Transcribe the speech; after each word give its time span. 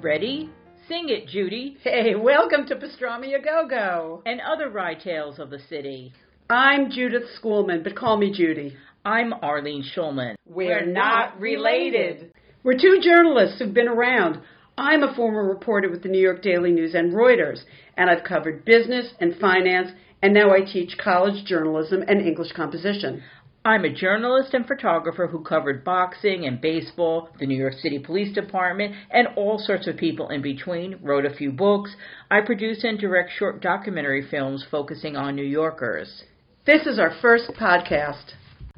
Ready? 0.00 0.48
Sing 0.86 1.08
it, 1.08 1.26
Judy. 1.26 1.76
Hey, 1.82 2.14
welcome 2.14 2.66
to 2.66 2.76
Pastrami 2.76 3.34
A 3.34 3.42
Go 3.42 3.66
Go. 3.68 4.22
And 4.26 4.40
other 4.40 4.70
Rye 4.70 4.94
tales 4.94 5.40
of 5.40 5.50
the 5.50 5.58
city. 5.68 6.12
I'm 6.48 6.88
Judith 6.88 7.24
Schoolman, 7.36 7.82
but 7.82 7.96
call 7.96 8.16
me 8.16 8.32
Judy. 8.32 8.76
I'm 9.04 9.32
Arlene 9.32 9.82
Schulman. 9.82 10.36
We're 10.48 10.86
not 10.86 11.40
related. 11.40 12.32
We're 12.62 12.78
two 12.78 13.00
journalists 13.02 13.58
who've 13.58 13.74
been 13.74 13.88
around. 13.88 14.40
I'm 14.76 15.02
a 15.02 15.16
former 15.16 15.42
reporter 15.42 15.90
with 15.90 16.04
the 16.04 16.08
New 16.08 16.20
York 16.20 16.42
Daily 16.42 16.70
News 16.70 16.94
and 16.94 17.12
Reuters, 17.12 17.62
and 17.96 18.08
I've 18.08 18.22
covered 18.22 18.64
business 18.64 19.14
and 19.18 19.34
finance, 19.40 19.90
and 20.22 20.32
now 20.32 20.52
I 20.52 20.60
teach 20.60 20.96
college 21.02 21.44
journalism 21.44 22.04
and 22.06 22.20
English 22.20 22.52
composition. 22.52 23.20
I'm 23.68 23.84
a 23.84 23.92
journalist 23.92 24.54
and 24.54 24.66
photographer 24.66 25.26
who 25.26 25.44
covered 25.44 25.84
boxing 25.84 26.46
and 26.46 26.58
baseball, 26.58 27.28
the 27.38 27.44
New 27.44 27.58
York 27.58 27.74
City 27.74 27.98
Police 27.98 28.34
Department, 28.34 28.94
and 29.10 29.28
all 29.36 29.58
sorts 29.58 29.86
of 29.86 29.98
people 29.98 30.30
in 30.30 30.40
between, 30.40 30.98
wrote 31.02 31.26
a 31.26 31.34
few 31.34 31.52
books. 31.52 31.94
I 32.30 32.40
produce 32.40 32.82
and 32.82 32.98
direct 32.98 33.30
short 33.36 33.60
documentary 33.60 34.26
films 34.30 34.64
focusing 34.70 35.16
on 35.16 35.36
New 35.36 35.44
Yorkers. 35.44 36.22
This 36.64 36.86
is 36.86 36.98
our 36.98 37.12
first 37.20 37.50
podcast. 37.60 38.32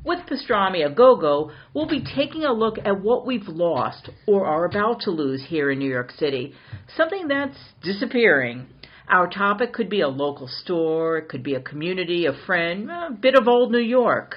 With 0.04 0.26
Pastrami 0.26 0.84
a 0.84 0.92
Go 0.92 1.14
Go, 1.14 1.52
we'll 1.72 1.86
be 1.86 2.04
taking 2.16 2.42
a 2.42 2.52
look 2.52 2.78
at 2.84 3.00
what 3.00 3.24
we've 3.24 3.46
lost 3.46 4.10
or 4.26 4.44
are 4.44 4.64
about 4.64 5.02
to 5.02 5.12
lose 5.12 5.44
here 5.46 5.70
in 5.70 5.78
New 5.78 5.88
York 5.88 6.10
City, 6.10 6.52
something 6.96 7.28
that's 7.28 7.58
disappearing. 7.84 8.66
Our 9.08 9.30
topic 9.30 9.72
could 9.72 9.88
be 9.88 10.00
a 10.00 10.08
local 10.08 10.48
store, 10.48 11.18
it 11.18 11.28
could 11.28 11.44
be 11.44 11.54
a 11.54 11.60
community, 11.60 12.26
a 12.26 12.32
friend, 12.44 12.90
a 12.90 13.10
bit 13.12 13.36
of 13.36 13.46
old 13.46 13.70
New 13.70 13.78
York 13.78 14.34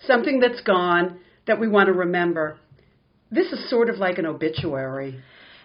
something 0.00 0.40
that's 0.40 0.60
gone 0.60 1.18
that 1.46 1.60
we 1.60 1.68
want 1.68 1.86
to 1.86 1.92
remember. 1.92 2.58
This 3.30 3.52
is 3.52 3.68
sort 3.70 3.90
of 3.90 3.96
like 3.98 4.18
an 4.18 4.26
obituary. 4.26 5.20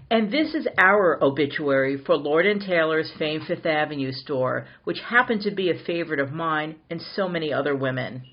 And 0.10 0.32
this 0.32 0.54
is 0.54 0.68
our 0.77 1.23
obituary 1.23 1.98
for 2.04 2.15
Lord 2.18 2.46
and 2.46 2.60
Taylor's 2.60 3.12
famed 3.18 3.43
Fifth 3.48 3.65
Avenue 3.65 4.12
store, 4.12 4.68
which 4.84 4.99
happened 4.99 5.41
to 5.43 5.51
be 5.51 5.70
a 5.70 5.84
favorite 5.85 6.20
of 6.20 6.34
mine 6.34 6.76
and 6.90 7.01
so 7.01 7.29
many 7.29 7.54
other 7.54 7.76
women. 7.76 8.23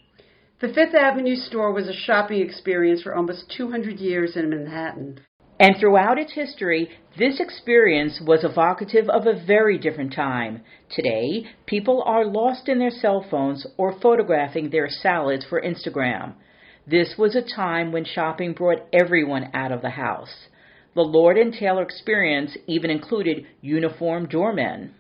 The 0.60 0.72
Fifth 0.72 0.94
Avenue 0.94 1.36
store 1.36 1.72
was 1.72 1.86
a 1.86 1.92
shopping 1.92 2.40
experience 2.40 3.02
for 3.02 3.14
almost 3.14 3.52
200 3.56 4.00
years 4.00 4.36
in 4.36 4.50
Manhattan. 4.50 5.20
And 5.60 5.76
throughout 5.78 6.18
its 6.18 6.32
history, 6.32 6.88
this 7.18 7.40
experience 7.40 8.20
was 8.24 8.44
evocative 8.44 9.08
of 9.08 9.26
a 9.26 9.44
very 9.44 9.76
different 9.76 10.12
time. 10.12 10.62
Today, 10.88 11.46
people 11.66 12.02
are 12.06 12.24
lost 12.24 12.68
in 12.68 12.78
their 12.78 12.90
cell 12.90 13.26
phones 13.28 13.66
or 13.76 13.98
photographing 14.00 14.70
their 14.70 14.88
salads 14.88 15.44
for 15.48 15.60
Instagram. 15.60 16.34
This 16.86 17.16
was 17.18 17.34
a 17.34 17.42
time 17.42 17.90
when 17.90 18.04
shopping 18.04 18.52
brought 18.52 18.86
everyone 18.92 19.50
out 19.52 19.72
of 19.72 19.82
the 19.82 19.90
house. 19.90 20.46
The 20.94 21.02
Lord 21.02 21.36
and 21.36 21.52
Taylor 21.52 21.82
experience 21.82 22.56
even 22.66 22.90
included 22.90 23.46
uniformed 23.60 24.30
doormen. 24.30 24.94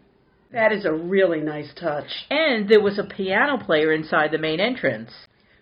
That 0.52 0.72
is 0.72 0.84
a 0.84 0.92
really 0.92 1.40
nice 1.40 1.72
touch. 1.78 2.08
And 2.30 2.68
there 2.68 2.80
was 2.80 2.98
a 2.98 3.04
piano 3.04 3.58
player 3.64 3.92
inside 3.92 4.32
the 4.32 4.38
main 4.38 4.60
entrance. 4.60 5.10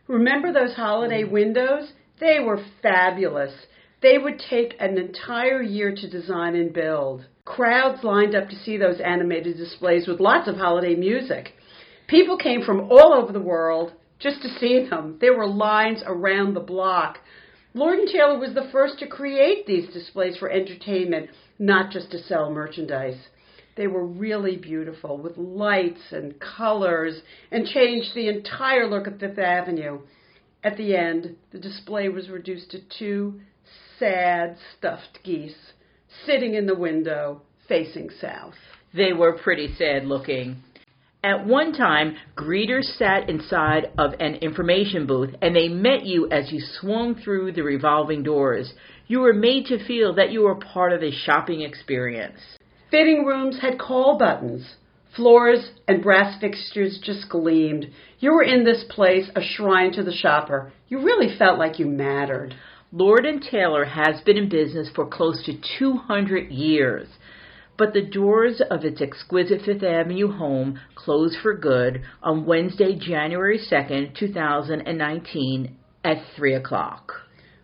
Remember 0.08 0.52
those 0.52 0.74
holiday 0.74 1.24
windows? 1.24 1.92
They 2.18 2.38
were 2.40 2.64
fabulous. 2.82 3.52
They 4.02 4.18
would 4.18 4.38
take 4.38 4.74
an 4.78 4.98
entire 4.98 5.62
year 5.62 5.94
to 5.94 6.10
design 6.10 6.54
and 6.54 6.72
build. 6.72 7.24
Crowds 7.44 8.04
lined 8.04 8.34
up 8.34 8.48
to 8.50 8.56
see 8.56 8.76
those 8.76 9.00
animated 9.00 9.56
displays 9.56 10.06
with 10.06 10.20
lots 10.20 10.48
of 10.48 10.56
holiday 10.56 10.94
music. 10.94 11.54
People 12.06 12.36
came 12.36 12.62
from 12.62 12.90
all 12.90 13.14
over 13.14 13.32
the 13.32 13.40
world 13.40 13.92
just 14.18 14.42
to 14.42 14.48
see 14.48 14.86
them. 14.88 15.16
There 15.20 15.36
were 15.36 15.46
lines 15.46 16.02
around 16.06 16.54
the 16.54 16.60
block. 16.60 17.18
Lord 17.74 17.98
and 17.98 18.08
Taylor 18.08 18.38
was 18.38 18.54
the 18.54 18.68
first 18.70 18.98
to 18.98 19.06
create 19.06 19.66
these 19.66 19.92
displays 19.92 20.36
for 20.36 20.50
entertainment, 20.50 21.30
not 21.58 21.90
just 21.90 22.10
to 22.10 22.22
sell 22.22 22.50
merchandise. 22.50 23.18
They 23.76 23.86
were 23.86 24.06
really 24.06 24.56
beautiful 24.56 25.18
with 25.18 25.36
lights 25.36 26.12
and 26.12 26.40
colors 26.40 27.20
and 27.50 27.66
changed 27.66 28.14
the 28.14 28.28
entire 28.28 28.88
look 28.88 29.06
of 29.06 29.20
Fifth 29.20 29.38
Avenue. 29.38 30.00
At 30.64 30.76
the 30.76 30.96
end, 30.96 31.36
the 31.50 31.58
display 31.58 32.08
was 32.08 32.30
reduced 32.30 32.70
to 32.70 32.80
two 32.98 33.40
sad 33.98 34.56
stuffed 34.76 35.18
geese 35.24 35.72
sitting 36.24 36.54
in 36.54 36.66
the 36.66 36.74
window 36.74 37.42
facing 37.68 38.10
south. 38.20 38.54
They 38.94 39.12
were 39.12 39.38
pretty 39.38 39.74
sad 39.76 40.04
looking. 40.04 40.62
At 41.24 41.44
one 41.46 41.72
time, 41.72 42.16
greeters 42.36 42.84
sat 42.96 43.28
inside 43.28 43.90
of 43.98 44.12
an 44.20 44.36
information 44.36 45.06
booth 45.06 45.34
and 45.42 45.56
they 45.56 45.68
met 45.68 46.06
you 46.06 46.28
as 46.30 46.52
you 46.52 46.60
swung 46.80 47.16
through 47.16 47.52
the 47.52 47.62
revolving 47.62 48.22
doors. 48.22 48.72
You 49.08 49.20
were 49.20 49.32
made 49.32 49.66
to 49.66 49.84
feel 49.86 50.14
that 50.14 50.30
you 50.30 50.42
were 50.42 50.54
part 50.54 50.92
of 50.92 51.02
a 51.02 51.10
shopping 51.10 51.62
experience. 51.62 52.38
Fitting 52.90 53.24
rooms 53.24 53.58
had 53.60 53.78
call 53.78 54.18
buttons. 54.18 54.76
Floors 55.16 55.70
and 55.88 56.02
brass 56.02 56.38
fixtures 56.40 57.00
just 57.02 57.28
gleamed. 57.28 57.86
You 58.20 58.32
were 58.32 58.42
in 58.42 58.64
this 58.64 58.84
place, 58.90 59.28
a 59.34 59.42
shrine 59.42 59.92
to 59.92 60.04
the 60.04 60.12
shopper. 60.12 60.72
You 60.88 61.02
really 61.02 61.36
felt 61.36 61.58
like 61.58 61.78
you 61.78 61.86
mattered. 61.86 62.54
Lord 62.98 63.26
and 63.26 63.42
Taylor 63.42 63.84
has 63.84 64.22
been 64.22 64.38
in 64.38 64.48
business 64.48 64.88
for 64.94 65.06
close 65.06 65.44
to 65.44 65.60
200 65.78 66.50
years, 66.50 67.06
but 67.76 67.92
the 67.92 68.00
doors 68.00 68.62
of 68.70 68.86
its 68.86 69.02
exquisite 69.02 69.60
Fifth 69.66 69.82
Avenue 69.82 70.32
home 70.32 70.80
closed 70.94 71.36
for 71.42 71.54
good 71.54 72.00
on 72.22 72.46
Wednesday, 72.46 72.98
January 72.98 73.58
2nd, 73.58 74.16
2019 74.18 75.76
at 76.04 76.16
3 76.36 76.54
o'clock. 76.54 77.12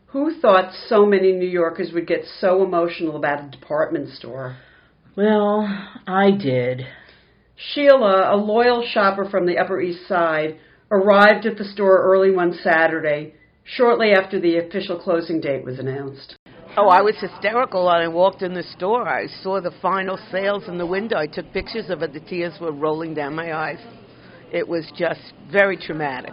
Who 0.08 0.38
thought 0.38 0.74
so 0.86 1.06
many 1.06 1.32
New 1.32 1.48
Yorkers 1.48 1.92
would 1.94 2.06
get 2.06 2.26
so 2.38 2.62
emotional 2.62 3.16
about 3.16 3.42
a 3.42 3.50
department 3.50 4.10
store? 4.10 4.58
Well, 5.16 5.66
I 6.06 6.32
did. 6.32 6.82
Sheila, 7.56 8.34
a 8.34 8.36
loyal 8.36 8.86
shopper 8.86 9.26
from 9.30 9.46
the 9.46 9.56
Upper 9.56 9.80
East 9.80 10.06
Side, 10.06 10.58
arrived 10.90 11.46
at 11.46 11.56
the 11.56 11.64
store 11.64 12.02
early 12.02 12.30
one 12.30 12.52
Saturday 12.62 13.32
shortly 13.64 14.12
after 14.12 14.40
the 14.40 14.58
official 14.58 14.98
closing 14.98 15.40
date 15.40 15.64
was 15.64 15.78
announced. 15.78 16.36
Oh, 16.76 16.88
I 16.88 17.02
was 17.02 17.16
hysterical 17.20 17.86
when 17.86 17.96
I 17.96 18.08
walked 18.08 18.40
in 18.40 18.54
the 18.54 18.62
store. 18.62 19.06
I 19.06 19.26
saw 19.42 19.60
the 19.60 19.74
final 19.82 20.18
sales 20.30 20.64
in 20.68 20.78
the 20.78 20.86
window. 20.86 21.18
I 21.18 21.26
took 21.26 21.52
pictures 21.52 21.90
of 21.90 22.02
it. 22.02 22.14
The 22.14 22.20
tears 22.20 22.54
were 22.60 22.72
rolling 22.72 23.12
down 23.12 23.34
my 23.34 23.54
eyes. 23.54 23.78
It 24.50 24.66
was 24.66 24.90
just 24.96 25.20
very 25.50 25.76
traumatic. 25.76 26.32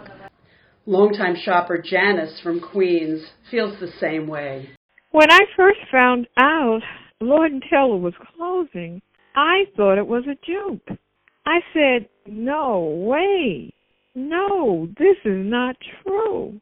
Longtime 0.86 1.36
shopper 1.36 1.76
Janice 1.78 2.40
from 2.42 2.60
Queens 2.60 3.22
feels 3.50 3.78
the 3.80 3.92
same 4.00 4.26
way. 4.26 4.70
When 5.10 5.30
I 5.30 5.40
first 5.56 5.80
found 5.92 6.26
out 6.38 6.80
Lord 7.20 7.52
and 7.52 7.62
Taylor 7.70 7.98
was 7.98 8.14
closing, 8.36 9.02
I 9.36 9.64
thought 9.76 9.98
it 9.98 10.06
was 10.06 10.24
a 10.24 10.38
joke. 10.46 10.98
I 11.44 11.60
said, 11.74 12.08
No 12.26 12.80
way. 12.80 13.74
No, 14.14 14.88
this 14.98 15.16
is 15.24 15.44
not 15.46 15.76
true. 16.02 16.60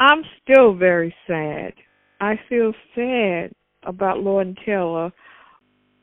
I'm 0.00 0.22
still 0.42 0.74
very 0.74 1.14
sad. 1.26 1.72
I 2.20 2.38
feel 2.48 2.72
sad 2.94 3.52
about 3.84 4.20
Lord 4.20 4.46
and 4.46 4.58
Taylor 4.64 5.12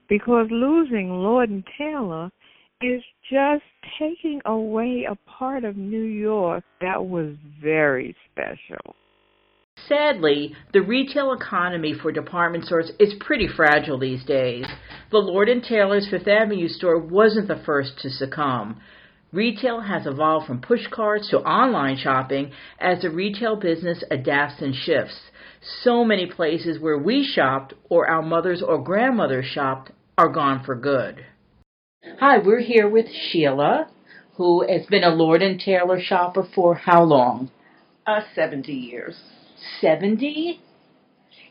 because 0.09 0.47
losing 0.51 1.09
Lord 1.09 1.49
and 1.49 1.63
Taylor 1.77 2.29
is 2.81 3.01
just 3.31 3.63
taking 3.97 4.41
away 4.45 5.07
a 5.09 5.15
part 5.29 5.63
of 5.63 5.77
New 5.77 6.03
York 6.03 6.63
that 6.81 7.05
was 7.05 7.35
very 7.61 8.15
special. 8.31 8.95
Sadly, 9.87 10.53
the 10.73 10.81
retail 10.81 11.33
economy 11.33 11.93
for 11.93 12.11
department 12.11 12.65
stores 12.65 12.91
is 12.99 13.13
pretty 13.19 13.47
fragile 13.47 13.99
these 13.99 14.23
days. 14.23 14.65
The 15.11 15.17
Lord 15.17 15.49
Taylor's 15.67 16.07
Fifth 16.09 16.27
Avenue 16.27 16.67
store 16.67 16.97
wasn't 16.97 17.47
the 17.47 17.61
first 17.65 17.99
to 17.99 18.09
succumb. 18.09 18.81
Retail 19.35 19.81
has 19.81 20.07
evolved 20.07 20.47
from 20.47 20.61
push 20.61 20.87
carts 20.87 21.29
to 21.29 21.39
online 21.39 21.97
shopping 21.97 22.53
as 22.79 23.01
the 23.01 23.09
retail 23.09 23.57
business 23.57 24.01
adapts 24.09 24.61
and 24.61 24.73
shifts. 24.73 25.19
So 25.81 26.05
many 26.05 26.25
places 26.25 26.79
where 26.79 26.97
we 26.97 27.21
shopped 27.25 27.73
or 27.89 28.07
our 28.09 28.21
mothers 28.21 28.63
or 28.65 28.81
grandmothers 28.81 29.47
shopped 29.47 29.91
are 30.17 30.29
gone 30.29 30.63
for 30.63 30.73
good. 30.73 31.25
Hi, 32.21 32.37
we're 32.37 32.61
here 32.61 32.87
with 32.87 33.07
Sheila, 33.11 33.89
who 34.37 34.65
has 34.71 34.85
been 34.85 35.03
a 35.03 35.09
Lord 35.09 35.41
and 35.41 35.59
Taylor 35.59 35.99
shopper 36.01 36.47
for 36.55 36.75
how 36.75 37.03
long? 37.03 37.51
Uh, 38.07 38.21
70 38.33 38.71
years. 38.71 39.17
70? 39.81 40.61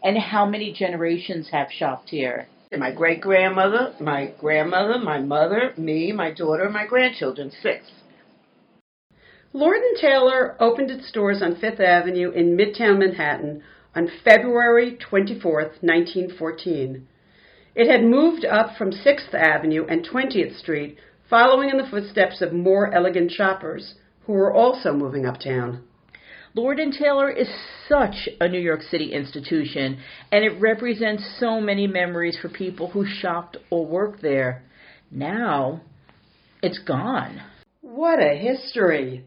And 0.02 0.16
how 0.16 0.46
many 0.46 0.72
generations 0.72 1.50
have 1.52 1.68
shopped 1.70 2.08
here? 2.08 2.46
My 2.78 2.92
great 2.92 3.20
grandmother, 3.20 3.94
my 4.00 4.32
grandmother, 4.38 4.98
my 4.98 5.20
mother, 5.20 5.72
me, 5.76 6.12
my 6.12 6.30
daughter, 6.30 6.68
my 6.70 6.86
grandchildren, 6.86 7.50
six. 7.62 7.90
Lord 9.52 9.80
Taylor 10.00 10.56
opened 10.60 10.90
its 10.90 11.08
stores 11.08 11.40
on 11.40 11.56
Fifth 11.56 11.78
Avenue 11.78 12.30
in 12.32 12.56
Midtown 12.56 12.98
Manhattan 12.98 13.62
on 13.94 14.10
February 14.24 14.98
24, 14.98 15.52
1914. 15.80 17.06
It 17.76 17.90
had 17.90 18.04
moved 18.04 18.44
up 18.44 18.76
from 18.76 18.90
6th 18.90 19.32
Avenue 19.32 19.86
and 19.88 20.06
20th 20.06 20.58
Street, 20.58 20.98
following 21.30 21.70
in 21.70 21.76
the 21.76 21.86
footsteps 21.86 22.40
of 22.40 22.52
more 22.52 22.92
elegant 22.92 23.30
shoppers 23.30 23.94
who 24.26 24.32
were 24.32 24.52
also 24.52 24.92
moving 24.92 25.26
uptown. 25.26 25.82
Lord 26.56 26.78
and 26.78 26.92
Taylor 26.92 27.30
is 27.30 27.48
such 27.88 28.28
a 28.40 28.46
New 28.46 28.60
York 28.60 28.82
City 28.82 29.12
institution, 29.12 29.98
and 30.30 30.44
it 30.44 30.60
represents 30.60 31.24
so 31.40 31.60
many 31.60 31.88
memories 31.88 32.38
for 32.40 32.48
people 32.48 32.90
who 32.90 33.04
shopped 33.04 33.56
or 33.70 33.84
worked 33.84 34.22
there. 34.22 34.62
Now, 35.10 35.80
it's 36.62 36.78
gone. 36.78 37.42
What 37.80 38.20
a 38.20 38.36
history! 38.36 39.24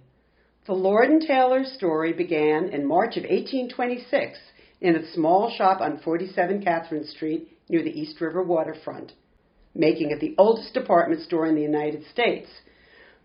The 0.67 0.73
Lord 0.73 1.09
and 1.09 1.21
Taylor 1.21 1.65
story 1.65 2.13
began 2.13 2.69
in 2.69 2.87
March 2.87 3.17
of 3.17 3.23
1826 3.23 4.37
in 4.79 4.95
a 4.95 5.11
small 5.11 5.53
shop 5.57 5.81
on 5.81 5.99
47 5.99 6.63
Catherine 6.63 7.05
Street 7.07 7.49
near 7.67 7.83
the 7.83 7.99
East 7.99 8.21
River 8.21 8.41
waterfront, 8.41 9.11
making 9.75 10.11
it 10.11 10.21
the 10.21 10.35
oldest 10.37 10.73
department 10.73 11.23
store 11.23 11.45
in 11.45 11.55
the 11.55 11.61
United 11.61 12.05
States. 12.09 12.47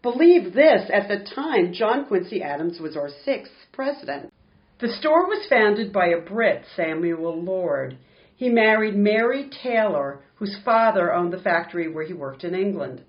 Believe 0.02 0.52
this, 0.52 0.90
at 0.93 1.06
the 1.06 1.25
time, 1.32 1.72
John 1.72 2.06
Quincy 2.06 2.43
Adams 2.43 2.81
was 2.81 2.96
our 2.96 3.08
sixth 3.25 3.52
president. 3.72 4.32
The 4.81 4.88
store 4.88 5.28
was 5.28 5.46
founded 5.49 5.93
by 5.93 6.08
a 6.08 6.20
Brit, 6.20 6.64
Samuel 6.75 7.40
Lord. 7.40 7.96
He 8.34 8.49
married 8.49 8.96
Mary 8.96 9.49
Taylor, 9.62 10.20
whose 10.34 10.58
father 10.64 11.12
owned 11.12 11.32
the 11.32 11.38
factory 11.38 11.88
where 11.88 12.04
he 12.04 12.14
worked 12.14 12.43
in 12.43 12.52
England. 12.52 13.02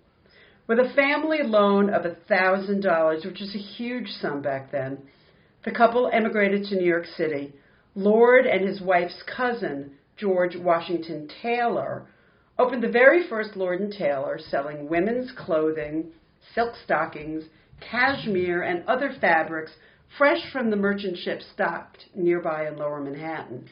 With 0.67 0.77
a 0.77 0.93
family 0.95 1.39
loan 1.41 1.89
of 1.89 2.03
$1,000, 2.03 3.25
which 3.25 3.39
was 3.39 3.55
a 3.55 3.57
huge 3.57 4.09
sum 4.21 4.43
back 4.43 4.71
then, 4.71 4.99
the 5.65 5.71
couple 5.71 6.11
emigrated 6.13 6.65
to 6.65 6.75
New 6.75 6.85
York 6.85 7.07
City. 7.07 7.53
Lord 7.95 8.45
and 8.45 8.67
his 8.67 8.81
wife's 8.81 9.23
cousin, 9.23 9.93
George 10.15 10.55
Washington 10.55 11.27
Taylor, 11.41 12.05
opened 12.59 12.83
the 12.83 12.87
very 12.87 13.27
first 13.27 13.55
Lord 13.55 13.81
and 13.81 13.91
Taylor, 13.91 14.37
selling 14.37 14.87
women's 14.87 15.31
clothing, 15.31 16.11
silk 16.53 16.73
stockings, 16.83 17.43
cashmere, 17.79 18.63
and 18.63 18.87
other 18.87 19.13
fabrics 19.19 19.71
fresh 20.17 20.41
from 20.51 20.69
the 20.69 20.75
merchant 20.75 21.17
ships 21.17 21.45
docked 21.57 22.05
nearby 22.15 22.67
in 22.67 22.77
lower 22.77 23.01
Manhattan. 23.01 23.69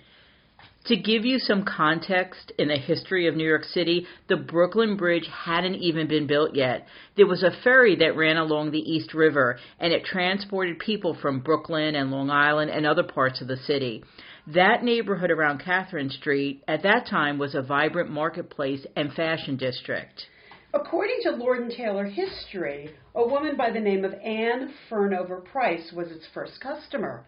To 0.86 0.96
give 0.96 1.26
you 1.26 1.38
some 1.38 1.64
context 1.64 2.52
in 2.58 2.70
the 2.70 2.78
history 2.78 3.28
of 3.28 3.36
New 3.36 3.48
York 3.48 3.66
City, 3.66 4.08
the 4.28 4.38
Brooklyn 4.38 4.98
Bridge 4.98 5.28
hadn't 5.46 5.76
even 5.76 6.08
been 6.08 6.26
built 6.26 6.56
yet. 6.56 6.88
There 7.16 7.28
was 7.28 7.44
a 7.44 7.52
ferry 7.64 7.96
that 7.98 8.16
ran 8.16 8.38
along 8.38 8.72
the 8.72 8.80
East 8.80 9.14
River, 9.14 9.60
and 9.80 9.94
it 9.94 10.06
transported 10.06 10.80
people 10.80 11.14
from 11.22 11.42
Brooklyn 11.42 11.94
and 11.94 12.10
Long 12.10 12.32
Island 12.32 12.72
and 12.72 12.88
other 12.88 13.04
parts 13.04 13.42
of 13.42 13.48
the 13.48 13.58
city. 13.58 14.04
That 14.48 14.84
neighborhood 14.84 15.30
around 15.30 15.60
Catherine 15.64 16.10
Street 16.10 16.64
at 16.68 16.82
that 16.82 17.06
time 17.06 17.38
was 17.38 17.54
a 17.54 17.62
vibrant 17.62 18.10
marketplace 18.10 18.84
and 18.96 19.14
fashion 19.14 19.58
district. 19.58 20.26
According 20.74 21.18
to 21.24 21.32
Lord 21.32 21.60
and 21.60 21.72
Taylor 21.72 22.06
history, 22.06 22.92
a 23.14 23.28
woman 23.28 23.58
by 23.58 23.72
the 23.72 23.80
name 23.80 24.06
of 24.06 24.14
Anne 24.14 24.74
Furnover 24.90 25.44
Price 25.44 25.92
was 25.92 26.10
its 26.12 26.26
first 26.34 26.62
customer. 26.62 27.26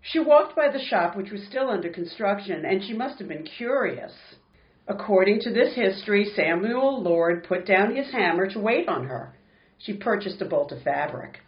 She 0.00 0.18
walked 0.18 0.56
by 0.56 0.68
the 0.68 0.82
shop, 0.82 1.16
which 1.16 1.30
was 1.30 1.44
still 1.44 1.70
under 1.70 1.88
construction, 1.88 2.64
and 2.64 2.82
she 2.82 2.94
must 2.94 3.20
have 3.20 3.28
been 3.28 3.44
curious. 3.44 4.12
According 4.88 5.40
to 5.42 5.52
this 5.52 5.74
history, 5.74 6.24
Samuel 6.34 7.00
Lord 7.00 7.44
put 7.44 7.64
down 7.64 7.94
his 7.94 8.10
hammer 8.10 8.50
to 8.50 8.58
wait 8.58 8.88
on 8.88 9.04
her. 9.04 9.34
She 9.78 9.92
purchased 9.92 10.42
a 10.42 10.44
bolt 10.44 10.72
of 10.72 10.82
fabric. 10.82 11.38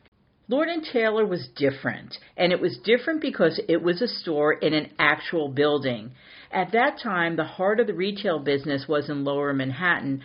Lord 0.46 0.68
and 0.68 0.84
Taylor 0.84 1.24
was 1.24 1.48
different, 1.56 2.18
and 2.36 2.52
it 2.52 2.60
was 2.60 2.78
different 2.84 3.20
because 3.20 3.60
it 3.68 3.82
was 3.82 4.02
a 4.02 4.08
store 4.08 4.52
in 4.52 4.74
an 4.74 4.90
actual 4.98 5.48
building. 5.48 6.12
At 6.52 6.72
that 6.72 6.98
time, 7.00 7.36
the 7.36 7.44
heart 7.44 7.80
of 7.80 7.86
the 7.86 7.94
retail 7.94 8.40
business 8.40 8.86
was 8.88 9.08
in 9.08 9.24
lower 9.24 9.52
Manhattan, 9.52 10.22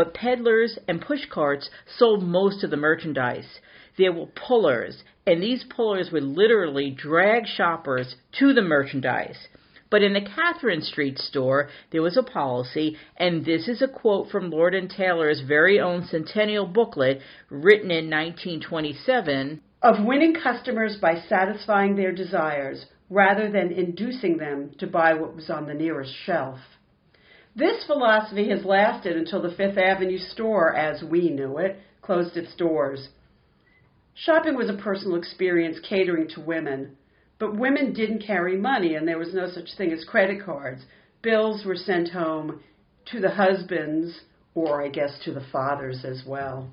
but 0.00 0.14
peddlers 0.14 0.78
and 0.88 0.98
push 1.02 1.26
carts 1.28 1.68
sold 1.98 2.22
most 2.22 2.64
of 2.64 2.70
the 2.70 2.76
merchandise. 2.78 3.60
There 3.98 4.14
were 4.14 4.28
pullers, 4.28 5.04
and 5.26 5.42
these 5.42 5.62
pullers 5.64 6.10
would 6.10 6.22
literally 6.22 6.90
drag 6.90 7.46
shoppers 7.46 8.16
to 8.38 8.54
the 8.54 8.62
merchandise. 8.62 9.36
But 9.90 10.02
in 10.02 10.14
the 10.14 10.22
Catherine 10.22 10.80
Street 10.80 11.18
store, 11.18 11.68
there 11.92 12.00
was 12.00 12.16
a 12.16 12.22
policy, 12.22 12.96
and 13.18 13.44
this 13.44 13.68
is 13.68 13.82
a 13.82 13.88
quote 13.88 14.30
from 14.30 14.48
Lord 14.48 14.74
and 14.74 14.88
Taylor's 14.88 15.42
very 15.46 15.78
own 15.78 16.06
centennial 16.06 16.66
booklet 16.66 17.20
written 17.50 17.90
in 17.90 18.08
1927 18.08 19.60
of 19.82 20.02
winning 20.02 20.34
customers 20.34 20.96
by 20.96 21.20
satisfying 21.28 21.96
their 21.96 22.12
desires 22.12 22.86
rather 23.10 23.50
than 23.50 23.70
inducing 23.70 24.38
them 24.38 24.70
to 24.78 24.86
buy 24.86 25.12
what 25.12 25.36
was 25.36 25.50
on 25.50 25.66
the 25.66 25.74
nearest 25.74 26.14
shelf. 26.24 26.58
This 27.56 27.84
philosophy 27.84 28.48
has 28.50 28.64
lasted 28.64 29.16
until 29.16 29.42
the 29.42 29.50
Fifth 29.50 29.76
Avenue 29.76 30.18
store, 30.18 30.74
as 30.74 31.02
we 31.02 31.30
knew 31.30 31.58
it, 31.58 31.78
closed 32.00 32.36
its 32.36 32.54
doors. 32.54 33.08
Shopping 34.14 34.56
was 34.56 34.68
a 34.68 34.74
personal 34.74 35.16
experience 35.16 35.78
catering 35.80 36.28
to 36.28 36.40
women, 36.40 36.96
but 37.38 37.56
women 37.56 37.92
didn't 37.92 38.22
carry 38.22 38.56
money 38.56 38.94
and 38.94 39.08
there 39.08 39.18
was 39.18 39.34
no 39.34 39.48
such 39.48 39.74
thing 39.76 39.92
as 39.92 40.04
credit 40.04 40.44
cards. 40.44 40.82
Bills 41.22 41.64
were 41.64 41.76
sent 41.76 42.10
home 42.10 42.60
to 43.06 43.20
the 43.20 43.30
husbands, 43.30 44.20
or 44.54 44.82
I 44.82 44.88
guess 44.88 45.18
to 45.24 45.32
the 45.32 45.44
fathers 45.52 46.04
as 46.04 46.22
well. 46.26 46.70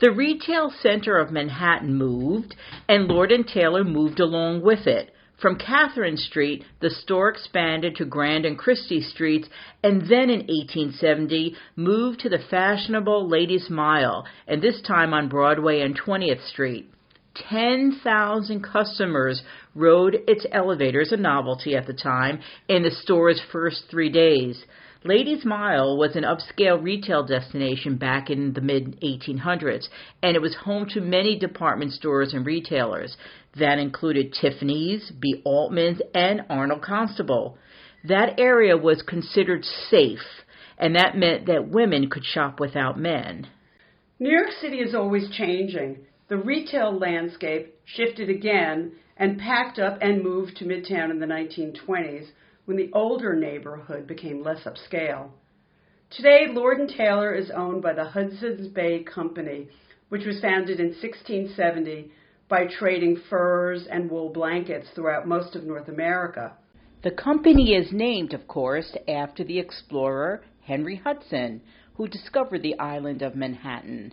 The 0.00 0.10
retail 0.10 0.70
center 0.80 1.18
of 1.18 1.30
Manhattan 1.30 1.94
moved, 1.94 2.54
and 2.88 3.06
Lord 3.06 3.32
and 3.32 3.46
Taylor 3.46 3.84
moved 3.84 4.20
along 4.20 4.62
with 4.62 4.86
it. 4.86 5.12
From 5.40 5.56
Catherine 5.56 6.18
Street, 6.18 6.64
the 6.80 6.90
store 6.90 7.30
expanded 7.30 7.96
to 7.96 8.04
Grand 8.04 8.44
and 8.44 8.58
Christie 8.58 9.00
Streets, 9.00 9.48
and 9.82 10.02
then 10.02 10.28
in 10.28 10.40
1870 10.40 11.56
moved 11.76 12.20
to 12.20 12.28
the 12.28 12.44
fashionable 12.50 13.26
Ladies 13.26 13.70
Mile, 13.70 14.26
and 14.46 14.60
this 14.60 14.82
time 14.82 15.14
on 15.14 15.30
Broadway 15.30 15.80
and 15.80 15.98
20th 15.98 16.46
Street. 16.46 16.90
10,000 17.34 18.62
customers 18.62 19.42
rode 19.74 20.18
its 20.28 20.44
elevators, 20.52 21.10
a 21.10 21.16
novelty 21.16 21.74
at 21.74 21.86
the 21.86 21.94
time, 21.94 22.40
in 22.68 22.82
the 22.82 22.90
store's 22.90 23.40
first 23.50 23.84
three 23.90 24.10
days. 24.10 24.62
Ladies 25.04 25.46
Mile 25.46 25.96
was 25.96 26.14
an 26.14 26.24
upscale 26.24 26.82
retail 26.82 27.24
destination 27.24 27.96
back 27.96 28.28
in 28.28 28.52
the 28.52 28.60
mid 28.60 29.00
1800s, 29.00 29.88
and 30.22 30.36
it 30.36 30.42
was 30.42 30.54
home 30.54 30.86
to 30.90 31.00
many 31.00 31.38
department 31.38 31.92
stores 31.92 32.34
and 32.34 32.44
retailers. 32.44 33.16
That 33.58 33.78
included 33.78 34.32
Tiffany's, 34.32 35.10
B. 35.10 35.42
Altman's, 35.44 36.00
and 36.14 36.42
Arnold 36.48 36.82
Constable. 36.82 37.58
That 38.04 38.38
area 38.38 38.76
was 38.76 39.02
considered 39.02 39.64
safe, 39.64 40.44
and 40.78 40.94
that 40.94 41.16
meant 41.16 41.46
that 41.46 41.68
women 41.68 42.08
could 42.08 42.24
shop 42.24 42.60
without 42.60 42.98
men. 42.98 43.48
New 44.18 44.30
York 44.30 44.52
City 44.60 44.78
is 44.78 44.94
always 44.94 45.30
changing. 45.30 45.98
The 46.28 46.36
retail 46.36 46.96
landscape 46.96 47.74
shifted 47.84 48.30
again 48.30 48.92
and 49.16 49.38
packed 49.38 49.78
up 49.78 49.98
and 50.00 50.22
moved 50.22 50.56
to 50.56 50.64
Midtown 50.64 51.10
in 51.10 51.18
the 51.18 51.26
1920s 51.26 52.28
when 52.66 52.76
the 52.76 52.90
older 52.92 53.34
neighborhood 53.34 54.06
became 54.06 54.44
less 54.44 54.64
upscale. 54.64 55.30
Today, 56.10 56.46
Lord 56.48 56.78
and 56.78 56.88
Taylor 56.88 57.34
is 57.34 57.50
owned 57.50 57.82
by 57.82 57.94
the 57.94 58.04
Hudson's 58.04 58.68
Bay 58.68 59.02
Company, 59.02 59.68
which 60.08 60.24
was 60.24 60.40
founded 60.40 60.78
in 60.78 60.88
1670 60.88 62.12
by 62.50 62.66
trading 62.66 63.16
furs 63.30 63.86
and 63.90 64.10
wool 64.10 64.28
blankets 64.28 64.88
throughout 64.94 65.26
most 65.26 65.56
of 65.56 65.64
North 65.64 65.88
America. 65.88 66.52
The 67.02 67.12
company 67.12 67.72
is 67.74 67.92
named, 67.92 68.34
of 68.34 68.46
course, 68.46 68.94
after 69.08 69.42
the 69.42 69.58
explorer 69.58 70.42
Henry 70.64 70.96
Hudson, 70.96 71.62
who 71.94 72.08
discovered 72.08 72.62
the 72.62 72.78
island 72.78 73.22
of 73.22 73.34
Manhattan. 73.34 74.12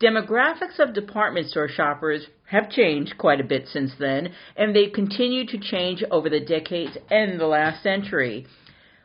Demographics 0.00 0.78
of 0.78 0.94
department 0.94 1.48
store 1.48 1.68
shoppers 1.68 2.28
have 2.44 2.70
changed 2.70 3.18
quite 3.18 3.40
a 3.40 3.44
bit 3.44 3.66
since 3.66 3.92
then, 3.98 4.32
and 4.56 4.74
they've 4.74 4.92
continued 4.92 5.48
to 5.48 5.58
change 5.58 6.04
over 6.10 6.30
the 6.30 6.40
decades 6.40 6.96
and 7.10 7.38
the 7.38 7.46
last 7.46 7.82
century. 7.82 8.46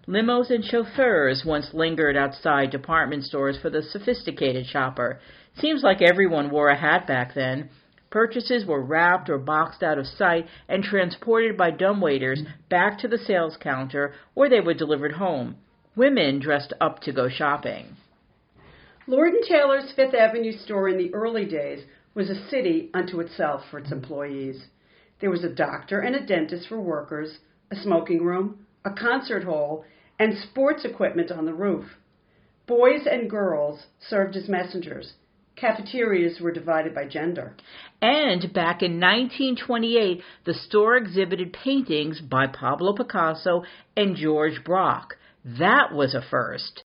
Limos 0.08 0.52
and 0.52 0.64
chauffeurs 0.64 1.44
once 1.46 1.74
lingered 1.74 2.16
outside 2.16 2.70
department 2.70 3.24
stores 3.24 3.58
for 3.60 3.72
the 3.72 3.82
sophisticated 3.82 4.68
shopper. 4.68 5.20
Seems 5.60 5.82
like 5.82 6.02
everyone 6.02 6.52
wore 6.52 6.70
a 6.70 6.80
hat 6.80 7.08
back 7.08 7.34
then. 7.34 7.70
Purchases 8.14 8.64
were 8.64 8.84
wrapped 8.84 9.28
or 9.28 9.40
boxed 9.40 9.82
out 9.82 9.98
of 9.98 10.06
sight 10.06 10.46
and 10.70 10.84
transported 10.84 11.58
by 11.58 11.72
dumbwaiters 11.72 12.46
back 12.70 13.00
to 13.00 13.08
the 13.08 13.18
sales 13.18 13.58
counter, 13.60 14.14
or 14.36 14.48
they 14.48 14.60
were 14.60 14.76
delivered 14.76 15.14
home. 15.14 15.56
Women 15.96 16.38
dressed 16.38 16.74
up 16.80 17.00
to 17.00 17.12
go 17.12 17.28
shopping. 17.28 17.98
Lord 19.08 19.34
& 19.42 19.50
Taylor's 19.50 19.92
Fifth 19.96 20.14
Avenue 20.14 20.52
store 20.52 20.88
in 20.90 21.00
the 21.00 21.12
early 21.12 21.46
days 21.46 21.86
was 22.14 22.30
a 22.30 22.48
city 22.50 22.92
unto 22.94 23.20
itself 23.20 23.64
for 23.72 23.80
its 23.80 23.92
employees. 23.92 24.64
There 25.20 25.32
was 25.32 25.44
a 25.44 25.50
doctor 25.50 26.00
and 26.00 26.16
a 26.16 26.24
dentist 26.24 26.68
for 26.68 26.80
workers, 26.80 27.40
a 27.72 27.76
smoking 27.76 28.24
room, 28.24 28.68
a 28.86 28.92
concert 28.92 29.44
hall, 29.44 29.86
and 30.20 30.38
sports 30.38 30.86
equipment 30.86 31.32
on 31.32 31.48
the 31.48 31.54
roof. 31.56 31.86
Boys 32.68 33.08
and 33.10 33.28
girls 33.28 33.88
served 34.08 34.36
as 34.36 34.48
messengers. 34.48 35.14
Cafeterias 35.56 36.42
were 36.42 36.52
divided 36.52 36.94
by 36.94 37.06
gender. 37.06 37.56
And 38.02 38.52
back 38.54 38.82
in 38.82 39.00
1928, 39.00 40.22
the 40.46 40.54
store 40.54 40.98
exhibited 40.98 41.54
paintings 41.54 42.20
by 42.22 42.48
Pablo 42.48 42.94
Picasso 42.94 43.64
and 43.96 44.16
George 44.16 44.64
Braque. 44.64 45.16
That 45.46 45.94
was 45.94 46.14
a 46.16 46.22
first. 46.22 46.84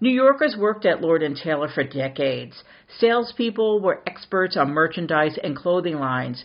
New 0.00 0.10
Yorkers 0.10 0.56
worked 0.58 0.86
at 0.86 1.02
Lord 1.02 1.22
& 1.34 1.42
Taylor 1.44 1.68
for 1.68 1.84
decades. 1.84 2.64
Salespeople 2.98 3.80
were 3.80 4.02
experts 4.06 4.56
on 4.56 4.70
merchandise 4.72 5.38
and 5.42 5.54
clothing 5.54 5.98
lines. 5.98 6.44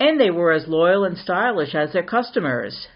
and 0.00 0.20
they 0.20 0.30
were 0.30 0.52
as 0.52 0.66
loyal 0.68 1.04
and 1.04 1.16
stylish 1.16 1.74
as 1.74 1.92
their 1.92 2.02
customers. 2.02 2.88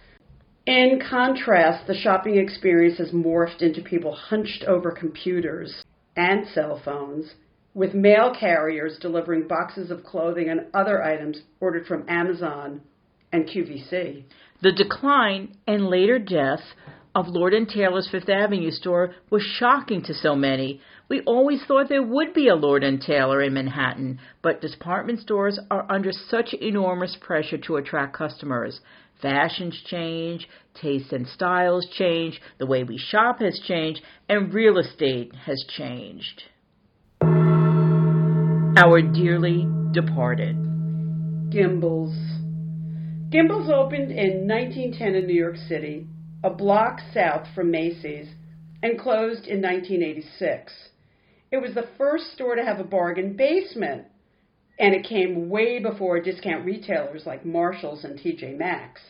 In 0.67 1.00
contrast, 1.09 1.87
the 1.87 1.95
shopping 1.95 2.37
experience 2.37 2.99
has 2.99 3.11
morphed 3.11 3.62
into 3.62 3.81
people 3.81 4.15
hunched 4.15 4.65
over 4.65 4.91
computers 4.91 5.83
and 6.17 6.47
cell 6.49 6.81
phones, 6.85 7.35
with 7.78 7.94
mail 7.94 8.35
carriers 8.38 8.99
delivering 9.00 9.47
boxes 9.47 9.92
of 9.92 10.02
clothing 10.02 10.49
and 10.49 10.66
other 10.75 11.00
items 11.00 11.42
ordered 11.61 11.87
from 11.87 12.04
Amazon 12.08 12.80
and 13.32 13.49
QVC. 13.49 14.25
The 14.61 14.73
decline 14.73 15.56
and 15.64 15.87
later 15.87 16.18
death 16.18 16.58
of 17.14 17.28
Lord 17.28 17.54
Taylor's 17.73 18.08
Fifth 18.11 18.28
Avenue 18.28 18.73
store 18.73 19.14
was 19.30 19.44
shocking 19.61 20.02
to 20.02 20.12
so 20.12 20.35
many. 20.35 20.80
We 21.08 21.20
always 21.20 21.62
thought 21.66 21.88
there 21.88 22.02
would 22.02 22.35
be 22.35 22.49
a 22.49 22.56
Lord 22.56 22.82
Taylor 23.06 23.40
in 23.42 23.54
Manhattan, 23.54 24.18
but 24.42 24.61
department 24.61 25.20
stores 25.20 25.61
are 25.70 25.87
under 25.88 26.11
such 26.11 26.54
enormous 26.54 27.16
pressure 27.20 27.58
to 27.58 27.76
attract 27.76 28.16
customers. 28.16 28.80
Fashions 29.23 29.80
change, 29.87 30.49
tastes 30.80 31.12
and 31.12 31.28
styles 31.28 31.87
change, 31.97 32.40
the 32.58 32.66
way 32.66 32.82
we 32.82 32.99
shop 32.99 33.38
has 33.38 33.61
changed, 33.68 34.00
and 34.28 34.52
real 34.52 34.78
estate 34.78 35.32
has 35.47 35.64
changed. 35.76 36.42
Our 38.80 39.02
dearly 39.02 39.66
departed. 39.90 40.54
Gimbels. 41.50 42.14
Gimbels 43.28 43.68
opened 43.68 44.12
in 44.12 44.47
1910 44.47 45.16
in 45.16 45.26
New 45.26 45.35
York 45.35 45.56
City, 45.56 46.06
a 46.44 46.50
block 46.50 47.00
south 47.12 47.49
from 47.56 47.73
Macy's, 47.73 48.28
and 48.80 48.97
closed 48.97 49.49
in 49.49 49.61
1986. 49.61 50.73
It 51.50 51.56
was 51.56 51.75
the 51.75 51.88
first 51.99 52.32
store 52.35 52.54
to 52.54 52.64
have 52.64 52.78
a 52.78 52.85
bargain 52.85 53.37
basement, 53.37 54.04
and 54.78 54.94
it 54.94 55.02
came 55.04 55.49
way 55.49 55.80
before 55.80 56.20
discount 56.20 56.64
retailers 56.64 57.26
like 57.26 57.44
Marshalls 57.44 58.04
and 58.04 58.16
TJ 58.16 58.56
Maxx. 58.56 59.00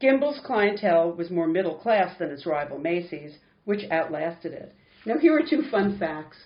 Gimbel's 0.00 0.40
clientele 0.42 1.12
was 1.12 1.30
more 1.30 1.48
middle 1.48 1.76
class 1.76 2.16
than 2.18 2.30
its 2.30 2.46
rival 2.46 2.78
Macy's, 2.78 3.36
which 3.66 3.90
outlasted 3.90 4.54
it. 4.54 4.72
Now, 5.04 5.18
here 5.18 5.36
are 5.36 5.46
two 5.46 5.64
fun 5.70 5.98
facts. 5.98 6.38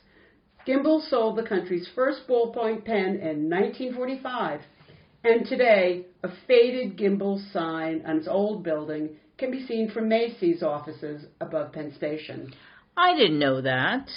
Gimbel 0.68 1.00
sold 1.08 1.36
the 1.36 1.48
country's 1.48 1.88
first 1.94 2.28
ballpoint 2.28 2.84
pen 2.84 3.20
in 3.22 3.48
1945, 3.48 4.60
and 5.24 5.46
today 5.46 6.04
a 6.22 6.28
faded 6.46 6.98
Gimbel 6.98 7.40
sign 7.54 8.02
on 8.06 8.18
its 8.18 8.28
old 8.28 8.64
building 8.64 9.16
can 9.38 9.50
be 9.50 9.66
seen 9.66 9.90
from 9.90 10.10
Macy's 10.10 10.62
offices 10.62 11.24
above 11.40 11.72
Penn 11.72 11.94
Station. 11.96 12.52
I 12.98 13.16
didn't 13.16 13.38
know 13.38 13.62
that. 13.62 14.10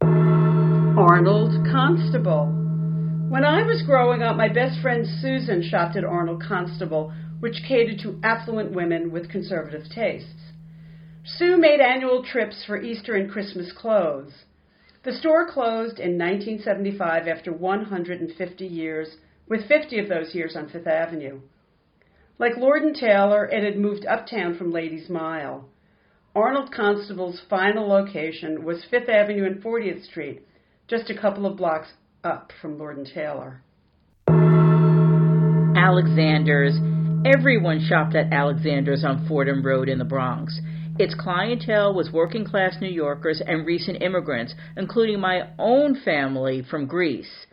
Arnold 0.00 1.66
Constable. 1.66 2.46
When 3.28 3.44
I 3.44 3.64
was 3.64 3.82
growing 3.84 4.22
up, 4.22 4.36
my 4.36 4.48
best 4.48 4.80
friend 4.80 5.04
Susan 5.20 5.68
shopped 5.68 5.96
at 5.96 6.04
Arnold 6.04 6.44
Constable, 6.46 7.12
which 7.40 7.64
catered 7.66 7.98
to 8.04 8.20
affluent 8.22 8.70
women 8.70 9.10
with 9.10 9.28
conservative 9.28 9.82
tastes. 9.92 10.52
Sue 11.24 11.56
made 11.56 11.80
annual 11.80 12.22
trips 12.22 12.62
for 12.64 12.80
Easter 12.80 13.16
and 13.16 13.28
Christmas 13.28 13.72
clothes. 13.72 14.30
The 15.08 15.14
store 15.14 15.46
closed 15.46 15.98
in 15.98 16.18
1975 16.18 17.28
after 17.28 17.50
150 17.50 18.66
years, 18.66 19.16
with 19.48 19.66
50 19.66 20.00
of 20.00 20.08
those 20.10 20.34
years 20.34 20.54
on 20.54 20.68
Fifth 20.68 20.86
Avenue. 20.86 21.40
Like 22.38 22.58
Lord 22.58 22.82
and 22.82 22.94
Taylor, 22.94 23.46
it 23.46 23.64
had 23.64 23.80
moved 23.80 24.04
uptown 24.04 24.58
from 24.58 24.70
Ladies 24.70 25.08
Mile. 25.08 25.66
Arnold 26.36 26.70
Constable's 26.72 27.40
final 27.48 27.88
location 27.88 28.66
was 28.66 28.84
Fifth 28.90 29.08
Avenue 29.08 29.46
and 29.46 29.62
40th 29.62 30.04
Street, 30.04 30.42
just 30.88 31.08
a 31.08 31.18
couple 31.18 31.46
of 31.46 31.56
blocks 31.56 31.88
up 32.22 32.52
from 32.60 32.78
Lord 32.78 32.98
and 32.98 33.06
Taylor. 33.06 33.62
Alexander's. 35.74 36.74
Everyone 37.24 37.80
shopped 37.80 38.14
at 38.14 38.30
Alexander's 38.30 39.04
on 39.04 39.26
Fordham 39.26 39.64
Road 39.64 39.88
in 39.88 39.96
the 39.96 40.04
Bronx. 40.04 40.60
Its 40.98 41.14
clientele 41.14 41.94
was 41.94 42.10
working 42.10 42.44
class 42.44 42.76
New 42.80 42.88
Yorkers 42.88 43.40
and 43.46 43.64
recent 43.64 44.02
immigrants, 44.02 44.54
including 44.76 45.20
my 45.20 45.48
own 45.56 45.94
family 46.04 46.60
from 46.68 46.86
Greece. 46.86 47.46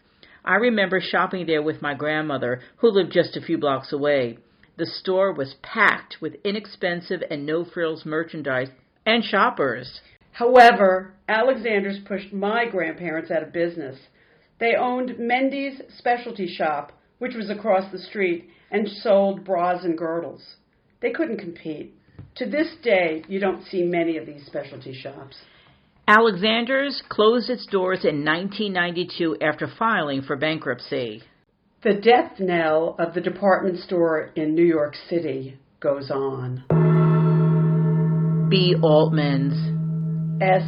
I 0.43 0.55
remember 0.55 0.99
shopping 0.99 1.45
there 1.45 1.61
with 1.61 1.81
my 1.81 1.93
grandmother, 1.93 2.61
who 2.77 2.89
lived 2.89 3.11
just 3.11 3.37
a 3.37 3.41
few 3.41 3.59
blocks 3.59 3.93
away. 3.93 4.39
The 4.77 4.87
store 4.87 5.31
was 5.31 5.55
packed 5.61 6.17
with 6.21 6.37
inexpensive 6.43 7.21
and 7.29 7.45
no 7.45 7.63
frills 7.63 8.03
merchandise 8.03 8.69
and 9.05 9.23
shoppers. 9.23 10.01
However, 10.31 11.13
Alexander's 11.29 11.99
pushed 11.99 12.33
my 12.33 12.65
grandparents 12.65 13.29
out 13.29 13.43
of 13.43 13.53
business. 13.53 13.97
They 14.59 14.75
owned 14.75 15.19
Mendy's 15.19 15.81
Specialty 15.97 16.47
Shop, 16.47 16.93
which 17.19 17.35
was 17.35 17.51
across 17.51 17.91
the 17.91 17.99
street, 17.99 18.49
and 18.71 18.87
sold 18.89 19.45
bras 19.45 19.83
and 19.83 19.95
girdles. 19.95 20.55
They 21.01 21.11
couldn't 21.11 21.37
compete. 21.37 21.93
To 22.35 22.45
this 22.45 22.67
day, 22.83 23.23
you 23.27 23.39
don't 23.39 23.65
see 23.65 23.83
many 23.83 24.17
of 24.17 24.25
these 24.25 24.45
specialty 24.45 24.93
shops. 24.93 25.37
Alexander's 26.07 27.01
closed 27.09 27.49
its 27.49 27.65
doors 27.65 28.03
in 28.03 28.23
1992 28.23 29.37
after 29.41 29.67
filing 29.79 30.21
for 30.21 30.35
bankruptcy. 30.35 31.23
The 31.83 31.93
death 31.93 32.39
knell 32.39 32.95
of 32.99 33.13
the 33.13 33.21
department 33.21 33.79
store 33.79 34.31
in 34.35 34.53
New 34.53 34.65
York 34.65 34.95
City 35.09 35.57
goes 35.79 36.11
on. 36.11 36.63
B. 38.49 38.75
Altman's, 38.81 39.53
S. 40.41 40.63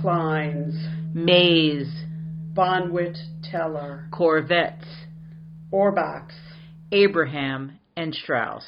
Klein's, 0.00 0.74
Mays, 1.14 1.88
Bonwit 2.54 3.16
Teller, 3.50 4.08
Korvettes, 4.12 4.84
Ohrbach's, 5.72 6.34
Abraham, 6.90 7.78
and 7.96 8.14
Straus. 8.14 8.64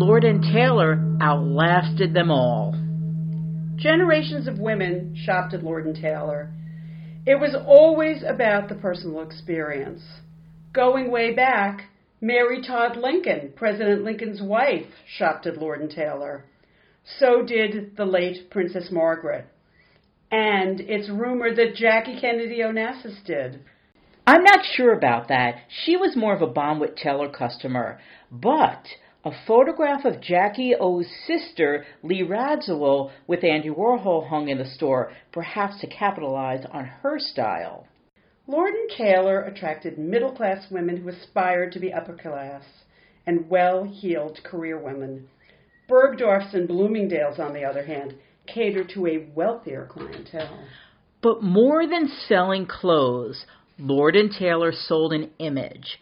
Lord 0.00 0.24
and 0.24 0.42
Taylor 0.42 0.98
outlasted 1.20 2.14
them 2.14 2.30
all. 2.30 2.72
Generations 3.76 4.48
of 4.48 4.58
women 4.58 5.14
shopped 5.14 5.52
at 5.52 5.62
Lord 5.62 5.84
and 5.84 5.94
Taylor. 5.94 6.50
It 7.26 7.38
was 7.38 7.54
always 7.66 8.24
about 8.26 8.70
the 8.70 8.76
personal 8.76 9.20
experience. 9.20 10.00
Going 10.72 11.10
way 11.10 11.34
back, 11.34 11.90
Mary 12.18 12.62
Todd 12.66 12.96
Lincoln, 12.96 13.52
President 13.54 14.02
Lincoln's 14.02 14.40
wife, 14.40 14.86
shopped 15.18 15.46
at 15.46 15.58
Lord 15.58 15.82
and 15.82 15.90
Taylor. 15.90 16.46
So 17.18 17.42
did 17.42 17.94
the 17.98 18.06
late 18.06 18.48
Princess 18.50 18.88
Margaret. 18.90 19.48
And 20.32 20.80
it's 20.80 21.10
rumored 21.10 21.56
that 21.56 21.74
Jackie 21.74 22.18
Kennedy 22.18 22.60
Onassis 22.60 23.22
did. 23.26 23.60
I'm 24.26 24.44
not 24.44 24.64
sure 24.64 24.94
about 24.94 25.28
that. 25.28 25.56
She 25.84 25.98
was 25.98 26.16
more 26.16 26.34
of 26.34 26.40
a 26.40 26.50
Bonwit 26.50 26.96
Teller 26.96 27.28
customer. 27.28 28.00
But 28.32 28.86
a 29.24 29.30
photograph 29.46 30.04
of 30.04 30.20
Jackie 30.20 30.74
O's 30.78 31.06
sister, 31.26 31.84
Lee 32.02 32.22
Radziwill, 32.22 33.10
with 33.26 33.44
Andy 33.44 33.68
Warhol 33.68 34.28
hung 34.28 34.48
in 34.48 34.58
the 34.58 34.64
store, 34.64 35.12
perhaps 35.32 35.80
to 35.80 35.86
capitalize 35.86 36.64
on 36.72 36.84
her 36.84 37.18
style. 37.18 37.86
Lord 38.46 38.72
and 38.74 38.90
Taylor 38.96 39.42
attracted 39.42 39.98
middle 39.98 40.32
class 40.32 40.70
women 40.70 40.96
who 40.96 41.08
aspired 41.08 41.72
to 41.72 41.80
be 41.80 41.92
upper 41.92 42.14
class 42.14 42.64
and 43.26 43.48
well 43.50 43.84
heeled 43.84 44.40
career 44.42 44.78
women. 44.78 45.28
Bergdorf's 45.88 46.54
and 46.54 46.66
Bloomingdale's, 46.66 47.38
on 47.38 47.52
the 47.52 47.64
other 47.64 47.84
hand, 47.84 48.14
cater 48.46 48.84
to 48.94 49.06
a 49.06 49.28
wealthier 49.34 49.86
clientele. 49.90 50.64
But 51.22 51.42
more 51.42 51.86
than 51.86 52.08
selling 52.26 52.66
clothes, 52.66 53.44
Lord 53.78 54.16
and 54.16 54.32
Taylor 54.32 54.72
sold 54.72 55.12
an 55.12 55.30
image. 55.38 55.98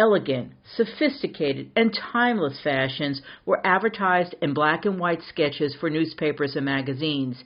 Elegant, 0.00 0.52
sophisticated, 0.76 1.72
and 1.76 1.92
timeless 1.92 2.58
fashions 2.64 3.20
were 3.44 3.60
advertised 3.66 4.34
in 4.40 4.54
black 4.54 4.86
and 4.86 4.98
white 4.98 5.20
sketches 5.28 5.76
for 5.78 5.90
newspapers 5.90 6.56
and 6.56 6.64
magazines. 6.64 7.44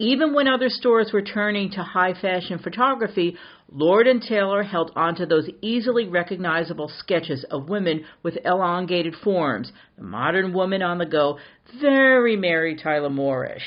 Even 0.00 0.34
when 0.34 0.48
other 0.48 0.68
stores 0.68 1.12
were 1.12 1.22
turning 1.22 1.70
to 1.70 1.82
high 1.84 2.12
fashion 2.20 2.58
photography, 2.58 3.36
Lord 3.70 4.08
and 4.08 4.20
Taylor 4.20 4.64
held 4.64 4.90
onto 4.96 5.26
those 5.26 5.48
easily 5.60 6.08
recognizable 6.08 6.90
sketches 6.98 7.44
of 7.52 7.68
women 7.68 8.04
with 8.24 8.36
elongated 8.44 9.14
forms, 9.22 9.70
the 9.96 10.02
modern 10.02 10.52
woman 10.52 10.82
on 10.82 10.98
the 10.98 11.06
go, 11.06 11.38
very 11.80 12.34
Mary 12.34 12.74
Tyler 12.74 13.10
Moorish. 13.10 13.62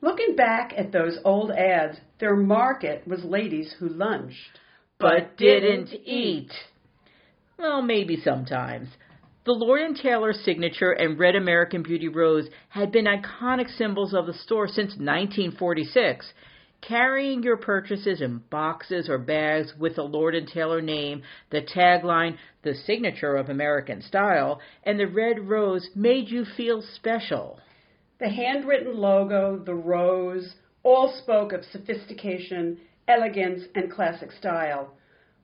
Looking 0.00 0.34
back 0.34 0.74
at 0.76 0.90
those 0.90 1.18
old 1.24 1.52
ads, 1.52 1.98
their 2.18 2.34
market 2.34 3.06
was 3.06 3.22
ladies 3.22 3.72
who 3.78 3.90
lunched. 3.90 4.58
But 4.98 5.36
didn't 5.36 5.90
eat. 6.04 6.50
Well, 7.60 7.82
maybe 7.82 8.16
sometimes. 8.16 8.88
The 9.44 9.52
Lord 9.52 9.94
Taylor 10.02 10.32
signature 10.32 10.92
and 10.92 11.18
Red 11.18 11.36
American 11.36 11.82
Beauty 11.82 12.08
Rose 12.08 12.48
had 12.70 12.90
been 12.90 13.04
iconic 13.04 13.68
symbols 13.76 14.14
of 14.14 14.24
the 14.24 14.32
store 14.32 14.66
since 14.66 14.96
1946. 14.96 16.32
Carrying 16.80 17.42
your 17.42 17.58
purchases 17.58 18.22
in 18.22 18.38
boxes 18.48 19.10
or 19.10 19.18
bags 19.18 19.74
with 19.78 19.96
the 19.96 20.02
Lord 20.02 20.34
Taylor 20.46 20.80
name, 20.80 21.22
the 21.50 21.60
tagline, 21.60 22.38
the 22.62 22.74
signature 22.74 23.36
of 23.36 23.50
American 23.50 24.00
style, 24.00 24.58
and 24.84 24.98
the 24.98 25.06
red 25.06 25.46
rose 25.46 25.90
made 25.94 26.30
you 26.30 26.46
feel 26.56 26.80
special. 26.80 27.58
The 28.20 28.30
handwritten 28.30 28.96
logo, 28.96 29.58
the 29.58 29.74
rose, 29.74 30.54
all 30.82 31.12
spoke 31.22 31.52
of 31.52 31.66
sophistication, 31.70 32.78
elegance, 33.06 33.64
and 33.74 33.92
classic 33.92 34.32
style. 34.32 34.94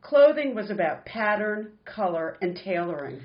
Clothing 0.09 0.55
was 0.55 0.71
about 0.71 1.05
pattern, 1.05 1.73
color, 1.85 2.39
and 2.41 2.57
tailoring. 2.57 3.21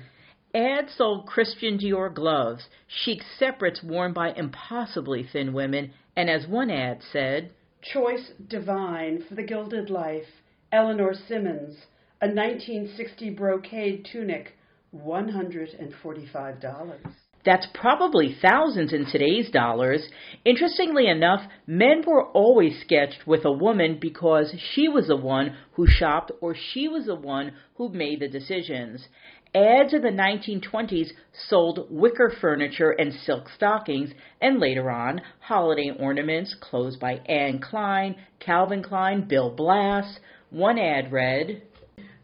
Ads 0.52 0.92
sold 0.94 1.26
Christian 1.26 1.78
Dior 1.78 2.12
gloves, 2.12 2.66
chic 2.88 3.22
separates 3.38 3.84
worn 3.84 4.12
by 4.12 4.32
impossibly 4.32 5.22
thin 5.22 5.52
women, 5.52 5.92
and 6.16 6.28
as 6.28 6.48
one 6.48 6.72
ad 6.72 7.00
said, 7.12 7.52
Choice 7.82 8.32
divine 8.48 9.22
for 9.22 9.36
the 9.36 9.44
gilded 9.44 9.90
life, 9.90 10.26
Eleanor 10.72 11.14
Simmons, 11.14 11.76
a 12.20 12.26
1960 12.26 13.30
brocade 13.30 14.04
tunic, 14.10 14.56
$145. 14.92 17.12
That's 17.44 17.66
probably 17.74 18.36
thousands 18.40 18.92
in 18.92 19.06
today's 19.06 19.50
dollars. 19.50 20.08
Interestingly 20.44 21.08
enough, 21.08 21.40
men 21.66 22.04
were 22.06 22.26
always 22.26 22.80
sketched 22.80 23.26
with 23.26 23.44
a 23.44 23.50
woman 23.50 23.98
because 24.00 24.54
she 24.72 24.88
was 24.88 25.08
the 25.08 25.16
one 25.16 25.56
who 25.72 25.86
shopped 25.88 26.30
or 26.40 26.54
she 26.54 26.86
was 26.86 27.06
the 27.06 27.16
one 27.16 27.52
who 27.74 27.88
made 27.88 28.20
the 28.20 28.28
decisions. 28.28 29.08
Ads 29.54 29.92
in 29.92 30.02
the 30.02 30.08
1920s 30.08 31.10
sold 31.48 31.88
wicker 31.90 32.32
furniture 32.40 32.92
and 32.92 33.12
silk 33.12 33.48
stockings, 33.54 34.10
and 34.40 34.60
later 34.60 34.90
on, 34.90 35.20
holiday 35.40 35.90
ornaments, 35.98 36.54
clothes 36.60 36.96
by 36.96 37.14
Anne 37.26 37.58
Klein, 37.58 38.14
Calvin 38.38 38.82
Klein, 38.84 39.26
Bill 39.28 39.50
Blass. 39.50 40.20
One 40.50 40.78
ad 40.78 41.10
read, 41.10 41.62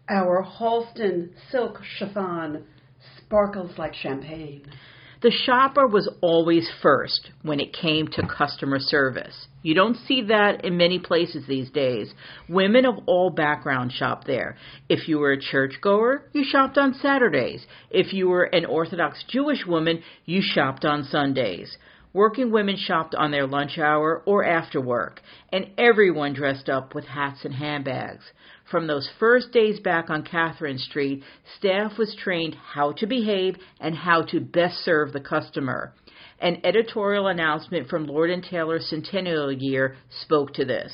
Our 0.09 0.43
Halston 0.45 1.31
silk 1.51 1.81
chiffon 1.99 2.65
sparkles 3.19 3.77
like 3.77 3.95
champagne. 3.95 4.63
The 5.21 5.33
shopper 5.33 5.85
was 5.85 6.09
always 6.21 6.71
first 6.81 7.31
when 7.43 7.59
it 7.59 7.73
came 7.73 8.07
to 8.09 8.29
customer 8.29 8.79
service. 8.79 9.49
You 9.63 9.75
don't 9.75 9.97
see 9.97 10.23
that 10.23 10.65
in 10.65 10.77
many 10.77 11.01
places 11.01 11.45
these 11.49 11.71
days. 11.71 12.15
Women 12.49 12.87
of 12.87 13.01
all 13.07 13.31
backgrounds 13.31 13.95
shop 13.95 14.25
there. 14.25 14.57
If 14.89 15.09
you 15.09 15.19
were 15.19 15.33
a 15.33 15.41
churchgoer, 15.41 16.23
you 16.33 16.45
shopped 16.45 16.79
on 16.79 16.95
Saturdays. 16.95 17.67
If 17.91 18.13
you 18.13 18.29
were 18.29 18.45
an 18.45 18.65
Orthodox 18.65 19.25
Jewish 19.29 19.67
woman, 19.67 20.03
you 20.25 20.41
shopped 20.41 20.85
on 20.85 21.03
Sundays. 21.03 21.77
Working 22.13 22.53
women 22.53 22.77
shopped 22.77 23.17
on 23.17 23.33
their 23.33 23.47
lunch 23.47 23.77
hour 23.77 24.23
or 24.25 24.45
after 24.45 24.81
work, 24.81 25.21
and 25.53 25.67
everyone 25.77 26.33
dressed 26.33 26.69
up 26.69 26.95
with 26.95 27.05
hats 27.07 27.45
and 27.45 27.55
handbags. 27.55 28.25
From 28.71 28.87
those 28.87 29.09
first 29.19 29.51
days 29.53 29.81
back 29.81 30.11
on 30.11 30.25
Catherine 30.25 30.79
Street, 30.79 31.23
staff 31.57 31.97
was 31.97 32.15
trained 32.15 32.55
how 32.55 32.93
to 32.93 33.07
behave 33.07 33.57
and 33.81 33.95
how 33.95 34.23
to 34.23 34.41
best 34.41 34.85
serve 34.85 35.13
the 35.13 35.21
customer. 35.21 35.95
An 36.41 36.61
editorial 36.65 37.29
announcement 37.29 37.89
from 37.89 38.07
Lord 38.07 38.31
and 38.31 38.45
Taylor 38.45 38.79
Centennial 38.79 39.51
Year 39.51 39.97
spoke 40.23 40.53
to 40.55 40.67
this. 40.67 40.93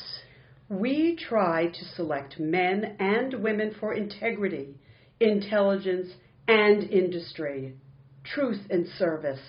We 0.69 1.17
try 1.17 1.67
to 1.67 1.85
select 1.95 2.39
men 2.39 2.95
and 2.99 3.43
women 3.43 3.75
for 3.79 3.93
integrity, 3.93 4.75
intelligence, 5.19 6.07
and 6.47 6.83
industry, 6.83 7.75
truth 8.23 8.61
in 8.69 8.87
service, 8.97 9.41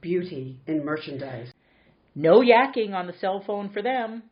beauty 0.00 0.60
in 0.66 0.84
merchandise. 0.84 1.52
No 2.14 2.40
yakking 2.40 2.94
on 2.94 3.06
the 3.06 3.12
cell 3.20 3.44
phone 3.46 3.68
for 3.68 3.82
them. 3.82 4.22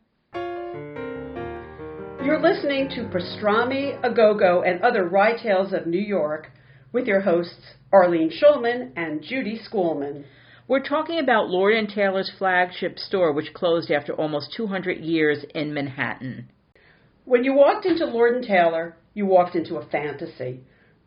You're 2.25 2.41
listening 2.41 2.89
to 2.89 3.03
Pastrami, 3.03 4.01
Agogo, 4.01 4.67
and 4.67 4.81
Other 4.81 5.07
Rye 5.07 5.37
Tales 5.37 5.73
of 5.73 5.85
New 5.85 6.01
York 6.01 6.49
with 6.91 7.05
your 7.05 7.21
hosts 7.21 7.75
Arlene 7.93 8.31
Schulman 8.31 8.93
and 8.95 9.21
Judy 9.21 9.59
Schoolman. 9.59 10.23
We're 10.67 10.81
talking 10.81 11.19
about 11.19 11.49
Lord 11.49 11.75
and 11.75 11.87
Taylor's 11.87 12.31
flagship 12.39 12.97
store, 12.97 13.31
which 13.31 13.53
closed 13.53 13.91
after 13.91 14.11
almost 14.11 14.55
200 14.57 15.01
years 15.01 15.45
in 15.53 15.71
Manhattan. 15.71 16.49
When 17.25 17.43
you 17.43 17.53
walked 17.53 17.85
into 17.85 18.05
Lord 18.05 18.33
and 18.33 18.43
Taylor, 18.43 18.97
you 19.13 19.27
walked 19.27 19.55
into 19.55 19.75
a 19.75 19.85
fantasy. 19.85 20.61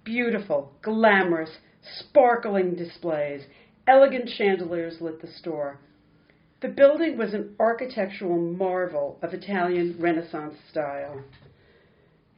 Beautiful, 0.04 0.72
glamorous, 0.82 1.50
sparkling 1.98 2.76
displays, 2.76 3.42
elegant 3.88 4.28
chandeliers 4.28 4.98
lit 5.00 5.20
the 5.20 5.26
store. 5.26 5.80
The 6.60 6.68
building 6.68 7.16
was 7.16 7.35
an 7.35 7.54
architectural 7.61 8.37
marvel 8.37 9.18
of 9.22 9.33
Italian 9.33 9.96
Renaissance 10.00 10.56
style. 10.68 11.22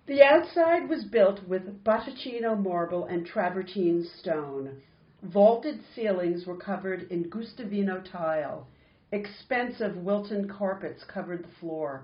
The 0.07 0.23
outside 0.23 0.90
was 0.90 1.05
built 1.05 1.42
with 1.49 1.83
Botticino 1.85 2.55
marble 2.55 3.07
and 3.07 3.25
travertine 3.25 4.05
stone. 4.18 4.83
Vaulted 5.23 5.81
ceilings 5.95 6.47
were 6.47 6.57
covered 6.57 7.11
in 7.11 7.31
Guastavino 7.31 8.05
tile. 8.05 8.66
Expensive 9.11 9.97
Wilton 9.97 10.49
carpets 10.49 11.03
covered 11.05 11.45
the 11.45 11.59
floor. 11.59 12.03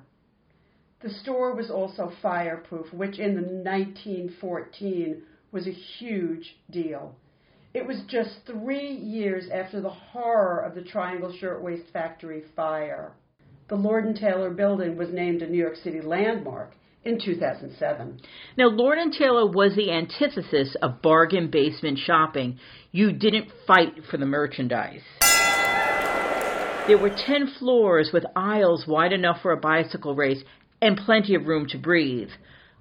The 1.01 1.11
store 1.11 1.55
was 1.55 1.71
also 1.71 2.11
fireproof, 2.23 2.95
which 2.95 3.19
in 3.19 3.63
1914 3.63 5.23
was 5.53 5.67
a 5.67 5.71
huge 5.71 6.57
deal. 6.71 7.15
It 7.77 7.87
was 7.87 8.01
just 8.09 8.31
three 8.47 8.89
years 8.89 9.51
after 9.53 9.83
the 9.83 9.91
horror 9.91 10.61
of 10.61 10.75
the 10.75 10.81
Triangle 10.81 11.31
Shirtwaist 11.39 11.93
Factory 11.93 12.43
fire. 12.57 13.13
The 13.69 13.75
Lord 13.75 14.07
and 14.07 14.17
Taylor 14.17 14.49
building 14.49 14.97
was 14.97 15.11
named 15.13 15.43
a 15.43 15.47
New 15.47 15.59
York 15.59 15.77
City 15.85 16.01
landmark 16.01 16.71
in 17.05 17.21
2007. 17.23 18.19
Now, 18.57 18.69
Lord 18.69 18.97
and 18.97 19.13
Taylor 19.13 19.47
was 19.47 19.77
the 19.77 19.93
antithesis 19.93 20.75
of 20.81 21.03
bargain 21.03 21.51
basement 21.51 21.99
shopping. 21.99 22.59
You 22.93 23.13
didn't 23.13 23.53
fight 23.67 23.93
for 24.11 24.17
the 24.17 24.25
merchandise. 24.25 25.03
There 26.89 26.97
were 26.97 27.15
10 27.15 27.57
floors 27.59 28.09
with 28.11 28.25
aisles 28.35 28.87
wide 28.89 29.13
enough 29.13 29.43
for 29.43 29.53
a 29.53 29.61
bicycle 29.61 30.15
race 30.15 30.43
and 30.81 30.97
plenty 30.97 31.35
of 31.35 31.47
room 31.47 31.67
to 31.69 31.77
breathe. 31.77 32.31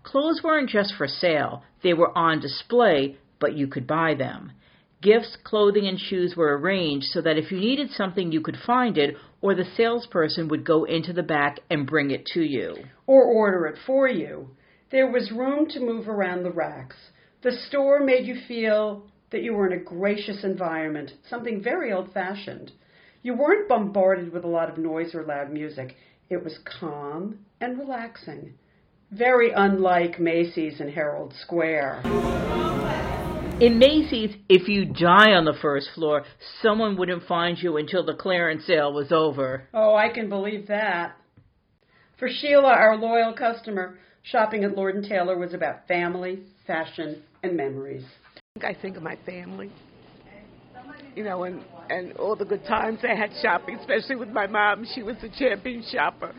Clothes 0.04 0.40
weren't 0.42 0.70
just 0.70 0.94
for 0.98 1.06
sale, 1.10 1.64
they 1.84 1.94
were 1.94 2.18
on 2.18 2.40
display, 2.40 3.18
but 3.42 3.58
you 3.58 3.68
could 3.68 3.86
buy 3.86 4.16
them. 4.16 4.54
Gifts, 5.06 5.38
clothing, 5.44 5.86
and 5.86 6.00
shoes 6.00 6.36
were 6.36 6.58
arranged 6.58 7.06
so 7.12 7.22
that 7.22 7.38
if 7.38 7.52
you 7.52 7.60
needed 7.60 7.92
something, 7.92 8.32
you 8.32 8.42
could 8.42 8.58
find 8.66 8.98
it, 8.98 9.16
or 9.40 9.54
the 9.54 9.72
salesperson 9.78 10.48
would 10.48 10.66
go 10.66 10.86
into 10.86 11.14
the 11.14 11.22
back 11.22 11.60
and 11.70 11.86
bring 11.86 12.10
it 12.10 12.26
to 12.34 12.42
you. 12.42 12.76
Or 13.06 13.22
order 13.22 13.68
it 13.68 13.78
for 13.86 14.08
you. 14.08 14.50
There 14.90 15.12
was 15.12 15.32
room 15.32 15.68
to 15.70 15.80
move 15.80 16.10
around 16.10 16.42
the 16.42 16.50
racks. 16.50 16.96
The 17.44 17.52
store 17.52 18.00
made 18.04 18.26
you 18.26 18.36
feel 18.48 19.06
that 19.30 19.44
you 19.44 19.54
were 19.54 19.68
in 19.68 19.80
a 19.80 19.84
gracious 19.84 20.44
environment, 20.44 21.12
something 21.30 21.62
very 21.62 21.94
old 21.94 22.12
fashioned. 22.12 22.72
You 23.22 23.36
weren't 23.36 23.70
bombarded 23.70 24.34
with 24.34 24.44
a 24.44 24.48
lot 24.48 24.72
of 24.72 24.80
noise 24.80 25.14
or 25.14 25.24
loud 25.24 25.52
music. 25.52 25.96
It 26.32 26.44
was 26.44 26.58
calm 26.80 27.46
and 27.62 27.78
relaxing. 27.78 28.56
Very 29.12 29.52
unlike 29.52 30.20
Macy's 30.20 30.80
and 30.80 30.90
Herald 30.90 31.36
Square. 31.44 32.02
In 33.62 33.80
Macy's, 33.80 34.36
if 34.50 34.68
you 34.68 34.84
die 34.86 35.32
on 35.32 35.46
the 35.46 35.56
first 35.62 35.88
floor, 35.96 36.24
someone 36.62 36.98
wouldn't 36.98 37.24
find 37.24 37.58
you 37.58 37.78
until 37.78 38.06
the 38.06 38.14
clearance 38.14 38.66
sale 38.66 38.92
was 38.92 39.14
over. 39.14 39.70
Oh, 39.74 39.96
I 39.96 40.10
can 40.10 40.28
believe 40.28 40.68
that. 40.68 41.16
For 42.20 42.28
Sheila, 42.30 42.68
our 42.68 42.98
loyal 42.98 43.34
customer, 43.34 43.98
shopping 44.24 44.66
at 44.66 44.76
Lord 44.76 44.96
and 44.96 45.06
Taylor 45.06 45.38
was 45.38 45.54
about 45.54 45.88
family, 45.88 46.44
fashion, 46.68 47.24
and 47.44 47.56
memories. 47.56 48.04
I 48.62 48.74
think 48.74 48.98
of 48.98 49.04
my 49.04 49.18
family, 49.26 49.72
you 51.16 51.24
know, 51.24 51.44
and 51.44 51.62
and 51.90 52.14
all 52.18 52.36
the 52.36 52.46
good 52.46 52.66
times 52.66 53.00
I 53.04 53.16
had 53.16 53.32
shopping, 53.42 53.78
especially 53.80 54.16
with 54.18 54.30
my 54.30 54.48
mom. 54.48 54.86
She 54.96 55.04
was 55.04 55.16
a 55.24 55.30
champion 55.30 55.84
shopper. 55.92 56.34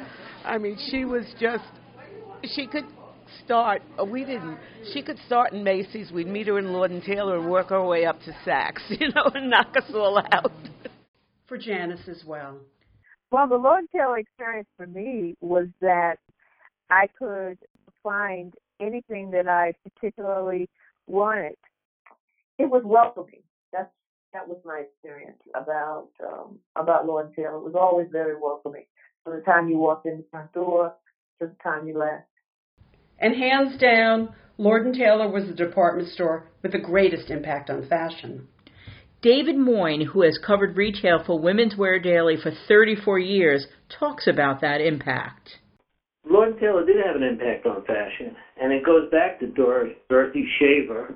I 0.45 0.59
mean, 0.59 0.79
she 0.91 1.05
was 1.07 1.25
just 1.41 1.65
she 2.55 2.67
could 2.67 2.85
start. 3.45 3.83
uh, 4.01 4.05
We 4.05 4.25
didn't. 4.25 4.59
She 4.93 5.03
could 5.03 5.19
start 5.27 5.53
in 5.53 5.63
Macy's. 5.65 6.11
We'd 6.11 6.27
meet 6.27 6.47
her 6.47 6.59
in 6.59 6.73
Lord 6.73 6.91
and 6.91 7.03
Taylor 7.03 7.39
and 7.39 7.51
work 7.51 7.71
our 7.71 7.85
way 7.85 8.05
up 8.07 8.21
to 8.23 8.33
Saks, 8.47 8.81
you 8.89 9.09
know, 9.09 9.31
and 9.35 9.51
knock 9.51 9.75
us 9.77 9.91
all 9.95 10.19
out. 10.19 10.53
For 11.47 11.59
Janice 11.59 12.09
as 12.09 12.25
well. 12.27 12.59
Well, 13.31 13.49
the 13.49 13.57
Lord 13.57 13.81
and 13.81 13.89
Taylor 13.91 14.19
experience 14.19 14.69
for 14.77 14.87
me 14.87 15.35
was 15.41 15.67
that 15.81 16.17
I 16.91 17.09
could 17.19 17.59
find 18.03 18.55
anything 18.81 19.31
that 19.33 19.49
I 19.49 19.73
particularly 19.83 20.69
wanted. 21.07 21.57
It 22.59 22.71
was 22.71 22.83
welcoming. 22.85 23.43
That's 23.73 23.91
that 24.33 24.47
was 24.49 24.59
my 24.65 24.81
experience 24.81 25.41
about 25.55 26.09
um, 26.25 26.59
about 26.77 27.07
Lord 27.07 27.27
and 27.27 27.35
Taylor. 27.35 27.57
It 27.57 27.65
was 27.65 27.75
always 27.75 28.09
very 28.11 28.37
welcoming. 28.41 28.85
From 29.25 29.35
the 29.37 29.43
time 29.43 29.69
you 29.69 29.79
walked 29.79 30.07
in 30.07 30.19
the 30.19 30.25
front 30.31 30.53
door 30.53 30.95
to 31.41 31.47
the 31.49 31.57
time 31.63 31.87
you 31.89 31.99
left. 31.99 32.25
And 33.19 33.35
hands 33.35 33.79
down, 33.79 34.35
Lord 34.59 34.87
and 34.87 34.95
Taylor 34.95 35.29
was 35.29 35.47
the 35.47 35.55
department 35.55 36.09
store 36.09 36.49
with 36.63 36.73
the 36.73 36.79
greatest 36.79 37.31
impact 37.31 37.71
on 37.71 37.87
fashion. 37.89 38.49
David 39.23 39.57
Moin, 39.57 40.03
who 40.03 40.23
has 40.23 40.39
covered 40.47 40.77
retail 40.77 41.23
for 41.25 41.39
Women's 41.39 41.77
Wear 41.77 41.99
Daily 41.99 42.37
for 42.37 42.53
34 42.69 43.19
years, 43.19 43.67
talks 43.89 44.27
about 44.27 44.61
that 44.61 44.81
impact. 44.81 45.59
Lord 46.29 46.51
and 46.51 46.61
Taylor 46.61 46.85
did 46.85 46.97
have 47.05 47.17
an 47.17 47.23
impact 47.23 47.67
on 47.67 47.85
fashion, 47.85 48.37
and 48.61 48.73
it 48.73 48.85
goes 48.85 49.11
back 49.11 49.41
to 49.41 49.47
Dor- 49.47 49.93
Dorothy 50.09 50.47
Shaver, 50.59 51.15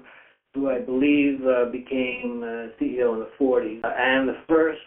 who 0.54 0.70
I 0.70 0.80
believe 0.80 1.40
uh, 1.44 1.70
became 1.70 2.42
uh, 2.42 2.72
CEO 2.80 3.14
in 3.14 3.20
the 3.20 3.30
40s, 3.38 3.84
uh, 3.84 3.92
and 3.96 4.28
the 4.28 4.38
first 4.48 4.80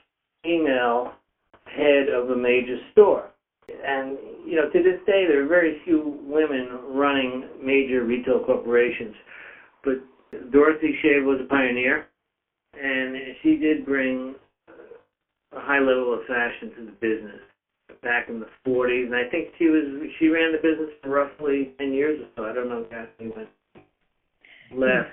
female 0.44 1.14
head 1.66 2.10
of 2.10 2.30
a 2.30 2.36
major 2.36 2.78
store. 2.92 3.30
And, 3.70 4.18
you 4.46 4.56
know, 4.56 4.70
to 4.70 4.82
this 4.82 5.00
day, 5.06 5.26
there 5.26 5.44
are 5.44 5.48
very 5.48 5.80
few 5.84 6.18
women 6.24 6.80
running 6.88 7.46
major 7.62 8.04
retail 8.04 8.44
corporations. 8.44 9.16
But 9.84 9.96
Dorothy 10.52 10.96
Shaver 11.02 11.26
was 11.26 11.40
a 11.40 11.48
pioneer, 11.48 12.06
and 12.74 13.16
she 13.42 13.56
did 13.56 13.86
bring 13.86 14.36
a 15.52 15.60
high 15.60 15.80
level 15.80 16.14
of 16.14 16.22
fashion 16.28 16.72
to 16.78 16.86
the 16.86 16.92
business 17.00 17.40
back 18.02 18.28
in 18.30 18.40
the 18.40 18.48
40s. 18.68 19.06
And 19.06 19.16
I 19.16 19.24
think 19.24 19.50
she 19.58 19.68
was 19.68 20.10
she 20.20 20.28
ran 20.28 20.52
the 20.52 20.58
business 20.58 20.90
for 21.02 21.10
roughly 21.10 21.74
10 21.78 21.94
years 21.94 22.20
or 22.20 22.28
so. 22.36 22.44
I 22.44 22.52
don't 22.52 22.70
know 22.70 22.84
exactly 22.84 23.28
when 23.28 23.48
left. 24.72 25.10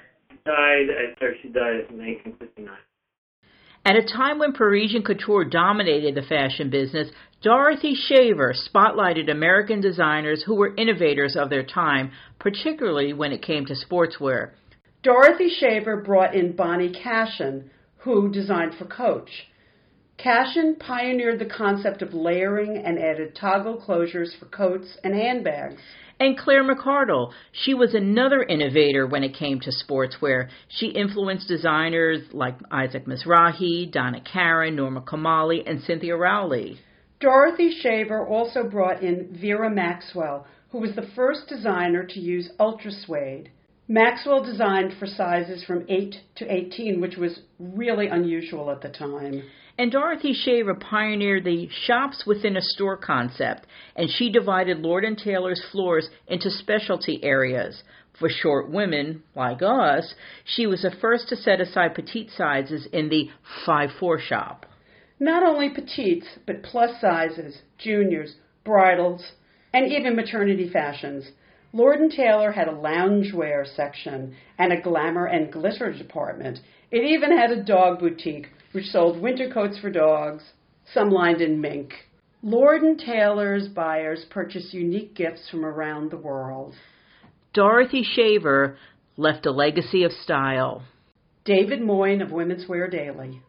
Died. 0.46 0.86
I 0.90 1.26
she 1.42 1.48
died 1.48 1.84
in 1.90 1.98
1959. 1.98 2.68
At 3.84 3.96
a 3.96 4.02
time 4.02 4.38
when 4.38 4.52
Parisian 4.52 5.02
couture 5.02 5.44
dominated 5.44 6.14
the 6.14 6.22
fashion 6.22 6.68
business, 6.68 7.08
Dorothy 7.42 7.94
Shaver 7.94 8.52
spotlighted 8.52 9.30
American 9.30 9.80
designers 9.80 10.42
who 10.42 10.54
were 10.54 10.74
innovators 10.76 11.34
of 11.34 11.48
their 11.48 11.62
time, 11.62 12.12
particularly 12.38 13.14
when 13.14 13.32
it 13.32 13.40
came 13.40 13.64
to 13.66 13.74
sportswear. 13.74 14.50
Dorothy 15.02 15.48
Shaver 15.48 16.02
brought 16.02 16.34
in 16.34 16.52
Bonnie 16.52 16.92
Cashin, 16.92 17.70
who 17.98 18.30
designed 18.30 18.74
for 18.74 18.84
Coach. 18.84 19.30
Cashin 20.18 20.76
pioneered 20.76 21.38
the 21.38 21.46
concept 21.46 22.02
of 22.02 22.12
layering 22.12 22.76
and 22.76 22.98
added 22.98 23.34
toggle 23.34 23.80
closures 23.80 24.38
for 24.38 24.44
coats 24.44 24.98
and 25.02 25.14
handbags. 25.14 25.80
And 26.20 26.36
Claire 26.36 26.62
McCardell, 26.62 27.32
she 27.50 27.72
was 27.72 27.94
another 27.94 28.42
innovator 28.42 29.06
when 29.06 29.24
it 29.24 29.34
came 29.34 29.58
to 29.60 29.70
sportswear. 29.70 30.50
She 30.68 30.88
influenced 30.88 31.48
designers 31.48 32.20
like 32.32 32.56
Isaac 32.70 33.06
Mizrahi, 33.06 33.90
Donna 33.90 34.20
Karan, 34.20 34.76
Norma 34.76 35.00
Kamali, 35.00 35.62
and 35.66 35.80
Cynthia 35.80 36.14
Rowley. 36.14 36.78
Dorothy 37.20 37.74
Shaver 37.80 38.26
also 38.26 38.64
brought 38.64 39.02
in 39.02 39.34
Vera 39.40 39.70
Maxwell, 39.70 40.46
who 40.72 40.80
was 40.80 40.94
the 40.94 41.08
first 41.16 41.48
designer 41.48 42.04
to 42.04 42.20
use 42.20 42.50
ultra 42.60 42.90
suede. 42.90 43.50
Maxwell 43.88 44.44
designed 44.44 44.92
for 44.98 45.06
sizes 45.06 45.64
from 45.64 45.86
8 45.88 46.16
to 46.36 46.52
18, 46.52 47.00
which 47.00 47.16
was 47.16 47.40
really 47.58 48.08
unusual 48.08 48.70
at 48.70 48.82
the 48.82 48.90
time. 48.90 49.42
And 49.80 49.90
Dorothy 49.90 50.34
Shaver 50.34 50.74
pioneered 50.74 51.44
the 51.44 51.70
shops 51.86 52.24
within 52.26 52.54
a 52.54 52.60
store 52.60 52.98
concept, 52.98 53.66
and 53.96 54.10
she 54.10 54.30
divided 54.30 54.80
Lord 54.80 55.04
and 55.04 55.16
Taylor's 55.16 55.62
floors 55.72 56.10
into 56.28 56.50
specialty 56.50 57.18
areas. 57.24 57.82
For 58.18 58.28
short 58.28 58.70
women, 58.70 59.22
like 59.34 59.62
us, 59.62 60.14
she 60.44 60.66
was 60.66 60.82
the 60.82 60.90
first 61.00 61.30
to 61.30 61.36
set 61.36 61.62
aside 61.62 61.94
petite 61.94 62.28
sizes 62.36 62.88
in 62.92 63.08
the 63.08 63.30
5-4 63.66 64.20
shop. 64.20 64.66
Not 65.18 65.42
only 65.42 65.70
petites, 65.70 66.26
but 66.46 66.62
plus 66.62 67.00
sizes, 67.00 67.62
juniors, 67.78 68.34
bridals, 68.66 69.32
and 69.72 69.90
even 69.90 70.14
maternity 70.14 70.68
fashions. 70.70 71.30
Lord 71.72 72.00
and 72.00 72.12
Taylor 72.12 72.52
had 72.52 72.68
a 72.68 72.72
loungewear 72.72 73.64
section 73.74 74.36
and 74.58 74.74
a 74.74 74.82
glamour 74.82 75.24
and 75.24 75.50
glitter 75.50 75.90
department. 75.90 76.58
It 76.90 77.02
even 77.02 77.34
had 77.34 77.50
a 77.50 77.64
dog 77.64 78.00
boutique 78.00 78.48
which 78.72 78.86
sold 78.86 79.20
winter 79.20 79.50
coats 79.52 79.78
for 79.78 79.90
dogs, 79.90 80.42
some 80.92 81.10
lined 81.10 81.40
in 81.40 81.60
mink. 81.60 81.92
Lord 82.42 82.82
and 82.82 82.98
Taylor's 82.98 83.68
buyers 83.68 84.24
purchased 84.30 84.72
unique 84.72 85.14
gifts 85.14 85.48
from 85.50 85.64
around 85.64 86.10
the 86.10 86.16
world. 86.16 86.74
Dorothy 87.52 88.02
Shaver 88.02 88.78
left 89.16 89.44
a 89.44 89.50
legacy 89.50 90.04
of 90.04 90.12
style. 90.12 90.82
David 91.44 91.82
Moin 91.82 92.22
of 92.22 92.30
Women's 92.30 92.66
Wear 92.68 92.88
Daily. 92.88 93.42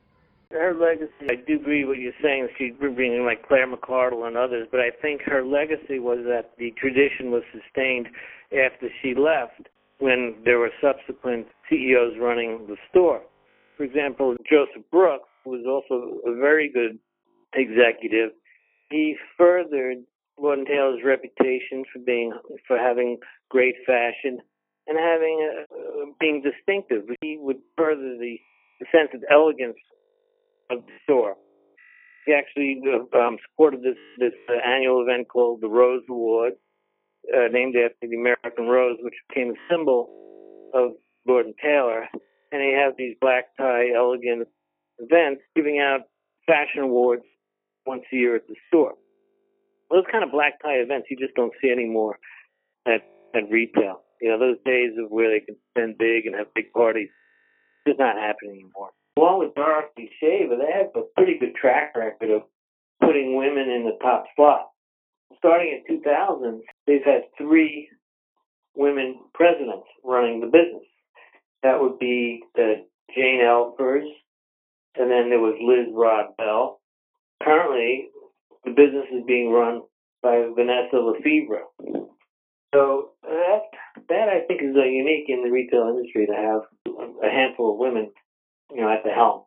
Her 0.52 0.74
legacy, 0.74 1.30
I 1.30 1.36
do 1.48 1.56
agree 1.56 1.86
with 1.86 1.96
what 1.96 2.00
you're 2.00 2.12
saying. 2.22 2.50
She's 2.58 2.74
bringing 2.78 3.26
like 3.26 3.48
Claire 3.48 3.68
McCardell 3.68 4.28
and 4.28 4.36
others, 4.36 4.68
but 4.70 4.82
I 4.82 4.90
think 5.02 5.22
her 5.22 5.46
legacy 5.46 6.00
was 6.00 6.20
that 6.26 6.52
the 6.58 6.72
tradition 6.72 7.32
was 7.32 7.44
sustained 7.54 8.08
after 8.52 8.90
she 9.02 9.14
left 9.16 9.70
when 10.00 10.36
there 10.44 10.60
were 10.60 10.72
subsequent 10.82 11.48
CEOs 11.70 12.18
running 12.20 12.66
the 12.68 12.76
store. 12.90 13.22
For 13.82 13.86
example, 13.86 14.36
Joseph 14.48 14.86
Brooks 14.92 15.28
who 15.44 15.50
was 15.50 15.66
also 15.66 16.22
a 16.30 16.36
very 16.36 16.72
good 16.72 17.00
executive. 17.56 18.30
He 18.92 19.16
furthered 19.36 20.04
Lord 20.40 20.60
and 20.60 20.68
Taylor's 20.68 21.02
reputation 21.04 21.84
for 21.92 21.98
being 22.06 22.32
for 22.68 22.78
having 22.78 23.18
great 23.50 23.74
fashion 23.88 24.38
and 24.86 25.00
having 25.00 25.50
a, 25.50 25.74
uh, 25.74 26.06
being 26.20 26.44
distinctive. 26.44 27.06
He 27.22 27.40
would 27.42 27.58
further 27.76 28.18
the, 28.20 28.38
the 28.80 28.86
sense 28.92 29.10
of 29.16 29.24
elegance 29.32 29.82
of 30.70 30.86
the 30.86 30.94
store. 31.02 31.38
He 32.28 32.34
actually 32.34 32.84
uh, 32.86 33.18
um, 33.18 33.38
supported 33.50 33.82
this 33.82 33.98
this 34.20 34.38
uh, 34.48 34.62
annual 34.64 35.02
event 35.02 35.28
called 35.28 35.62
the 35.62 35.70
Rose 35.70 36.04
Award, 36.08 36.54
uh, 37.36 37.48
named 37.52 37.74
after 37.76 38.08
the 38.08 38.16
American 38.16 38.66
rose, 38.68 38.98
which 39.02 39.16
became 39.28 39.50
a 39.50 39.74
symbol 39.74 40.70
of 40.72 40.92
Lord 41.26 41.48
and 41.48 41.56
Taylor 41.60 42.08
and 42.52 42.62
they 42.62 42.72
have 42.78 42.94
these 42.98 43.16
black 43.22 43.56
tie 43.58 43.92
elegant 43.96 44.48
events 45.00 45.42
giving 45.56 45.80
out 45.80 46.02
fashion 46.46 46.84
awards 46.84 47.24
once 47.86 48.04
a 48.12 48.16
year 48.16 48.36
at 48.36 48.48
the 48.48 48.56
store. 48.68 48.94
Those 49.90 50.06
kind 50.12 50.24
of 50.24 50.32
black 50.32 50.62
tie 50.62 50.80
events 50.80 51.08
you 51.10 51.18
just 51.18 51.36
don't 51.36 51.54
see 51.62 51.70
anymore 51.70 52.18
at 52.86 53.02
at 53.34 53.50
retail. 53.50 54.02
You 54.22 54.30
know, 54.30 54.40
those 54.40 54.58
days 54.66 54.92
of 55.04 55.10
where 55.10 55.32
they 55.32 55.44
can 55.44 55.56
spend 55.72 55.98
big 55.98 56.26
and 56.26 56.36
have 56.36 56.54
big 56.54 56.72
parties 56.74 57.10
just 57.88 58.00
not 58.00 58.16
happening 58.16 58.62
anymore. 58.62 58.92
Along 59.18 59.40
with 59.40 59.56
Dorothy 59.56 60.10
Shaver, 60.20 60.56
they 60.58 60.72
have 60.72 60.92
a 60.96 61.08
pretty 61.16 61.38
good 61.40 61.56
track 61.56 61.94
record 61.96 62.30
of 62.30 62.44
putting 63.02 63.36
women 63.36 63.70
in 63.70 63.84
the 63.84 63.98
top 64.02 64.26
spot. 64.32 64.70
Starting 65.38 65.82
in 65.88 65.98
2000, 65.98 66.62
they've 66.86 67.04
had 67.04 67.24
three 67.38 67.90
women 68.76 69.20
presidents 69.34 69.88
running 70.04 70.40
the 70.40 70.46
business. 70.46 70.86
That 71.64 71.82
would 71.82 72.00
be 72.00 72.44
the 72.56 72.86
Jane 73.16 73.42
Elfers, 73.44 74.08
and 74.96 75.12
then 75.12 75.30
there 75.30 75.40
was 75.40 75.56
Liz 75.62 75.94
Rodbell. 75.94 76.78
Currently, 77.44 78.10
the 78.64 78.72
business 78.72 79.06
is 79.14 79.24
being 79.26 79.52
run 79.52 79.82
by 80.22 80.48
Vanessa 80.56 80.98
Lefebvre. 80.98 81.64
So 82.74 83.10
that 83.24 83.62
that 84.08 84.30
I 84.30 84.46
think 84.48 84.62
is 84.62 84.76
uh, 84.76 84.86
unique 84.86 85.26
in 85.28 85.44
the 85.44 85.52
retail 85.52 85.90
industry 85.90 86.26
to 86.28 86.34
have 86.34 86.62
a 87.24 87.30
handful 87.30 87.74
of 87.74 87.80
women, 87.80 88.12
you 88.74 88.82
know, 88.82 88.90
at 88.90 89.04
the 89.04 89.12
helm. 89.12 89.44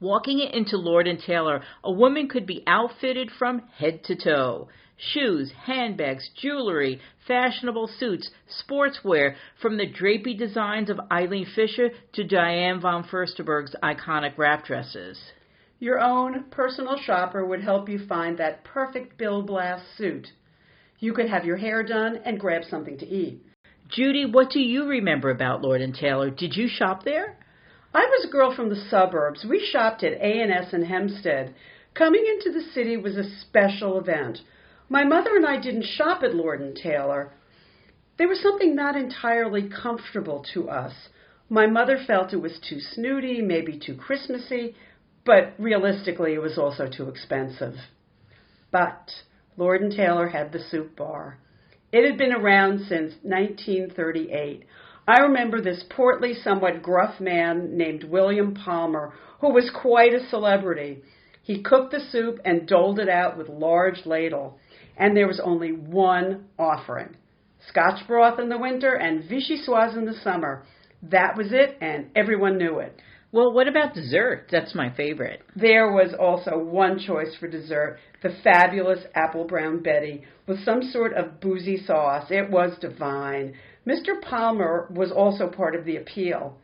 Walking 0.00 0.40
it 0.40 0.52
into 0.52 0.76
Lord 0.76 1.06
and 1.06 1.20
Taylor, 1.20 1.62
a 1.84 1.92
woman 1.92 2.28
could 2.28 2.44
be 2.44 2.64
outfitted 2.66 3.30
from 3.30 3.62
head 3.78 4.02
to 4.04 4.16
toe 4.16 4.68
shoes, 5.12 5.52
handbags, 5.64 6.30
jewelry, 6.36 7.00
fashionable 7.26 7.88
suits, 7.98 8.30
sportswear, 8.48 9.34
from 9.60 9.76
the 9.76 9.86
drapey 9.86 10.36
designs 10.36 10.90
of 10.90 11.00
Eileen 11.10 11.46
Fisher 11.54 11.90
to 12.12 12.24
Diane 12.24 12.80
von 12.80 13.04
Furstenberg's 13.04 13.74
iconic 13.82 14.38
wrap 14.38 14.64
dresses. 14.64 15.18
Your 15.78 15.98
own 15.98 16.44
personal 16.50 16.96
shopper 16.96 17.44
would 17.44 17.62
help 17.62 17.88
you 17.88 18.06
find 18.06 18.38
that 18.38 18.62
perfect 18.64 19.18
Bill 19.18 19.42
Blass 19.42 19.80
suit. 19.96 20.28
You 21.00 21.12
could 21.12 21.28
have 21.28 21.44
your 21.44 21.56
hair 21.56 21.82
done 21.82 22.20
and 22.24 22.38
grab 22.38 22.62
something 22.70 22.96
to 22.98 23.06
eat. 23.06 23.42
Judy, 23.88 24.24
what 24.24 24.50
do 24.50 24.60
you 24.60 24.86
remember 24.86 25.30
about 25.30 25.60
Lord 25.60 25.80
and 25.80 25.94
Taylor? 25.94 26.30
Did 26.30 26.54
you 26.54 26.68
shop 26.68 27.02
there? 27.04 27.36
I 27.92 28.06
was 28.06 28.24
a 28.24 28.32
girl 28.32 28.54
from 28.54 28.68
the 28.70 28.84
suburbs. 28.88 29.44
We 29.44 29.68
shopped 29.70 30.02
at 30.02 30.12
A&S 30.12 30.72
in 30.72 30.84
Hempstead. 30.84 31.54
Coming 31.94 32.24
into 32.26 32.56
the 32.56 32.64
city 32.72 32.96
was 32.96 33.16
a 33.16 33.28
special 33.40 33.98
event. 33.98 34.38
My 34.92 35.04
mother 35.04 35.36
and 35.36 35.46
I 35.46 35.58
didn't 35.58 35.86
shop 35.86 36.22
at 36.22 36.34
Lord 36.34 36.60
and 36.60 36.76
Taylor. 36.76 37.32
There 38.18 38.28
was 38.28 38.42
something 38.42 38.76
not 38.76 38.94
entirely 38.94 39.70
comfortable 39.70 40.44
to 40.52 40.68
us. 40.68 40.92
My 41.48 41.66
mother 41.66 41.96
felt 42.06 42.34
it 42.34 42.42
was 42.42 42.60
too 42.68 42.78
snooty, 42.78 43.40
maybe 43.40 43.80
too 43.80 43.96
Christmassy, 43.96 44.74
but 45.24 45.54
realistically 45.58 46.34
it 46.34 46.42
was 46.42 46.58
also 46.58 46.90
too 46.94 47.08
expensive. 47.08 47.72
But 48.70 49.08
Lord 49.56 49.80
and 49.80 49.90
Taylor 49.90 50.28
had 50.28 50.52
the 50.52 50.62
soup 50.62 50.94
bar. 50.94 51.38
It 51.90 52.06
had 52.06 52.18
been 52.18 52.34
around 52.34 52.80
since 52.80 53.14
1938. 53.22 54.66
I 55.08 55.20
remember 55.20 55.62
this 55.62 55.82
portly, 55.88 56.34
somewhat 56.34 56.82
gruff 56.82 57.18
man 57.18 57.78
named 57.78 58.04
William 58.04 58.52
Palmer, 58.54 59.14
who 59.40 59.54
was 59.54 59.70
quite 59.74 60.12
a 60.12 60.28
celebrity. 60.28 61.02
He 61.42 61.62
cooked 61.62 61.92
the 61.92 62.00
soup 62.10 62.40
and 62.44 62.68
doled 62.68 62.98
it 62.98 63.08
out 63.08 63.38
with 63.38 63.48
large 63.48 64.04
ladle 64.04 64.58
and 64.96 65.16
there 65.16 65.26
was 65.26 65.40
only 65.42 65.72
one 65.72 66.46
offering 66.58 67.16
Scotch 67.68 68.06
broth 68.08 68.40
in 68.40 68.48
the 68.48 68.58
winter 68.58 68.94
and 68.94 69.22
vichyssoise 69.28 69.96
in 69.96 70.04
the 70.04 70.14
summer. 70.24 70.64
That 71.02 71.36
was 71.36 71.52
it, 71.52 71.78
and 71.80 72.10
everyone 72.16 72.58
knew 72.58 72.78
it. 72.78 73.00
Well, 73.30 73.52
what 73.52 73.66
about 73.66 73.94
dessert? 73.94 74.48
That's 74.50 74.74
my 74.74 74.94
favorite. 74.94 75.42
There 75.56 75.90
was 75.90 76.12
also 76.18 76.58
one 76.58 76.98
choice 76.98 77.34
for 77.38 77.48
dessert 77.48 77.98
the 78.22 78.36
fabulous 78.44 79.00
apple 79.14 79.44
brown 79.44 79.82
Betty 79.82 80.22
with 80.46 80.64
some 80.64 80.82
sort 80.82 81.14
of 81.14 81.40
boozy 81.40 81.82
sauce. 81.84 82.26
It 82.30 82.50
was 82.50 82.78
divine. 82.78 83.54
Mr. 83.86 84.20
Palmer 84.22 84.86
was 84.90 85.10
also 85.10 85.48
part 85.48 85.74
of 85.74 85.84
the 85.84 85.96
appeal. 85.96 86.56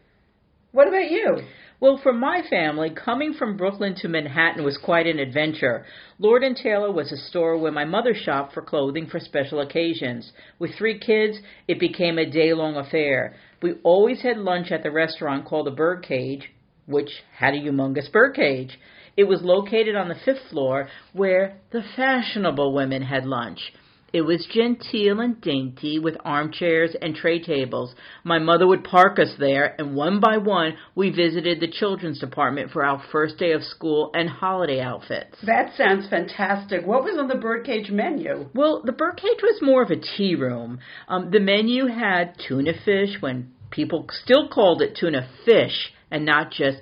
What 0.73 0.89
about 0.89 1.11
you? 1.11 1.39
Well, 1.81 2.01
for 2.03 2.13
my 2.13 2.43
family, 2.51 2.91
coming 2.91 3.35
from 3.35 3.57
Brooklyn 3.57 3.95
to 3.97 4.09
Manhattan 4.09 4.65
was 4.65 4.77
quite 4.77 5.07
an 5.07 5.21
adventure. 5.21 5.85
Lord 6.19 6.43
Taylor 6.61 6.91
was 6.91 7.13
a 7.13 7.17
store 7.17 7.57
where 7.57 7.71
my 7.71 7.85
mother 7.85 8.15
shopped 8.15 8.53
for 8.53 8.63
clothing 8.63 9.07
for 9.07 9.21
special 9.21 9.61
occasions. 9.61 10.33
With 10.59 10.75
three 10.75 10.99
kids, 10.99 11.39
it 11.69 11.79
became 11.79 12.19
a 12.19 12.29
day 12.29 12.53
long 12.53 12.75
affair. 12.75 13.37
We 13.63 13.75
always 13.85 14.23
had 14.23 14.39
lunch 14.39 14.73
at 14.73 14.83
the 14.83 14.91
restaurant 14.91 15.45
called 15.45 15.69
the 15.69 15.71
Birdcage, 15.71 16.51
which 16.87 17.11
had 17.37 17.55
a 17.55 17.61
humongous 17.61 18.11
birdcage. 18.11 18.77
It 19.17 19.25
was 19.25 19.43
located 19.43 19.95
on 19.95 20.09
the 20.09 20.17
fifth 20.25 20.51
floor 20.51 20.89
where 21.13 21.59
the 21.71 21.83
fashionable 21.95 22.75
women 22.75 23.03
had 23.03 23.25
lunch. 23.25 23.73
It 24.13 24.23
was 24.23 24.49
genteel 24.51 25.21
and 25.21 25.39
dainty, 25.41 25.99
with 25.99 26.17
armchairs 26.25 26.97
and 27.01 27.15
tray 27.15 27.43
tables. 27.43 27.95
My 28.25 28.39
mother 28.39 28.67
would 28.67 28.83
park 28.83 29.19
us 29.19 29.35
there, 29.39 29.75
and 29.79 29.95
one 29.95 30.19
by 30.19 30.39
one 30.39 30.77
we 30.95 31.11
visited 31.11 31.61
the 31.61 31.71
children's 31.71 32.19
department 32.19 32.71
for 32.71 32.85
our 32.85 33.03
first 33.13 33.37
day 33.37 33.53
of 33.53 33.63
school 33.63 34.11
and 34.15 34.29
holiday 34.29 34.81
outfits. 34.81 35.37
That 35.45 35.77
sounds 35.77 36.09
fantastic. 36.09 36.87
What 36.87 37.05
was 37.05 37.19
on 37.19 37.29
the 37.29 37.35
birdcage 37.35 37.91
menu? 37.91 38.49
Well, 38.55 38.83
the 38.83 38.93
birdcage 38.93 39.43
was 39.43 39.61
more 39.61 39.83
of 39.83 39.91
a 39.91 40.01
tea 40.17 40.35
room. 40.35 40.79
Um, 41.09 41.31
the 41.31 41.41
menu 41.41 41.87
had 41.87 42.35
tuna 42.49 42.73
fish 42.85 43.21
when 43.21 43.53
people 43.71 44.07
still 44.25 44.49
called 44.49 44.81
it 44.81 44.97
tuna 44.99 45.29
fish 45.45 45.93
and 46.11 46.25
not 46.25 46.51
just 46.51 46.79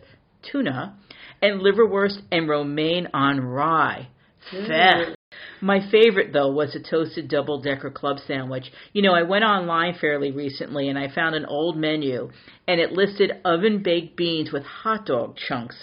tuna, 0.52 0.96
and 1.42 1.60
liverwurst 1.60 2.18
and 2.30 2.48
romaine 2.48 3.08
on 3.12 3.40
rye. 3.40 4.08
Feh. 4.50 5.14
My 5.60 5.80
favorite 5.90 6.32
though 6.32 6.50
was 6.50 6.74
a 6.74 6.80
toasted 6.80 7.28
double 7.28 7.60
decker 7.60 7.90
club 7.90 8.18
sandwich. 8.26 8.70
You 8.92 9.02
know, 9.02 9.12
I 9.12 9.22
went 9.22 9.44
online 9.44 9.94
fairly 10.00 10.30
recently 10.30 10.88
and 10.88 10.98
I 10.98 11.08
found 11.08 11.34
an 11.34 11.46
old 11.46 11.76
menu 11.76 12.30
and 12.66 12.80
it 12.80 12.92
listed 12.92 13.32
oven 13.44 13.82
baked 13.82 14.16
beans 14.16 14.52
with 14.52 14.64
hot 14.64 15.06
dog 15.06 15.36
chunks. 15.36 15.76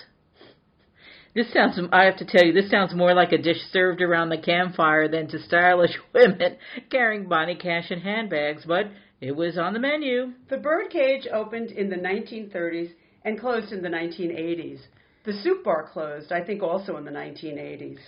This 1.36 1.52
sounds, 1.52 1.80
I 1.92 2.04
have 2.04 2.18
to 2.18 2.26
tell 2.26 2.46
you, 2.46 2.54
this 2.54 2.70
sounds 2.70 2.94
more 2.94 3.16
like 3.16 3.32
a 3.32 3.40
dish 3.40 3.58
served 3.72 4.02
around 4.02 4.30
the 4.30 4.38
campfire 4.38 5.08
than 5.08 5.28
to 5.30 5.40
stylish 5.40 5.98
women 6.14 6.58
carrying 6.92 7.28
Bonnie 7.28 7.56
Cashin 7.56 8.02
handbags, 8.02 8.64
but 8.66 8.92
it 9.20 9.36
was 9.36 9.58
on 9.58 9.74
the 9.74 9.80
menu. 9.80 10.34
The 10.50 10.58
birdcage 10.58 11.28
opened 11.34 11.72
in 11.72 11.90
the 11.90 11.96
1930s 11.96 12.92
and 13.26 13.40
closed 13.40 13.72
in 13.72 13.82
the 13.82 13.90
1980s. 13.90 14.80
The 15.26 15.34
soup 15.42 15.64
bar 15.64 15.90
closed, 15.92 16.32
I 16.32 16.44
think, 16.44 16.62
also 16.62 16.98
in 16.98 17.06
the 17.06 17.12
1980s. 17.12 18.00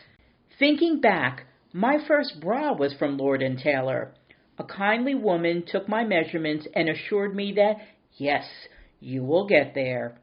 Thinking 0.57 1.01
back, 1.01 1.47
my 1.73 1.97
first 2.07 2.39
bra 2.39 2.71
was 2.71 2.93
from 2.93 3.17
Lord 3.17 3.41
and 3.41 3.59
Taylor. 3.59 4.13
A 4.57 4.63
kindly 4.63 5.13
woman 5.13 5.63
took 5.67 5.89
my 5.89 6.05
measurements 6.05 6.65
and 6.73 6.87
assured 6.87 7.35
me 7.35 7.51
that, 7.57 7.75
yes, 8.13 8.45
you 9.01 9.21
will 9.21 9.47
get 9.47 9.73
there. 9.75 10.17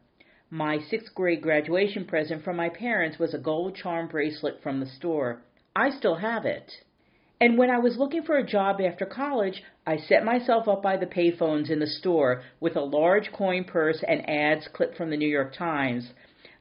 My 0.48 0.78
sixth 0.78 1.14
grade 1.14 1.42
graduation 1.42 2.06
present 2.06 2.42
from 2.44 2.56
my 2.56 2.70
parents 2.70 3.18
was 3.18 3.34
a 3.34 3.38
gold 3.38 3.76
charm 3.76 4.08
bracelet 4.08 4.62
from 4.62 4.80
the 4.80 4.86
store. 4.86 5.42
I 5.76 5.90
still 5.90 6.16
have 6.16 6.46
it. 6.46 6.72
And 7.38 7.58
when 7.58 7.70
I 7.70 7.78
was 7.78 7.98
looking 7.98 8.22
for 8.22 8.38
a 8.38 8.46
job 8.46 8.80
after 8.80 9.04
college, 9.04 9.62
I 9.86 9.98
set 9.98 10.24
myself 10.24 10.66
up 10.66 10.82
by 10.82 10.96
the 10.96 11.04
payphones 11.04 11.68
in 11.68 11.78
the 11.78 11.86
store 11.86 12.42
with 12.58 12.76
a 12.76 12.80
large 12.80 13.30
coin 13.32 13.64
purse 13.64 14.02
and 14.08 14.26
ads 14.30 14.66
clipped 14.72 14.96
from 14.96 15.10
the 15.10 15.16
New 15.18 15.28
York 15.28 15.54
Times. 15.54 16.08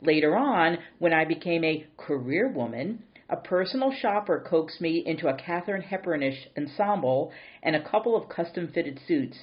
Later 0.02 0.36
on, 0.36 0.78
when 1.00 1.14
I 1.14 1.24
became 1.24 1.64
a 1.64 1.86
career 1.96 2.50
woman, 2.52 3.04
a 3.32 3.38
personal 3.38 3.92
shopper 3.92 4.46
coaxed 4.46 4.82
me 4.82 5.02
into 5.06 5.30
a 5.30 5.34
Katharine 5.34 5.82
Hepburnish 5.82 6.48
ensemble 6.58 7.32
and 7.64 7.76
a 7.76 7.90
couple 7.90 8.16
of 8.16 8.28
custom 8.28 8.68
fitted 8.68 9.00
suits. 9.08 9.38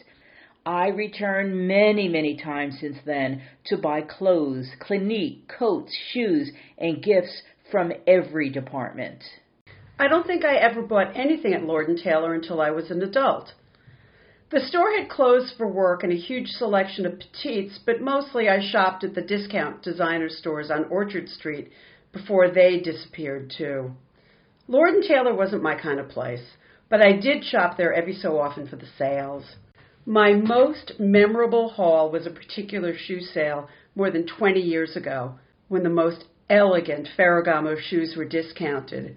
I 0.66 0.88
returned 0.88 1.66
many, 1.66 2.08
many 2.08 2.36
times 2.36 2.78
since 2.78 2.98
then 3.06 3.40
to 3.64 3.78
buy 3.78 4.02
clothes, 4.02 4.68
clinique, 4.78 5.48
coats, 5.48 5.96
shoes, 6.12 6.52
and 6.76 7.02
gifts 7.02 7.42
from 7.70 7.92
every 8.06 8.50
department. 8.50 9.24
I 9.98 10.08
don't 10.08 10.26
think 10.26 10.44
I 10.44 10.56
ever 10.56 10.82
bought 10.82 11.16
anything 11.16 11.54
at 11.54 11.64
Lord 11.64 11.88
Taylor 12.04 12.34
until 12.34 12.60
I 12.60 12.70
was 12.70 12.90
an 12.90 13.02
adult. 13.02 13.52
The 14.50 14.60
store 14.60 14.92
had 14.96 15.08
clothes 15.08 15.52
for 15.56 15.66
work 15.66 16.02
and 16.02 16.12
a 16.12 16.16
huge 16.16 16.48
selection 16.48 17.06
of 17.06 17.18
petites, 17.18 17.78
but 17.84 18.00
mostly 18.00 18.48
I 18.48 18.60
shopped 18.60 19.04
at 19.04 19.14
the 19.14 19.22
discount 19.22 19.82
designer 19.82 20.28
stores 20.28 20.70
on 20.70 20.84
Orchard 20.84 21.28
Street 21.28 21.70
before 22.12 22.50
they 22.50 22.80
disappeared 22.80 23.52
too. 23.56 23.92
Lord 24.66 24.94
and 24.94 25.04
Taylor 25.04 25.34
wasn't 25.34 25.62
my 25.62 25.74
kind 25.74 25.98
of 25.98 26.08
place, 26.08 26.44
but 26.88 27.02
I 27.02 27.12
did 27.12 27.44
shop 27.44 27.76
there 27.76 27.92
every 27.92 28.14
so 28.14 28.38
often 28.38 28.66
for 28.66 28.76
the 28.76 28.88
sales. 28.98 29.44
My 30.06 30.32
most 30.32 30.92
memorable 30.98 31.68
haul 31.70 32.10
was 32.10 32.26
a 32.26 32.30
particular 32.30 32.94
shoe 32.96 33.20
sale 33.20 33.68
more 33.94 34.10
than 34.10 34.26
20 34.26 34.60
years 34.60 34.96
ago 34.96 35.34
when 35.68 35.82
the 35.82 35.90
most 35.90 36.24
elegant 36.48 37.08
Ferragamo 37.16 37.76
shoes 37.78 38.14
were 38.16 38.24
discounted. 38.24 39.16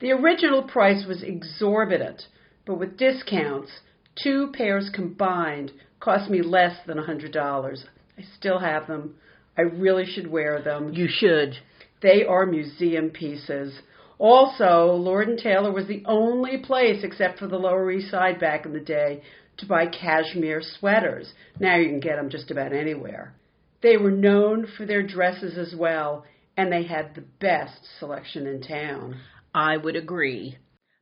The 0.00 0.12
original 0.12 0.62
price 0.62 1.06
was 1.06 1.22
exorbitant, 1.22 2.22
but 2.66 2.78
with 2.78 2.98
discounts, 2.98 3.70
two 4.14 4.52
pairs 4.52 4.90
combined 4.92 5.72
cost 6.00 6.30
me 6.30 6.42
less 6.42 6.76
than 6.86 6.98
a 6.98 7.02
$100. 7.02 7.84
I 8.18 8.22
still 8.36 8.58
have 8.58 8.86
them. 8.86 9.14
I 9.56 9.62
really 9.62 10.04
should 10.04 10.30
wear 10.30 10.60
them. 10.60 10.92
You 10.92 11.08
should. 11.08 11.56
They 12.02 12.24
are 12.24 12.46
museum 12.46 13.10
pieces. 13.10 13.80
Also, 14.18 14.92
Lord 14.94 15.28
and 15.28 15.38
Taylor 15.38 15.72
was 15.72 15.86
the 15.86 16.02
only 16.06 16.58
place, 16.58 17.02
except 17.02 17.38
for 17.38 17.46
the 17.46 17.58
Lower 17.58 17.90
East 17.90 18.10
Side 18.10 18.40
back 18.40 18.64
in 18.64 18.72
the 18.72 18.80
day, 18.80 19.22
to 19.58 19.66
buy 19.66 19.86
cashmere 19.86 20.62
sweaters. 20.62 21.32
Now 21.58 21.76
you 21.76 21.88
can 21.88 22.00
get 22.00 22.16
them 22.16 22.30
just 22.30 22.50
about 22.50 22.72
anywhere. 22.72 23.34
They 23.82 23.96
were 23.96 24.10
known 24.10 24.66
for 24.66 24.86
their 24.86 25.02
dresses 25.02 25.58
as 25.58 25.74
well, 25.74 26.24
and 26.56 26.72
they 26.72 26.84
had 26.84 27.14
the 27.14 27.24
best 27.40 27.86
selection 27.98 28.46
in 28.46 28.62
town. 28.62 29.20
I 29.54 29.76
would 29.76 29.96
agree. 29.96 30.58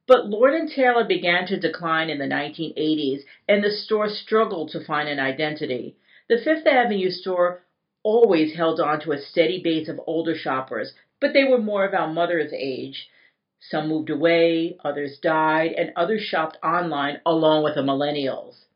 But 0.07 0.27
Lord 0.27 0.55
and 0.55 0.71
Taylor 0.71 1.05
began 1.05 1.47
to 1.47 1.59
decline 1.59 2.11
in 2.11 2.19
the 2.19 2.27
1980s, 2.27 3.23
and 3.49 3.63
the 3.63 3.71
store 3.71 4.09
struggled 4.09 4.71
to 4.71 4.85
find 4.85 5.09
an 5.09 5.19
identity. 5.19 5.97
The 6.29 6.39
Fifth 6.43 6.67
Avenue 6.67 7.11
store 7.11 7.63
always 8.05 8.55
held 8.55 8.79
on 8.79 9.01
to 9.01 9.13
a 9.13 9.21
steady 9.21 9.61
base 9.61 9.89
of 9.89 10.01
older 10.07 10.37
shoppers, 10.37 10.93
but 11.21 11.33
they 11.33 11.45
were 11.45 11.59
more 11.59 11.85
of 11.85 11.95
our 11.95 12.13
mother's 12.13 12.53
age. 12.53 13.09
Some 13.59 13.89
moved 13.89 14.11
away, 14.11 14.77
others 14.85 15.19
died, 15.19 15.73
and 15.73 15.93
others 15.97 16.23
shopped 16.23 16.59
online 16.63 17.21
along 17.25 17.65
with 17.65 17.75
the 17.75 17.83
millennials. 17.83 18.67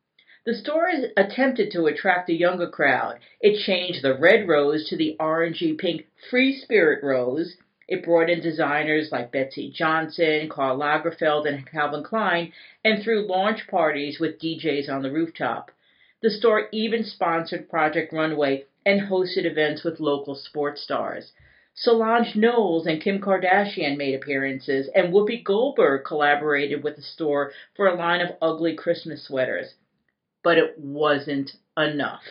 The 0.46 0.54
store 0.54 0.90
attempted 1.14 1.70
to 1.72 1.86
attract 1.86 2.30
a 2.30 2.34
younger 2.34 2.68
crowd. 2.68 3.18
It 3.38 3.62
changed 3.66 4.00
the 4.00 4.14
red 4.14 4.48
rose 4.48 4.88
to 4.88 4.96
the 4.96 5.14
orangey 5.20 5.76
pink 5.76 6.06
free 6.30 6.56
spirit 6.56 7.04
rose. 7.04 7.58
It 7.86 8.02
brought 8.02 8.30
in 8.30 8.40
designers 8.40 9.12
like 9.12 9.30
Betsey 9.30 9.70
Johnson, 9.70 10.48
Karl 10.48 10.78
Lagerfeld, 10.78 11.46
and 11.46 11.70
Calvin 11.70 12.02
Klein, 12.02 12.54
and 12.82 13.02
threw 13.02 13.26
launch 13.26 13.66
parties 13.66 14.18
with 14.18 14.40
DJs 14.40 14.88
on 14.88 15.02
the 15.02 15.12
rooftop. 15.12 15.70
The 16.22 16.30
store 16.30 16.68
even 16.72 17.04
sponsored 17.04 17.68
Project 17.68 18.14
Runway 18.14 18.64
and 18.88 19.02
hosted 19.02 19.44
events 19.44 19.84
with 19.84 20.00
local 20.00 20.34
sports 20.34 20.80
stars. 20.80 21.32
Solange 21.74 22.34
Knowles 22.34 22.86
and 22.86 23.02
Kim 23.02 23.20
Kardashian 23.20 23.98
made 23.98 24.14
appearances, 24.14 24.88
and 24.94 25.12
Whoopi 25.12 25.44
Goldberg 25.44 26.06
collaborated 26.06 26.82
with 26.82 26.96
the 26.96 27.02
store 27.02 27.52
for 27.76 27.86
a 27.86 27.94
line 27.94 28.22
of 28.22 28.34
ugly 28.40 28.74
Christmas 28.74 29.26
sweaters. 29.26 29.74
But 30.42 30.56
it 30.56 30.78
wasn't 30.78 31.52
enough. 31.76 32.22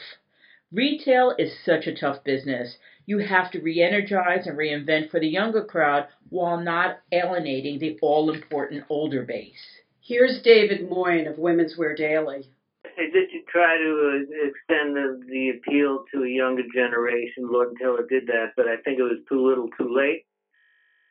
Retail 0.71 1.35
is 1.37 1.63
such 1.63 1.85
a 1.85 1.95
tough 1.95 2.23
business. 2.23 2.75
You 3.05 3.19
have 3.19 3.51
to 3.51 3.61
re 3.61 3.79
energize 3.79 4.47
and 4.47 4.57
reinvent 4.57 5.11
for 5.11 5.19
the 5.19 5.29
younger 5.29 5.63
crowd 5.63 6.07
while 6.29 6.59
not 6.59 7.01
alienating 7.11 7.77
the 7.77 7.99
all 8.01 8.33
important 8.33 8.83
older 8.89 9.21
base. 9.21 9.81
Here's 10.01 10.41
David 10.41 10.89
Moin 10.89 11.27
of 11.27 11.37
Women's 11.37 11.77
Wear 11.77 11.93
Daily. 11.93 12.49
Did 12.97 13.45
try 13.51 13.77
to 13.77 13.91
uh, 14.11 14.47
extend 14.47 14.95
the, 14.95 15.19
the 15.29 15.49
appeal 15.57 16.03
to 16.13 16.23
a 16.23 16.29
younger 16.29 16.63
generation. 16.73 17.49
Lord 17.49 17.69
and 17.69 17.77
Taylor 17.77 18.05
did 18.09 18.27
that, 18.27 18.53
but 18.55 18.67
I 18.67 18.77
think 18.83 18.99
it 18.99 19.03
was 19.03 19.19
too 19.29 19.47
little, 19.47 19.69
too 19.77 19.93
late. 19.93 20.25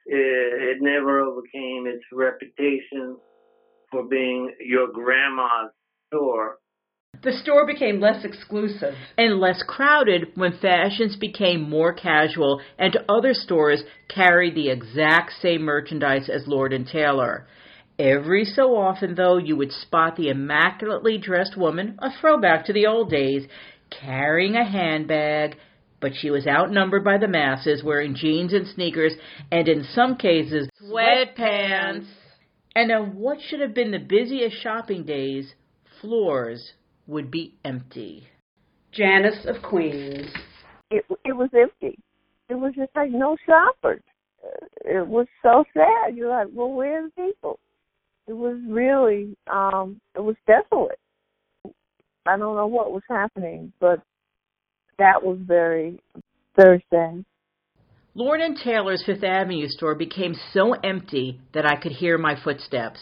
It, 0.07 0.77
it 0.77 0.83
never 0.83 1.21
overcame 1.21 1.87
its 1.87 2.05
reputation 2.13 3.17
for 3.91 4.05
being 4.05 4.53
your 4.61 4.89
grandma's 4.93 5.71
store. 6.09 6.59
The 7.23 7.33
store 7.33 7.67
became 7.67 8.01
less 8.01 8.25
exclusive 8.25 8.95
and 9.17 9.41
less 9.41 9.63
crowded 9.67 10.33
when 10.35 10.59
fashions 10.61 11.17
became 11.17 11.69
more 11.69 11.95
casual 11.95 12.61
and 12.79 12.99
other 13.09 13.33
stores 13.33 13.83
carried 14.09 14.55
the 14.55 14.69
exact 14.69 15.33
same 15.41 15.63
merchandise 15.63 16.29
as 16.29 16.47
Lord 16.47 16.73
and 16.73 16.87
Taylor. 16.87 17.47
Every 17.99 18.45
so 18.45 18.77
often, 18.77 19.15
though, 19.15 19.39
you 19.39 19.57
would 19.57 19.73
spot 19.73 20.17
the 20.17 20.29
immaculately 20.29 21.17
dressed 21.17 21.57
woman, 21.57 21.99
a 22.01 22.11
throwback 22.21 22.67
to 22.67 22.73
the 22.73 22.87
old 22.87 23.11
days, 23.11 23.47
carrying 23.91 24.55
a 24.55 24.71
handbag, 24.71 25.57
but 26.01 26.13
she 26.15 26.31
was 26.31 26.47
outnumbered 26.47 27.05
by 27.05 27.17
the 27.17 27.29
masses, 27.29 27.83
wearing 27.83 28.15
jeans 28.15 28.53
and 28.53 28.67
sneakers, 28.67 29.15
and 29.51 29.67
in 29.67 29.83
some 29.95 30.17
cases, 30.17 30.69
sweatpants. 30.83 32.07
And 32.75 32.93
on 32.93 33.17
what 33.17 33.39
should 33.41 33.61
have 33.61 33.73
been 33.73 33.93
the 33.93 33.99
busiest 33.99 34.63
shopping 34.63 35.05
days, 35.05 35.55
floors 36.03 36.73
would 37.07 37.31
be 37.31 37.55
empty. 37.65 38.29
Janice 38.93 39.47
of 39.47 39.63
Queens. 39.63 40.27
it 40.91 41.05
it 41.25 41.33
was 41.33 41.51
empty. 41.55 41.99
It 42.49 42.55
was 42.55 42.75
just 42.75 42.91
like 42.95 43.11
no 43.11 43.37
shoppers. 43.47 44.03
It 44.85 45.07
was 45.07 45.27
so 45.43 45.65
sad. 45.75 46.15
You're 46.15 46.31
like, 46.31 46.49
well, 46.53 46.71
where's 46.71 47.11
the 47.17 47.23
people? 47.25 47.59
It 48.29 48.33
was 48.33 48.59
really, 48.69 49.37
um, 49.53 50.01
it 50.15 50.21
was 50.21 50.37
desolate. 50.47 50.99
I 52.27 52.37
don't 52.37 52.57
know 52.57 52.67
what 52.67 52.93
was 52.93 53.05
happening, 53.09 53.73
but 53.79 54.01
that 54.99 55.23
was 55.23 55.39
very, 55.41 56.01
very 56.57 56.85
sad. 56.91 57.25
Lord 58.15 58.41
and 58.41 58.57
Taylor's 58.57 59.05
Fifth 59.05 59.23
Avenue 59.23 59.69
store 59.69 59.95
became 59.95 60.35
so 60.53 60.73
empty 60.73 61.41
that 61.53 61.67
I 61.67 61.77
could 61.77 61.93
hear 61.93 62.19
my 62.19 62.35
footsteps. 62.43 62.99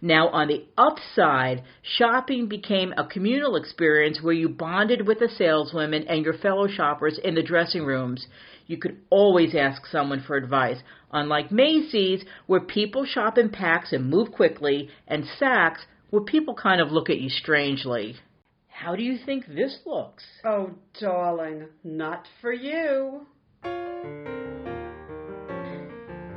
Now, 0.00 0.28
on 0.28 0.48
the 0.48 0.64
upside, 0.76 1.64
shopping 1.82 2.48
became 2.48 2.92
a 2.96 3.06
communal 3.06 3.56
experience 3.56 4.22
where 4.22 4.34
you 4.34 4.48
bonded 4.48 5.06
with 5.06 5.18
the 5.18 5.28
saleswomen 5.28 6.06
and 6.08 6.24
your 6.24 6.34
fellow 6.34 6.68
shoppers 6.68 7.18
in 7.22 7.34
the 7.34 7.42
dressing 7.42 7.84
rooms. 7.84 8.26
You 8.66 8.76
could 8.76 8.98
always 9.10 9.54
ask 9.54 9.86
someone 9.86 10.22
for 10.24 10.36
advice, 10.36 10.78
unlike 11.12 11.50
Macy's, 11.50 12.24
where 12.46 12.60
people 12.60 13.06
shop 13.06 13.38
in 13.38 13.48
packs 13.48 13.92
and 13.92 14.08
move 14.08 14.30
quickly, 14.30 14.88
and 15.08 15.24
Saks, 15.40 15.78
where 16.10 16.22
people 16.22 16.54
kind 16.54 16.80
of 16.80 16.92
look 16.92 17.10
at 17.10 17.18
you 17.18 17.28
strangely. 17.28 18.14
How 18.68 18.94
do 18.94 19.02
you 19.02 19.18
think 19.24 19.46
this 19.46 19.80
looks? 19.84 20.22
Oh, 20.44 20.70
darling, 21.00 21.66
not 21.82 22.26
for 22.40 22.52
you. 22.52 23.26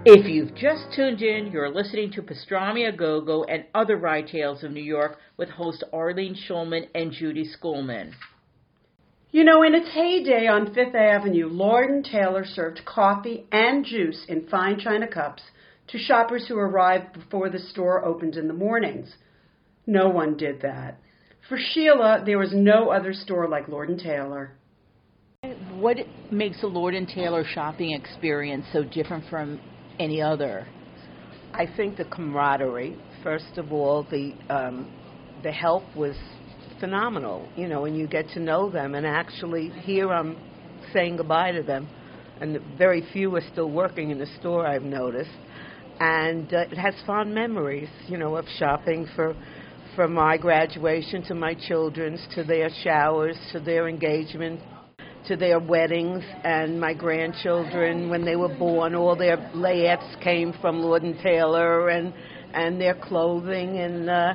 If 0.03 0.27
you've 0.27 0.55
just 0.55 0.87
tuned 0.95 1.21
in, 1.21 1.51
you're 1.51 1.69
listening 1.69 2.11
to 2.13 2.23
Pastrami 2.23 2.89
A 2.89 2.91
Go 2.91 3.21
Go 3.21 3.43
and 3.43 3.65
Other 3.75 3.97
Rye 3.97 4.23
Tales 4.23 4.63
of 4.63 4.71
New 4.71 4.81
York 4.81 5.19
with 5.37 5.49
host 5.49 5.83
Arlene 5.93 6.35
Schulman 6.35 6.87
and 6.95 7.11
Judy 7.11 7.45
Schoolman. 7.45 8.13
You 9.29 9.43
know, 9.43 9.61
in 9.61 9.75
its 9.75 9.93
heyday 9.93 10.47
on 10.47 10.73
Fifth 10.73 10.95
Avenue, 10.95 11.47
Lord 11.47 11.91
and 11.91 12.03
Taylor 12.03 12.43
served 12.43 12.81
coffee 12.83 13.45
and 13.51 13.85
juice 13.85 14.25
in 14.27 14.47
fine 14.47 14.79
china 14.79 15.07
cups 15.07 15.43
to 15.89 15.99
shoppers 15.99 16.47
who 16.47 16.57
arrived 16.57 17.13
before 17.13 17.51
the 17.51 17.59
store 17.59 18.03
opened 18.03 18.37
in 18.37 18.47
the 18.47 18.55
mornings. 18.55 19.17
No 19.85 20.09
one 20.09 20.35
did 20.35 20.63
that. 20.63 20.97
For 21.47 21.59
Sheila, 21.59 22.23
there 22.25 22.39
was 22.39 22.53
no 22.55 22.89
other 22.89 23.13
store 23.13 23.47
like 23.47 23.67
Lord 23.67 23.89
and 23.89 23.99
Taylor. 23.99 24.53
What 25.75 25.97
makes 26.31 26.63
a 26.63 26.67
Lord 26.67 26.95
and 26.95 27.07
Taylor 27.07 27.43
shopping 27.43 27.91
experience 27.91 28.65
so 28.73 28.83
different 28.83 29.25
from 29.29 29.59
any 30.01 30.21
other? 30.21 30.67
I 31.53 31.67
think 31.77 31.97
the 31.97 32.05
camaraderie. 32.05 32.95
First 33.23 33.57
of 33.57 33.71
all, 33.71 34.03
the 34.09 34.33
um, 34.49 34.91
the 35.43 35.51
help 35.51 35.83
was 35.95 36.15
phenomenal. 36.79 37.47
You 37.55 37.67
know, 37.67 37.85
and 37.85 37.97
you 37.97 38.07
get 38.07 38.29
to 38.29 38.39
know 38.39 38.69
them, 38.69 38.95
and 38.95 39.05
actually 39.05 39.69
here 39.69 40.11
I'm 40.11 40.37
saying 40.93 41.17
goodbye 41.17 41.51
to 41.51 41.63
them, 41.63 41.87
and 42.39 42.59
very 42.77 43.03
few 43.13 43.35
are 43.35 43.43
still 43.51 43.69
working 43.69 44.09
in 44.09 44.17
the 44.17 44.27
store. 44.39 44.65
I've 44.65 44.83
noticed, 44.83 45.29
and 45.99 46.51
uh, 46.53 46.65
it 46.71 46.77
has 46.77 46.95
fond 47.05 47.33
memories. 47.33 47.89
You 48.07 48.17
know, 48.17 48.35
of 48.37 48.45
shopping 48.57 49.07
for 49.15 49.35
from 49.95 50.13
my 50.13 50.37
graduation 50.37 51.21
to 51.23 51.35
my 51.35 51.53
children's, 51.53 52.25
to 52.33 52.43
their 52.43 52.69
showers, 52.83 53.37
to 53.51 53.59
their 53.59 53.89
engagement, 53.89 54.61
to 55.27 55.35
their 55.35 55.59
weddings 55.59 56.23
and 56.43 56.79
my 56.79 56.93
grandchildren 56.93 58.09
when 58.09 58.25
they 58.25 58.35
were 58.35 58.55
born. 58.57 58.95
All 58.95 59.15
their 59.15 59.37
layettes 59.55 60.21
came 60.23 60.53
from 60.61 60.79
Lord 60.79 61.03
and 61.03 61.17
Taylor 61.19 61.89
and 61.89 62.13
and 62.53 62.81
their 62.81 62.95
clothing 62.95 63.77
and 63.77 64.09
uh, 64.09 64.33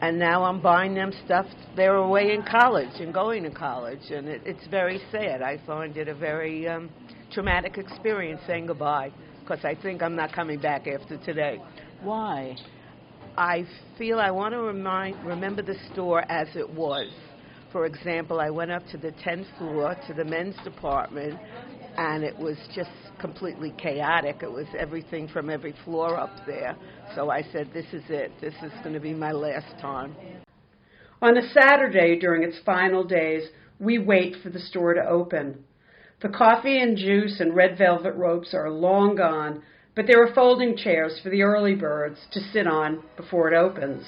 and 0.00 0.18
now 0.18 0.44
I'm 0.44 0.60
buying 0.60 0.94
them 0.94 1.12
stuff. 1.24 1.46
They're 1.76 1.96
away 1.96 2.32
in 2.32 2.42
college 2.42 3.00
and 3.00 3.12
going 3.12 3.42
to 3.42 3.50
college, 3.50 4.10
and 4.10 4.28
it, 4.28 4.42
it's 4.44 4.66
very 4.68 5.00
sad. 5.10 5.42
I 5.42 5.60
find 5.66 5.96
it 5.96 6.06
a 6.08 6.14
very 6.14 6.68
um, 6.68 6.88
traumatic 7.32 7.78
experience 7.78 8.40
saying 8.46 8.66
goodbye 8.66 9.12
because 9.40 9.64
I 9.64 9.74
think 9.74 10.02
I'm 10.02 10.14
not 10.14 10.32
coming 10.32 10.60
back 10.60 10.86
after 10.86 11.18
today. 11.18 11.58
Why? 12.02 12.56
I 13.36 13.66
feel 13.96 14.18
I 14.20 14.30
want 14.30 14.52
to 14.52 14.60
remind 14.60 15.24
remember 15.24 15.62
the 15.62 15.76
store 15.92 16.30
as 16.30 16.48
it 16.54 16.68
was 16.68 17.08
for 17.72 17.86
example, 17.86 18.40
I 18.40 18.50
went 18.50 18.70
up 18.70 18.86
to 18.92 18.96
the 18.96 19.12
10th 19.24 19.46
floor 19.58 19.96
to 20.06 20.14
the 20.14 20.24
men's 20.24 20.56
department, 20.64 21.38
and 21.96 22.24
it 22.24 22.36
was 22.38 22.56
just 22.74 22.90
completely 23.20 23.74
chaotic. 23.76 24.38
It 24.42 24.50
was 24.50 24.66
everything 24.78 25.28
from 25.28 25.50
every 25.50 25.74
floor 25.84 26.18
up 26.18 26.30
there. 26.46 26.76
So 27.14 27.30
I 27.30 27.42
said, 27.52 27.70
This 27.74 27.86
is 27.92 28.04
it. 28.08 28.32
This 28.40 28.54
is 28.62 28.72
going 28.82 28.94
to 28.94 29.00
be 29.00 29.12
my 29.12 29.32
last 29.32 29.78
time. 29.80 30.14
On 31.20 31.36
a 31.36 31.48
Saturday 31.50 32.18
during 32.18 32.42
its 32.42 32.58
final 32.64 33.02
days, 33.04 33.48
we 33.80 33.98
wait 33.98 34.36
for 34.42 34.50
the 34.50 34.60
store 34.60 34.94
to 34.94 35.04
open. 35.06 35.64
The 36.22 36.28
coffee 36.28 36.80
and 36.80 36.96
juice 36.96 37.38
and 37.40 37.54
red 37.54 37.76
velvet 37.76 38.14
ropes 38.14 38.54
are 38.54 38.70
long 38.70 39.16
gone, 39.16 39.62
but 39.94 40.06
there 40.06 40.22
are 40.22 40.34
folding 40.34 40.76
chairs 40.76 41.20
for 41.22 41.28
the 41.30 41.42
early 41.42 41.74
birds 41.74 42.18
to 42.32 42.40
sit 42.52 42.66
on 42.66 43.02
before 43.16 43.52
it 43.52 43.56
opens. 43.56 44.06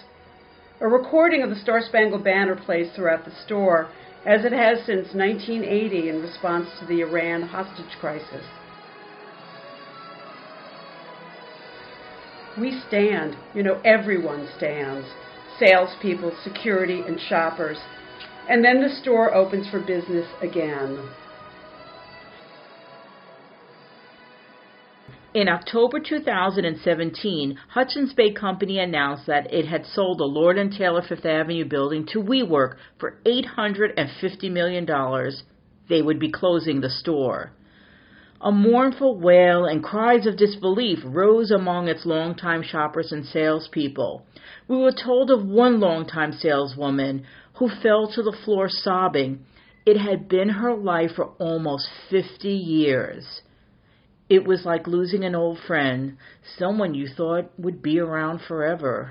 A 0.83 0.89
recording 0.89 1.43
of 1.43 1.51
the 1.51 1.57
Star 1.57 1.83
Spangled 1.83 2.25
Banner 2.25 2.57
plays 2.57 2.91
throughout 2.95 3.27
the 3.27 3.35
store, 3.45 3.91
as 4.25 4.47
it 4.47 4.53
has 4.53 4.79
since 4.87 5.15
1980 5.15 6.09
in 6.09 6.23
response 6.23 6.69
to 6.79 6.87
the 6.87 7.03
Iran 7.03 7.43
hostage 7.43 7.99
crisis. 8.01 8.45
We 12.59 12.81
stand, 12.89 13.37
you 13.55 13.63
know, 13.63 13.81
everyone 13.85 14.49
stands 14.57 15.07
salespeople, 15.59 16.35
security, 16.43 17.03
and 17.07 17.21
shoppers. 17.21 17.79
And 18.49 18.65
then 18.65 18.81
the 18.81 18.89
store 18.89 19.35
opens 19.35 19.69
for 19.69 19.79
business 19.79 20.27
again. 20.41 21.11
In 25.33 25.49
October 25.49 26.01
2017, 26.01 27.57
Hudson's 27.69 28.13
Bay 28.15 28.33
Company 28.33 28.81
announced 28.81 29.29
that 29.29 29.55
it 29.55 29.65
had 29.65 29.87
sold 29.87 30.19
the 30.19 30.25
Lord 30.25 30.59
and 30.59 30.73
Taylor 30.73 31.03
Fifth 31.03 31.25
Avenue 31.25 31.65
building 31.65 32.05
to 32.07 32.19
WeWork 32.21 32.75
for 32.99 33.21
$850 33.25 34.51
million. 34.51 34.85
They 35.89 36.03
would 36.03 36.19
be 36.19 36.33
closing 36.33 36.81
the 36.81 36.91
store. 36.91 37.53
A 38.41 38.51
mournful 38.51 39.21
wail 39.21 39.67
and 39.67 39.85
cries 39.85 40.27
of 40.27 40.37
disbelief 40.37 40.99
rose 41.05 41.53
among 41.53 41.87
its 41.87 42.05
longtime 42.05 42.65
shoppers 42.65 43.13
and 43.13 43.25
salespeople. 43.25 44.27
We 44.67 44.79
were 44.79 44.91
told 44.91 45.31
of 45.31 45.47
one 45.47 45.79
longtime 45.79 46.33
saleswoman 46.33 47.25
who 47.55 47.69
fell 47.69 48.09
to 48.09 48.23
the 48.25 48.37
floor 48.45 48.69
sobbing. 48.69 49.45
It 49.87 49.97
had 49.97 50.29
been 50.29 50.49
her 50.49 50.75
life 50.75 51.13
for 51.15 51.27
almost 51.39 51.89
50 52.11 52.49
years. 52.49 53.43
It 54.31 54.47
was 54.47 54.65
like 54.65 54.87
losing 54.87 55.25
an 55.25 55.35
old 55.35 55.59
friend, 55.67 56.17
someone 56.57 56.95
you 56.95 57.09
thought 57.09 57.51
would 57.59 57.83
be 57.83 57.99
around 57.99 58.41
forever. 58.47 59.11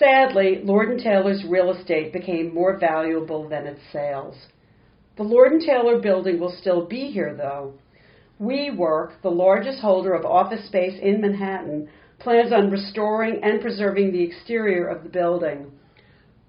Sadly, 0.00 0.60
Lord 0.64 0.98
& 0.98 1.02
Taylor's 1.02 1.44
real 1.48 1.70
estate 1.70 2.12
became 2.12 2.52
more 2.52 2.76
valuable 2.76 3.48
than 3.48 3.68
its 3.68 3.80
sales. 3.92 4.34
The 5.16 5.22
Lord 5.22 5.52
& 5.60 5.64
Taylor 5.64 6.00
building 6.00 6.40
will 6.40 6.50
still 6.50 6.84
be 6.84 7.12
here, 7.12 7.36
though. 7.36 7.74
WeWork, 8.42 9.12
the 9.22 9.30
largest 9.30 9.80
holder 9.80 10.12
of 10.12 10.26
office 10.26 10.66
space 10.66 10.98
in 11.00 11.20
Manhattan, 11.20 11.88
plans 12.18 12.52
on 12.52 12.68
restoring 12.68 13.38
and 13.44 13.60
preserving 13.60 14.10
the 14.10 14.24
exterior 14.24 14.88
of 14.88 15.04
the 15.04 15.08
building. 15.08 15.70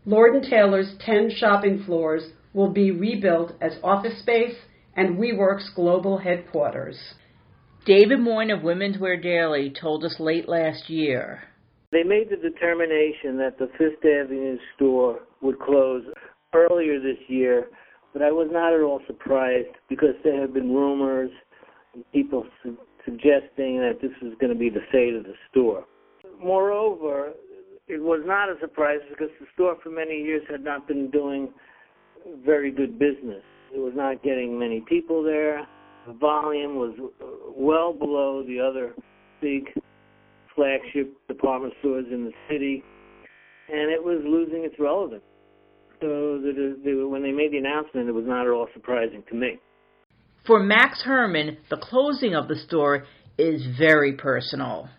Lord 0.04 0.42
& 0.44 0.50
Taylor's 0.50 0.96
10 1.02 1.30
shopping 1.30 1.84
floors 1.84 2.32
will 2.56 2.72
be 2.72 2.90
rebuilt 2.90 3.52
as 3.62 3.78
office 3.84 4.20
space 4.20 4.56
and 4.96 5.20
WeWork's 5.20 5.70
global 5.76 6.18
headquarters. 6.18 6.98
David 7.88 8.20
Moin 8.20 8.52
of 8.52 8.64
Women's 8.64 8.98
Wear 8.98 9.16
Daily 9.16 9.70
told 9.70 10.04
us 10.04 10.20
late 10.20 10.50
last 10.50 10.90
year. 10.90 11.44
They 11.94 12.04
made 12.04 12.30
the 12.30 12.36
determination 12.36 13.38
that 13.38 13.58
the 13.58 13.70
Fifth 13.78 14.04
Avenue 14.04 14.58
store 14.76 15.20
would 15.42 15.58
close 15.58 16.04
earlier 16.54 17.00
this 17.00 17.18
year, 17.30 17.68
but 18.12 18.22
I 18.22 18.30
was 18.30 18.50
not 18.52 18.74
at 18.74 18.82
all 18.82 19.00
surprised 19.08 19.70
because 19.88 20.16
there 20.26 20.42
have 20.42 20.54
been 20.54 20.74
rumors 20.74 21.32
and 21.94 22.04
people 22.12 22.46
su- 22.62 22.76
suggesting 23.06 23.78
that 23.80 24.00
this 24.02 24.12
was 24.22 24.34
going 24.42 24.52
to 24.52 24.60
be 24.60 24.70
the 24.70 24.84
fate 24.92 25.16
of 25.16 25.24
the 25.24 25.36
store. 25.50 25.86
Moreover, 26.44 27.32
it 27.88 28.04
was 28.04 28.22
not 28.26 28.50
a 28.50 28.60
surprise 28.60 29.00
because 29.10 29.30
the 29.40 29.48
store 29.54 29.78
for 29.82 29.92
many 29.92 30.22
years 30.22 30.42
had 30.52 30.62
not 30.62 30.90
been 30.90 31.10
doing 31.10 31.54
very 32.46 32.70
good 32.70 33.00
business. 33.00 33.44
It 33.74 33.80
was 33.80 33.94
not 33.96 34.22
getting 34.24 34.60
many 34.60 34.84
people 34.90 35.24
there 35.24 35.66
the 35.77 35.77
volume 36.14 36.76
was 36.76 36.96
uh, 37.00 37.26
well 37.56 37.94
below 37.94 38.44
the 38.48 38.60
other 38.60 38.94
big 39.42 39.70
flagship 40.56 41.14
department 41.28 41.74
stores 41.80 42.06
in 42.12 42.26
the 42.26 42.32
city, 42.50 42.84
and 43.70 43.92
it 43.92 44.04
was 44.04 44.22
losing 44.26 44.64
its 44.64 44.76
relevance. 44.80 45.24
So 46.00 46.40
that 46.42 47.08
when 47.10 47.24
they 47.24 47.32
made 47.32 47.52
the 47.52 47.58
announcement, 47.58 48.08
it 48.08 48.12
was 48.12 48.26
not 48.28 48.46
at 48.46 48.52
all 48.52 48.68
surprising 48.74 49.24
to 49.30 49.36
me. 49.36 49.58
For 50.46 50.62
Max 50.62 51.02
Herman, 51.04 51.58
the 51.70 51.78
closing 51.78 52.36
of 52.36 52.48
the 52.48 52.56
store 52.68 53.06
is 53.38 53.66
very 53.80 54.14
personal. 54.14 54.90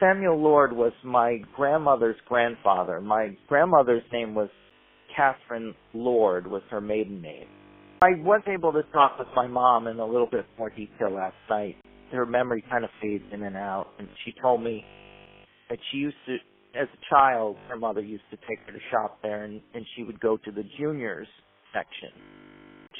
Samuel 0.00 0.42
Lord 0.42 0.72
was 0.72 0.92
my 1.04 1.38
grandmother's 1.54 2.16
grandfather. 2.26 3.00
My 3.00 3.36
grandmother's 3.46 4.02
name 4.12 4.34
was 4.34 4.48
Catherine 5.14 5.74
Lord, 5.94 6.48
was 6.48 6.62
her 6.70 6.80
maiden 6.80 7.22
name 7.22 7.46
I 8.02 8.12
was 8.16 8.40
able 8.46 8.72
to 8.72 8.82
talk 8.94 9.18
with 9.18 9.28
my 9.36 9.46
mom 9.46 9.86
in 9.86 9.98
a 9.98 10.06
little 10.06 10.26
bit 10.26 10.46
more 10.58 10.70
detail 10.70 11.10
last 11.14 11.34
night. 11.50 11.76
Her 12.10 12.24
memory 12.24 12.64
kind 12.70 12.82
of 12.82 12.88
fades 13.02 13.24
in 13.30 13.42
and 13.42 13.56
out, 13.56 13.88
and 13.98 14.08
she 14.24 14.32
told 14.40 14.62
me 14.62 14.82
that 15.68 15.78
she 15.90 15.98
used 15.98 16.16
to, 16.24 16.36
as 16.80 16.88
a 16.94 17.14
child, 17.14 17.56
her 17.68 17.76
mother 17.76 18.00
used 18.00 18.24
to 18.30 18.38
take 18.48 18.58
her 18.64 18.72
to 18.72 18.78
shop 18.90 19.18
there, 19.22 19.44
and, 19.44 19.60
and 19.74 19.84
she 19.94 20.02
would 20.02 20.18
go 20.18 20.38
to 20.38 20.50
the 20.50 20.62
juniors 20.78 21.28
section. 21.74 22.08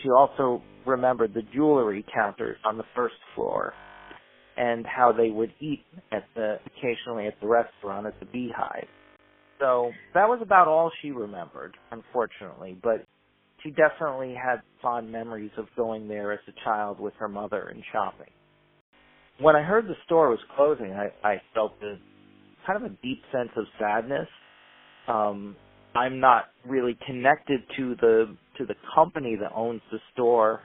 She 0.03 0.11
also 0.11 0.63
remembered 0.87 1.33
the 1.33 1.43
jewelry 1.55 2.05
counters 2.15 2.59
on 2.67 2.77
the 2.77 2.85
first 2.95 3.17
floor 3.35 3.73
and 4.59 4.85
how 4.87 5.13
they 5.13 5.31
would 5.31 5.55
eat 5.61 5.83
at 6.13 6.25
the 6.35 6.59
occasionally 6.67 7.27
at 7.27 7.41
the 7.41 7.47
restaurant 7.47 8.07
at 8.07 8.21
the 8.21 8.27
Beehive. 8.27 8.87
So 9.61 9.93
that 10.13 10.29
was 10.29 10.41
about 10.43 10.69
all 10.69 10.91
she 11.01 11.11
remembered, 11.11 11.77
unfortunately. 11.91 12.79
But 12.83 13.07
she 13.63 13.71
definitely 13.71 14.35
had 14.35 14.63
fond 14.81 15.11
memories 15.11 15.51
of 15.57 15.67
going 15.77 16.09
there 16.09 16.33
as 16.33 16.41
a 16.49 16.65
child 16.65 17.01
with 17.01 17.15
her 17.19 17.29
mother 17.29 17.69
and 17.73 17.83
shopping. 17.93 18.31
When 19.41 19.57
I 19.57 19.63
heard 19.63 19.87
the 19.87 19.97
store 20.05 20.29
was 20.29 20.39
closing, 20.57 20.93
I, 20.93 21.09
I 21.27 21.43
felt 21.55 21.73
a 21.83 21.97
kind 22.67 22.85
of 22.85 22.91
a 22.91 22.95
deep 23.03 23.23
sense 23.33 23.51
of 23.57 23.65
sadness. 23.79 24.29
Um, 25.09 25.57
I'm 25.95 26.21
not 26.21 26.45
really 26.67 26.97
connected 27.07 27.61
to 27.77 27.97
the 28.01 28.37
to 28.59 28.67
the 28.67 28.75
company 28.95 29.37
that 29.41 29.51
owns 29.55 29.81
the 29.91 29.99
store, 30.13 30.61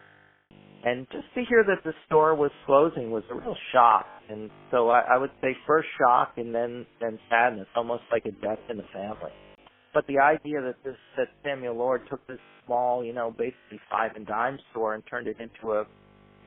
and 0.84 1.08
just 1.12 1.26
to 1.36 1.43
hear 1.48 1.64
that 1.64 1.84
the 1.84 1.93
store 2.06 2.36
was 2.36 2.52
closing 2.66 3.12
was 3.12 3.24
a 3.32 3.36
real 3.36 3.56
shock. 3.72 4.06
And 4.30 4.50
so 4.72 4.89
I, 4.89 5.02
I 5.16 5.18
would 5.18 5.32
say 5.41 5.56
first 5.66 5.88
shock 6.00 6.34
and 6.38 6.54
then 6.54 6.86
then 7.00 7.18
sadness, 7.30 7.68
almost 7.76 8.04
like 8.12 8.26
a 8.26 8.32
death 8.32 8.60
in 8.70 8.78
the 8.78 8.84
family. 8.93 9.32
But 9.96 10.06
the 10.08 10.20
idea 10.20 10.62
that 10.62 10.76
this 10.84 10.98
that 11.16 11.30
Samuel 11.41 11.78
Lord 11.78 12.02
took 12.10 12.28
this 12.28 12.38
small, 12.66 13.02
you 13.02 13.14
know, 13.14 13.32
basically 13.32 13.80
five 13.89 14.12
and 14.18 14.28
dime 14.28 14.60
store 14.70 14.93
and 14.93 15.02
turned 15.10 15.26
it 15.26 15.38
into 15.39 15.72
a 15.72 15.86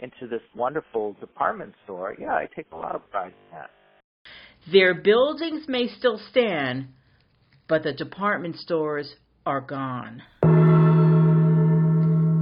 into 0.03 0.28
this 0.28 0.42
wonderful 0.55 1.14
department 1.14 1.72
store, 1.84 2.14
yeah, 2.20 2.34
I 2.34 2.46
take 2.55 2.66
a 2.72 2.76
lot 2.76 2.94
of 2.94 3.11
pride 3.11 3.32
in 3.32 3.57
that. 3.57 3.70
Their 4.70 4.92
buildings 4.92 5.64
may 5.66 5.88
still 5.88 6.20
stand, 6.30 6.88
but 7.68 7.82
the 7.84 7.94
department 7.94 8.57
stores 8.57 9.14
are 9.46 9.62
gone. 9.62 10.20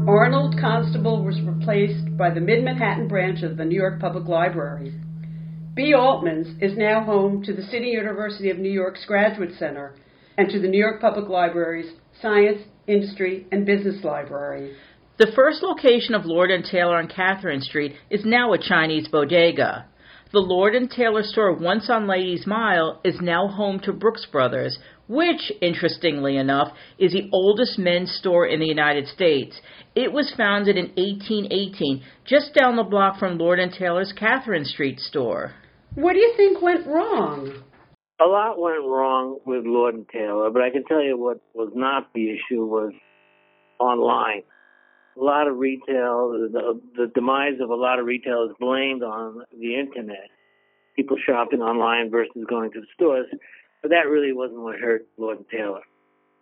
Arnold 0.08 0.56
Constable 0.60 1.24
was 1.24 1.40
replaced 1.40 2.16
by 2.16 2.30
the 2.30 2.40
Mid 2.40 2.64
Manhattan 2.64 3.06
branch 3.06 3.44
of 3.44 3.56
the 3.56 3.64
New 3.64 3.76
York 3.76 4.00
Public 4.00 4.26
Library. 4.26 4.92
B. 5.72 5.94
Altman's 5.94 6.60
is 6.60 6.76
now 6.76 7.04
home 7.04 7.44
to 7.44 7.54
the 7.54 7.62
City 7.62 7.90
University 7.90 8.50
of 8.50 8.58
New 8.58 8.72
York's 8.72 9.04
Graduate 9.04 9.52
Center 9.56 9.94
and 10.38 10.48
to 10.50 10.60
the 10.60 10.68
New 10.68 10.78
York 10.78 11.00
Public 11.00 11.28
Library's 11.28 11.92
Science, 12.20 12.62
Industry, 12.86 13.46
and 13.52 13.66
Business 13.66 14.04
Library. 14.04 14.74
The 15.18 15.32
first 15.34 15.62
location 15.62 16.14
of 16.14 16.26
Lord 16.26 16.50
and 16.50 16.64
Taylor 16.64 16.96
on 16.96 17.08
Catherine 17.08 17.62
Street 17.62 17.94
is 18.10 18.24
now 18.24 18.52
a 18.52 18.58
Chinese 18.58 19.08
bodega. 19.08 19.86
The 20.32 20.40
Lord 20.40 20.74
and 20.74 20.90
Taylor 20.90 21.22
store 21.22 21.54
once 21.54 21.88
on 21.88 22.06
Ladies 22.06 22.46
Mile 22.46 23.00
is 23.04 23.20
now 23.20 23.48
home 23.48 23.80
to 23.80 23.92
Brooks 23.92 24.26
Brothers, 24.26 24.78
which, 25.08 25.52
interestingly 25.62 26.36
enough, 26.36 26.72
is 26.98 27.12
the 27.12 27.30
oldest 27.32 27.78
men's 27.78 28.12
store 28.12 28.46
in 28.46 28.60
the 28.60 28.66
United 28.66 29.06
States. 29.06 29.58
It 29.94 30.12
was 30.12 30.34
founded 30.36 30.76
in 30.76 30.88
1818, 30.96 32.02
just 32.26 32.52
down 32.54 32.76
the 32.76 32.82
block 32.82 33.18
from 33.18 33.38
Lord 33.38 33.58
and 33.60 33.72
Taylor's 33.72 34.12
Catherine 34.12 34.64
Street 34.64 34.98
store. 34.98 35.54
What 35.94 36.12
do 36.12 36.18
you 36.18 36.34
think 36.36 36.60
went 36.60 36.86
wrong? 36.86 37.62
A 38.18 38.24
lot 38.24 38.58
went 38.58 38.82
wrong 38.82 39.38
with 39.44 39.66
Lord 39.66 39.94
and 39.94 40.08
Taylor, 40.08 40.50
but 40.50 40.62
I 40.62 40.70
can 40.70 40.84
tell 40.84 41.02
you 41.02 41.18
what 41.18 41.40
was 41.54 41.72
not 41.74 42.12
the 42.14 42.30
issue 42.30 42.64
was 42.64 42.92
online 43.78 44.42
a 45.18 45.24
lot 45.24 45.48
of 45.48 45.56
retail, 45.56 46.30
the, 46.30 46.80
the 46.96 47.06
demise 47.14 47.58
of 47.60 47.70
a 47.70 47.74
lot 47.74 47.98
of 47.98 48.06
retail 48.06 48.48
is 48.50 48.56
blamed 48.60 49.02
on 49.02 49.42
the 49.58 49.74
internet. 49.74 50.28
People 50.94 51.16
shopping 51.26 51.60
online 51.60 52.10
versus 52.10 52.44
going 52.48 52.70
to 52.72 52.80
the 52.80 52.86
stores, 52.94 53.26
but 53.82 53.90
that 53.90 54.08
really 54.08 54.32
wasn't 54.32 54.60
what 54.60 54.76
hurt 54.76 55.06
Lord 55.16 55.38
and 55.38 55.48
Taylor. 55.48 55.80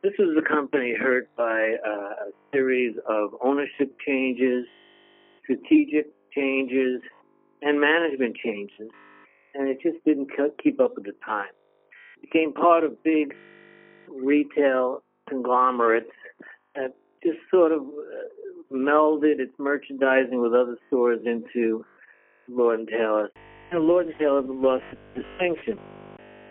This 0.02 0.12
was 0.18 0.36
a 0.36 0.46
company 0.46 0.94
hurt 0.98 1.28
by 1.36 1.76
uh, 1.86 2.28
a 2.28 2.30
series 2.52 2.96
of 3.08 3.30
ownership 3.42 3.96
changes, 4.06 4.66
strategic 5.42 6.06
changes, 6.34 7.00
and 7.62 7.80
management 7.80 8.36
changes, 8.36 8.90
and 9.54 9.68
it 9.68 9.78
just 9.82 10.04
didn't 10.04 10.30
keep 10.62 10.80
up 10.80 10.94
with 10.96 11.04
the 11.04 11.14
time. 11.24 11.46
Became 12.32 12.54
part 12.54 12.84
of 12.84 13.02
big 13.02 13.34
retail 14.08 15.02
conglomerates 15.28 16.10
that 16.74 16.94
just 17.22 17.38
sort 17.50 17.70
of 17.70 17.82
uh, 17.82 18.72
melded 18.72 19.40
its 19.40 19.52
merchandising 19.58 20.40
with 20.40 20.54
other 20.54 20.78
stores 20.86 21.20
into 21.26 21.84
Lord 22.48 22.80
and 22.80 22.88
Taylor. 22.88 23.30
And 23.70 23.84
Lord 23.84 24.06
and 24.06 24.14
Taylor 24.18 24.40
lost 24.40 24.84
its 24.90 25.26
distinction. 25.26 25.78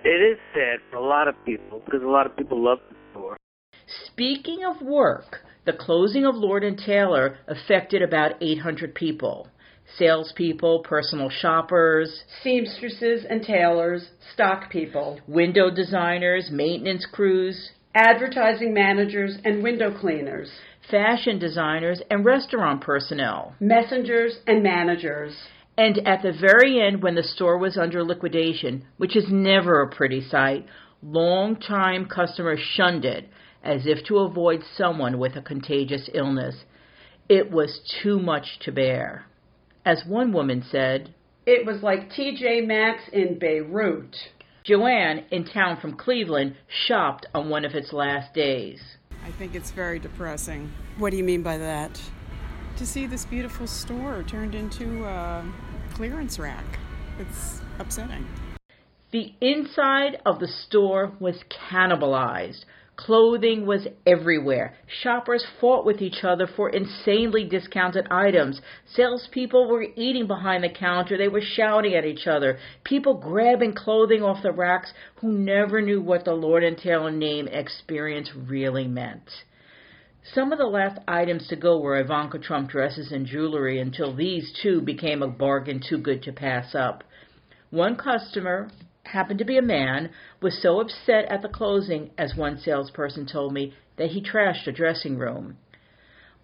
It 0.04 0.22
is 0.22 0.38
sad 0.54 0.80
for 0.92 0.98
a 0.98 1.06
lot 1.06 1.28
of 1.28 1.36
people 1.44 1.82
because 1.86 2.04
a 2.04 2.08
lot 2.08 2.28
of 2.28 2.38
people 2.38 2.64
love 2.64 2.78
the 2.90 2.96
store. 3.12 3.38
Speaking 4.06 4.64
of 4.66 4.82
work, 4.82 5.42
the 5.66 5.74
closing 5.74 6.26
of 6.26 6.36
Lord 6.36 6.64
and 6.64 6.78
Taylor 6.78 7.40
affected 7.48 8.02
about 8.04 8.34
800 8.42 8.94
people. 8.94 9.48
Salespeople, 9.98 10.80
personal 10.80 11.30
shoppers, 11.30 12.24
seamstresses 12.42 13.26
and 13.30 13.44
tailors, 13.44 14.10
stock 14.34 14.70
people, 14.70 15.20
window 15.28 15.70
designers, 15.70 16.50
maintenance 16.52 17.06
crews, 17.12 17.72
advertising 17.96 18.74
managers 18.74 19.38
and 19.46 19.62
window 19.62 19.96
cleaners 20.00 20.50
fashion 20.90 21.40
designers, 21.40 22.02
and 22.10 22.26
restaurant 22.26 22.82
personnel, 22.82 23.56
messengers, 23.60 24.38
and 24.48 24.64
managers. 24.64 25.34
And 25.78 25.98
at 26.08 26.22
the 26.22 26.34
very 26.40 26.86
end, 26.86 27.02
when 27.02 27.16
the 27.16 27.24
store 27.24 27.58
was 27.58 27.78
under 27.78 28.04
liquidation, 28.04 28.86
which 28.98 29.16
is 29.16 29.26
never 29.30 29.82
a 29.82 29.90
pretty 29.90 30.22
sight, 30.22 30.66
long-time 31.02 32.06
customers 32.06 32.60
shunned 32.60 33.06
it 33.06 33.28
as 33.64 33.82
if 33.86 34.06
to 34.06 34.20
avoid 34.20 34.62
someone 34.76 35.18
with 35.18 35.36
a 35.36 35.42
contagious 35.42 36.10
illness. 36.14 36.56
It 37.30 37.50
was 37.50 37.80
too 38.04 38.20
much 38.20 38.60
to 38.62 38.72
bear. 38.72 39.26
As 39.86 40.04
one 40.08 40.32
woman 40.32 40.64
said, 40.72 41.14
It 41.46 41.66
was 41.66 41.84
like 41.84 42.10
TJ 42.10 42.66
Maxx 42.66 43.04
in 43.12 43.38
Beirut. 43.38 44.16
Joanne, 44.64 45.26
in 45.30 45.44
town 45.44 45.78
from 45.82 45.98
Cleveland, 45.98 46.56
shopped 46.88 47.26
on 47.34 47.50
one 47.50 47.66
of 47.66 47.74
its 47.74 47.92
last 47.92 48.34
days. 48.34 48.82
I 49.26 49.32
think 49.38 49.56
it's 49.56 49.72
very 49.72 50.00
depressing. 50.00 50.72
What 50.98 51.10
do 51.10 51.18
you 51.18 51.24
mean 51.24 51.44
by 51.44 51.58
that? 51.58 52.00
To 52.78 52.86
see 52.86 53.06
this 53.06 53.26
beautiful 53.26 53.68
store 53.68 54.24
turned 54.24 54.56
into 54.56 55.04
a 55.04 55.44
clearance 55.96 56.40
rack. 56.40 56.66
It's 57.20 57.60
upsetting. 57.78 58.26
The 59.12 59.34
inside 59.42 60.22
of 60.26 60.40
the 60.40 60.48
store 60.48 61.12
was 61.20 61.44
cannibalized. 61.70 62.64
Clothing 62.96 63.66
was 63.66 63.88
everywhere. 64.06 64.76
Shoppers 65.02 65.44
fought 65.60 65.84
with 65.84 66.02
each 66.02 66.24
other 66.24 66.46
for 66.46 66.70
insanely 66.70 67.44
discounted 67.44 68.08
items. 68.12 68.62
Salespeople 68.94 69.68
were 69.68 69.88
eating 69.96 70.28
behind 70.28 70.64
the 70.64 70.70
counter. 70.70 71.18
They 71.18 71.28
were 71.28 71.42
shouting 71.42 71.96
at 71.96 72.06
each 72.06 72.28
other. 72.28 72.60
People 72.84 73.16
grabbing 73.16 73.74
clothing 73.74 74.22
off 74.22 74.44
the 74.44 74.52
racks 74.52 74.94
who 75.16 75.32
never 75.32 75.82
knew 75.82 76.02
what 76.02 76.24
the 76.24 76.34
Lord 76.34 76.64
and 76.64 76.78
Taylor 76.78 77.10
name 77.12 77.48
experience 77.48 78.30
really 78.36 78.88
meant. 78.88 79.28
Some 80.34 80.54
of 80.54 80.60
the 80.60 80.66
last 80.66 81.00
items 81.08 81.48
to 81.48 81.56
go 81.56 81.80
were 81.80 82.00
Ivanka 82.00 82.40
Trump 82.40 82.70
dresses 82.70 83.12
and 83.12 83.26
jewelry 83.26 83.80
until 83.80 84.16
these 84.16 84.54
too 84.62 84.82
became 84.82 85.22
a 85.22 85.28
bargain 85.28 85.82
too 85.82 85.98
good 85.98 86.24
to 86.24 86.32
pass 86.32 86.76
up. 86.76 87.04
One 87.72 87.96
customer, 87.96 88.70
happened 89.14 89.40
to 89.40 89.46
be 89.46 89.58
a 89.58 89.62
man, 89.62 90.10
was 90.42 90.62
so 90.62 90.82
upset 90.82 91.26
at 91.26 91.42
the 91.42 91.48
closing, 91.48 92.12
as 92.18 92.36
one 92.36 92.58
salesperson 92.58 93.26
told 93.26 93.54
me, 93.54 93.74
that 93.98 94.10
he 94.10 94.22
trashed 94.22 94.68
a 94.68 94.72
dressing 94.72 95.18
room. 95.18 95.58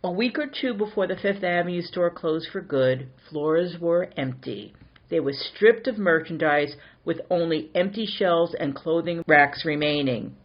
A 0.03 0.11
week 0.11 0.39
or 0.39 0.47
two 0.47 0.73
before 0.73 1.07
the 1.07 1.17
Fifth 1.17 1.43
Avenue 1.43 1.81
store 1.81 2.09
closed 2.09 2.47
for 2.51 2.61
good, 2.61 3.09
floors 3.29 3.77
were 3.79 4.09
empty. 4.15 4.73
They 5.09 5.19
were 5.19 5.33
stripped 5.33 5.87
of 5.87 5.97
merchandise 5.97 6.75
with 7.03 7.19
only 7.29 7.69
empty 7.75 8.05
shelves 8.05 8.55
and 8.57 8.75
clothing 8.75 9.23
racks 9.27 9.65
remaining. 9.65 10.35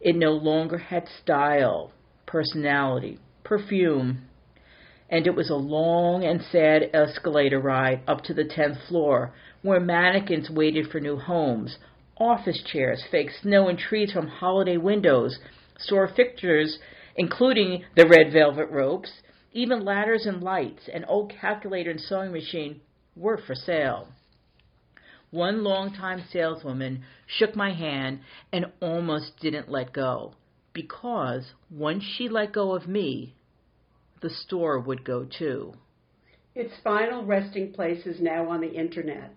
It 0.00 0.16
no 0.16 0.30
longer 0.32 0.78
had 0.78 1.08
style, 1.20 1.92
personality, 2.24 3.18
perfume, 3.44 4.28
and 5.10 5.26
it 5.26 5.34
was 5.34 5.50
a 5.50 5.54
long 5.54 6.24
and 6.24 6.40
sad 6.40 6.90
escalator 6.94 7.60
ride 7.60 8.02
up 8.06 8.22
to 8.22 8.34
the 8.34 8.44
tenth 8.44 8.78
floor, 8.88 9.32
where 9.66 9.80
mannequins 9.80 10.48
waited 10.48 10.90
for 10.90 11.00
new 11.00 11.16
homes, 11.16 11.76
office 12.18 12.62
chairs, 12.72 13.02
fake 13.10 13.30
snow 13.42 13.68
and 13.68 13.78
trees 13.78 14.12
from 14.12 14.28
holiday 14.28 14.76
windows, 14.76 15.38
store 15.78 16.08
fixtures, 16.14 16.78
including 17.16 17.84
the 17.96 18.06
red 18.06 18.32
velvet 18.32 18.70
ropes, 18.70 19.10
even 19.52 19.84
ladders 19.84 20.24
and 20.24 20.42
lights, 20.42 20.88
an 20.92 21.04
old 21.06 21.32
calculator 21.40 21.90
and 21.90 22.00
sewing 22.00 22.32
machine 22.32 22.80
were 23.16 23.38
for 23.46 23.54
sale. 23.54 24.08
One 25.30 25.64
long-time 25.64 26.22
saleswoman 26.30 27.02
shook 27.26 27.56
my 27.56 27.72
hand 27.72 28.20
and 28.52 28.66
almost 28.80 29.32
didn't 29.40 29.68
let 29.68 29.92
go, 29.92 30.34
because 30.72 31.52
once 31.70 32.04
she 32.04 32.28
let 32.28 32.52
go 32.52 32.74
of 32.74 32.86
me, 32.86 33.34
the 34.22 34.30
store 34.30 34.78
would 34.78 35.04
go 35.04 35.24
too. 35.24 35.74
Its 36.54 36.72
final 36.84 37.24
resting 37.24 37.72
place 37.72 38.06
is 38.06 38.20
now 38.20 38.48
on 38.48 38.60
the 38.60 38.72
internet. 38.72 39.32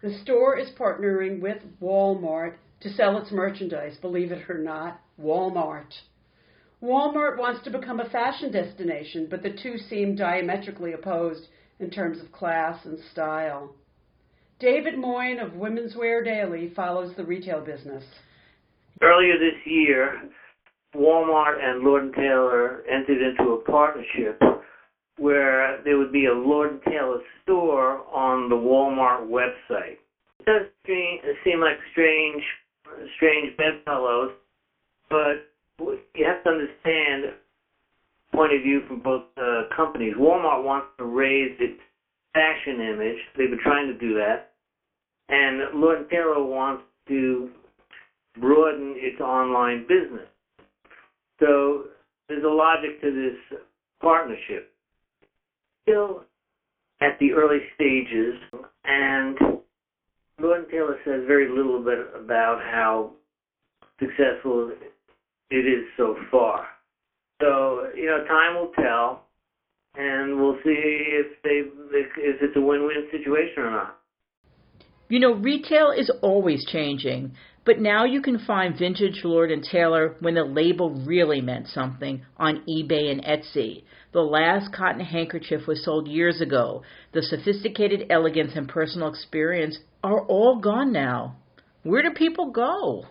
The 0.00 0.16
store 0.22 0.56
is 0.56 0.70
partnering 0.78 1.40
with 1.40 1.62
Walmart 1.82 2.54
to 2.80 2.88
sell 2.90 3.18
its 3.18 3.32
merchandise, 3.32 3.96
believe 4.00 4.30
it 4.30 4.48
or 4.48 4.58
not, 4.58 5.00
Walmart. 5.20 5.92
Walmart 6.80 7.36
wants 7.36 7.64
to 7.64 7.70
become 7.70 7.98
a 7.98 8.08
fashion 8.08 8.52
destination, 8.52 9.26
but 9.28 9.42
the 9.42 9.50
two 9.60 9.76
seem 9.76 10.14
diametrically 10.14 10.92
opposed 10.92 11.48
in 11.80 11.90
terms 11.90 12.20
of 12.20 12.30
class 12.30 12.84
and 12.84 12.98
style. 13.10 13.74
David 14.60 14.96
Moin 14.96 15.40
of 15.40 15.54
Women's 15.54 15.96
Wear 15.96 16.22
Daily 16.22 16.72
follows 16.76 17.14
the 17.16 17.24
retail 17.24 17.60
business. 17.60 18.04
Earlier 19.02 19.38
this 19.38 19.66
year, 19.66 20.22
Walmart 20.94 21.60
and 21.60 21.82
Lord 21.82 22.14
& 22.14 22.14
Taylor 22.14 22.84
entered 22.88 23.20
into 23.20 23.52
a 23.52 23.64
partnership 23.64 24.40
where 25.18 25.82
there 25.84 25.98
would 25.98 26.12
be 26.12 26.26
a 26.26 26.32
Lord 26.32 26.80
& 26.82 26.88
Taylor 26.88 27.18
store 27.42 28.04
on 28.12 28.48
the 28.48 28.54
Walmart 28.54 29.28
website. 29.28 29.98
It 30.40 30.46
does 30.46 30.66
seem 31.44 31.60
like 31.60 31.76
strange, 31.92 32.42
strange 33.16 33.56
bedfellows, 33.56 34.30
but 35.10 35.50
you 36.14 36.24
have 36.24 36.42
to 36.44 36.50
understand 36.50 37.34
point 38.32 38.52
of 38.52 38.62
view 38.62 38.82
from 38.86 39.00
both 39.00 39.22
uh, 39.36 39.62
companies. 39.74 40.14
Walmart 40.16 40.62
wants 40.62 40.88
to 40.98 41.04
raise 41.04 41.54
its 41.58 41.80
fashion 42.32 42.80
image. 42.80 43.16
They've 43.36 43.50
been 43.50 43.58
trying 43.62 43.88
to 43.88 43.98
do 43.98 44.14
that. 44.14 44.52
And 45.28 45.80
Lord 45.80 46.08
& 46.08 46.10
Taylor 46.10 46.42
wants 46.42 46.84
to 47.08 47.50
broaden 48.40 48.94
its 48.96 49.20
online 49.20 49.82
business. 49.88 50.28
So 51.40 51.84
there's 52.28 52.44
a 52.44 52.48
logic 52.48 53.00
to 53.00 53.10
this 53.10 53.58
partnership. 54.00 54.72
Still 55.88 56.24
at 57.00 57.18
the 57.18 57.32
early 57.32 57.60
stages, 57.74 58.34
and 58.84 59.38
Lord 60.38 60.68
& 60.68 60.70
Taylor 60.70 60.98
says 61.04 61.22
very 61.26 61.48
little 61.48 61.82
bit 61.82 61.98
about 62.14 62.60
how 62.60 63.12
successful 63.98 64.72
it 65.50 65.56
is 65.56 65.84
so 65.96 66.16
far. 66.30 66.66
So 67.40 67.88
you 67.94 68.06
know, 68.06 68.24
time 68.26 68.56
will 68.56 68.72
tell, 68.78 69.24
and 69.96 70.38
we'll 70.38 70.58
see 70.64 70.74
if 70.74 71.42
they 71.42 71.62
if 71.96 72.42
it's 72.42 72.56
a 72.56 72.60
win-win 72.60 73.08
situation 73.10 73.62
or 73.62 73.70
not. 73.70 73.98
You 75.08 75.20
know, 75.20 75.32
retail 75.32 75.90
is 75.96 76.10
always 76.20 76.66
changing, 76.66 77.32
but 77.68 77.78
now 77.78 78.06
you 78.06 78.22
can 78.22 78.38
find 78.38 78.78
vintage 78.78 79.20
Lord 79.24 79.50
and 79.50 79.62
Taylor 79.62 80.16
when 80.20 80.32
the 80.32 80.42
label 80.42 80.88
really 81.04 81.42
meant 81.42 81.68
something 81.68 82.22
on 82.38 82.64
eBay 82.66 83.12
and 83.12 83.22
Etsy. 83.22 83.82
The 84.12 84.22
last 84.22 84.72
cotton 84.72 85.04
handkerchief 85.04 85.66
was 85.66 85.84
sold 85.84 86.08
years 86.08 86.40
ago. 86.40 86.82
The 87.12 87.20
sophisticated 87.20 88.06
elegance 88.08 88.52
and 88.54 88.66
personal 88.66 89.10
experience 89.10 89.80
are 90.02 90.24
all 90.24 90.58
gone 90.58 90.94
now. 90.94 91.36
Where 91.82 92.02
do 92.02 92.08
people 92.08 92.50
go? 92.52 93.04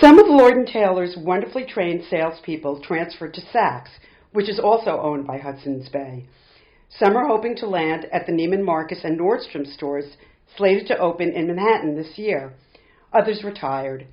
Some 0.00 0.20
of 0.20 0.28
Lord 0.28 0.54
& 0.66 0.72
Taylor's 0.72 1.16
wonderfully 1.18 1.64
trained 1.64 2.04
salespeople 2.08 2.80
transferred 2.80 3.34
to 3.34 3.40
Saks, 3.52 3.88
which 4.30 4.48
is 4.48 4.60
also 4.60 5.00
owned 5.00 5.26
by 5.26 5.38
Hudson's 5.38 5.88
Bay. 5.88 6.24
Some 6.88 7.16
are 7.16 7.26
hoping 7.26 7.56
to 7.56 7.66
land 7.66 8.06
at 8.12 8.26
the 8.26 8.32
Neiman 8.32 8.64
Marcus 8.64 9.00
and 9.02 9.18
Nordstrom 9.18 9.66
stores 9.66 10.16
slated 10.56 10.86
to 10.86 10.98
open 10.98 11.32
in 11.32 11.48
Manhattan 11.48 11.96
this 11.96 12.16
year. 12.16 12.54
Others 13.12 13.42
retired. 13.42 14.06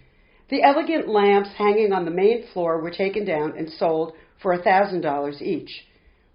The 0.50 0.64
elegant 0.64 1.08
lamps 1.08 1.50
hanging 1.58 1.92
on 1.92 2.06
the 2.06 2.12
main 2.12 2.46
floor 2.54 2.82
were 2.82 2.92
taken 2.92 3.26
down 3.26 3.58
and 3.58 3.70
sold 3.70 4.14
for 4.42 4.58
$1,000 4.58 5.42
each. 5.42 5.86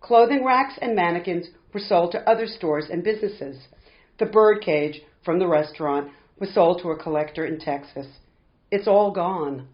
Clothing 0.01 0.45
racks 0.45 0.79
and 0.81 0.95
mannequins 0.95 1.49
were 1.73 1.81
sold 1.81 2.13
to 2.13 2.29
other 2.29 2.47
stores 2.47 2.87
and 2.91 3.05
businesses. 3.05 3.69
The 4.19 4.27
birdcage 4.27 5.01
from 5.25 5.39
the 5.39 5.47
restaurant 5.47 6.11
was 6.39 6.53
sold 6.53 6.83
to 6.83 6.91
a 6.91 7.03
collector 7.03 7.45
in 7.45 7.59
Texas. 7.59 8.07
It's 8.71 8.89
all 8.89 9.11
gone. 9.11 9.69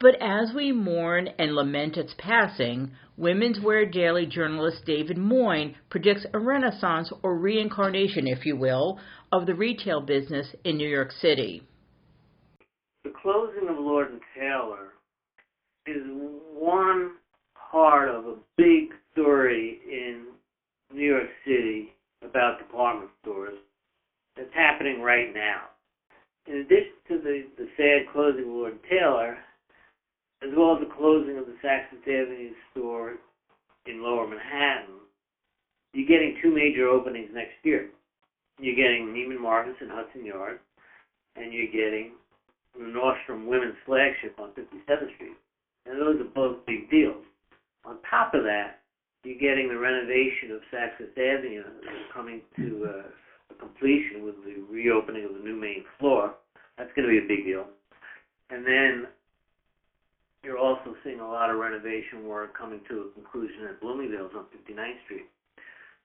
But 0.00 0.16
as 0.20 0.52
we 0.54 0.72
mourn 0.72 1.28
and 1.38 1.54
lament 1.54 1.96
its 1.96 2.14
passing, 2.18 2.92
Women's 3.16 3.60
Wear 3.60 3.84
Daily 3.84 4.26
journalist 4.26 4.84
David 4.86 5.18
Moin 5.18 5.74
predicts 5.90 6.24
a 6.32 6.38
renaissance 6.38 7.12
or 7.22 7.36
reincarnation, 7.36 8.28
if 8.28 8.46
you 8.46 8.56
will, 8.56 9.00
of 9.32 9.46
the 9.46 9.54
retail 9.54 10.00
business 10.00 10.54
in 10.64 10.76
New 10.76 10.88
York 10.88 11.10
City. 11.12 11.62
The 13.04 13.12
closing 13.22 13.68
of 13.68 13.76
Lord 13.76 14.10
and 14.10 14.20
Taylor 14.36 14.94
is 15.86 16.02
one 16.54 17.12
part 17.70 18.08
of 18.08 18.26
a 18.26 18.34
big 18.56 18.90
story 19.12 19.80
in 19.88 20.26
New 20.92 21.04
York 21.04 21.28
City 21.44 21.94
about 22.22 22.58
department 22.58 23.10
stores 23.22 23.58
that's 24.36 24.52
happening 24.54 25.00
right 25.00 25.32
now 25.34 25.68
in 26.48 26.56
addition 26.56 26.96
to 27.08 27.18
the, 27.18 27.44
the 27.58 27.66
sad 27.76 28.10
closing 28.12 28.44
of 28.44 28.50
Lord 28.50 28.72
and 28.72 28.82
Taylor, 28.88 29.36
as 30.42 30.50
well 30.56 30.74
as 30.74 30.80
the 30.80 30.94
closing 30.94 31.36
of 31.36 31.46
the 31.46 31.54
Saks 31.62 31.90
Fifth 31.90 32.08
Avenue 32.08 32.52
store 32.72 33.16
in 33.86 34.02
Lower 34.02 34.26
Manhattan, 34.26 34.96
you're 35.92 36.06
getting 36.06 36.36
two 36.42 36.52
major 36.52 36.88
openings 36.88 37.28
next 37.32 37.54
year. 37.62 37.88
You're 38.58 38.76
getting 38.76 39.12
Neiman 39.14 39.40
Marcus 39.40 39.74
and 39.80 39.90
Hudson 39.90 40.24
Yards, 40.24 40.60
and 41.36 41.52
you're 41.52 41.70
getting 41.70 42.12
the 42.76 42.84
Nordstrom 42.84 43.46
Women's 43.46 43.76
flagship 43.86 44.38
on 44.38 44.50
57th 44.50 45.14
Street. 45.16 45.36
And 45.86 46.00
those 46.00 46.20
are 46.20 46.30
both 46.34 46.66
big 46.66 46.90
deals. 46.90 47.24
On 47.84 47.96
top 48.08 48.34
of 48.34 48.42
that, 48.44 48.80
you're 49.24 49.38
getting 49.38 49.68
the 49.68 49.78
renovation 49.78 50.52
of 50.52 50.60
Saks 50.72 50.96
Fifth 50.98 51.18
Avenue 51.18 51.64
coming 52.12 52.42
to 52.56 52.86
uh, 52.88 53.54
completion 53.58 54.24
with 54.24 54.36
the 54.44 54.62
reopening 54.70 55.24
of 55.24 55.34
the 55.34 55.40
new 55.40 55.56
main 55.56 55.84
floor. 55.98 56.34
That's 56.76 56.90
going 56.94 57.08
to 57.08 57.12
be 57.12 57.24
a 57.24 57.28
big 57.28 57.44
deal. 57.44 57.66
And 58.50 58.64
then 58.64 59.08
you're 60.44 60.58
also 60.58 60.94
seeing 61.04 61.20
a 61.20 61.26
lot 61.26 61.50
of 61.50 61.58
renovation 61.58 62.24
work 62.24 62.56
coming 62.56 62.80
to 62.88 63.10
a 63.10 63.12
conclusion 63.12 63.66
at 63.68 63.80
Bloomingdale's 63.80 64.32
on 64.36 64.46
59th 64.54 65.02
Street. 65.04 65.26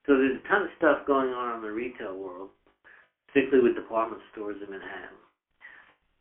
So 0.05 0.17
there's 0.17 0.39
a 0.43 0.47
ton 0.47 0.63
of 0.63 0.69
stuff 0.77 1.07
going 1.07 1.29
on 1.29 1.55
in 1.57 1.61
the 1.61 1.71
retail 1.71 2.17
world, 2.17 2.49
particularly 3.27 3.63
with 3.63 3.75
department 3.77 4.21
stores 4.31 4.57
in 4.59 4.69
Manhattan. 4.69 5.15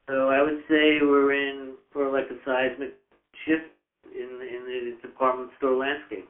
So 0.09 0.29
I 0.29 0.43
would 0.43 0.63
say 0.69 0.99
we're 1.01 1.33
in 1.33 1.75
for 1.93 2.11
like 2.11 2.27
a 2.31 2.39
seismic 2.45 2.95
shift 3.47 3.71
in 4.15 4.29
in 4.43 4.97
the 5.01 5.09
department 5.09 5.51
store 5.59 5.77
landscape. 5.77 6.29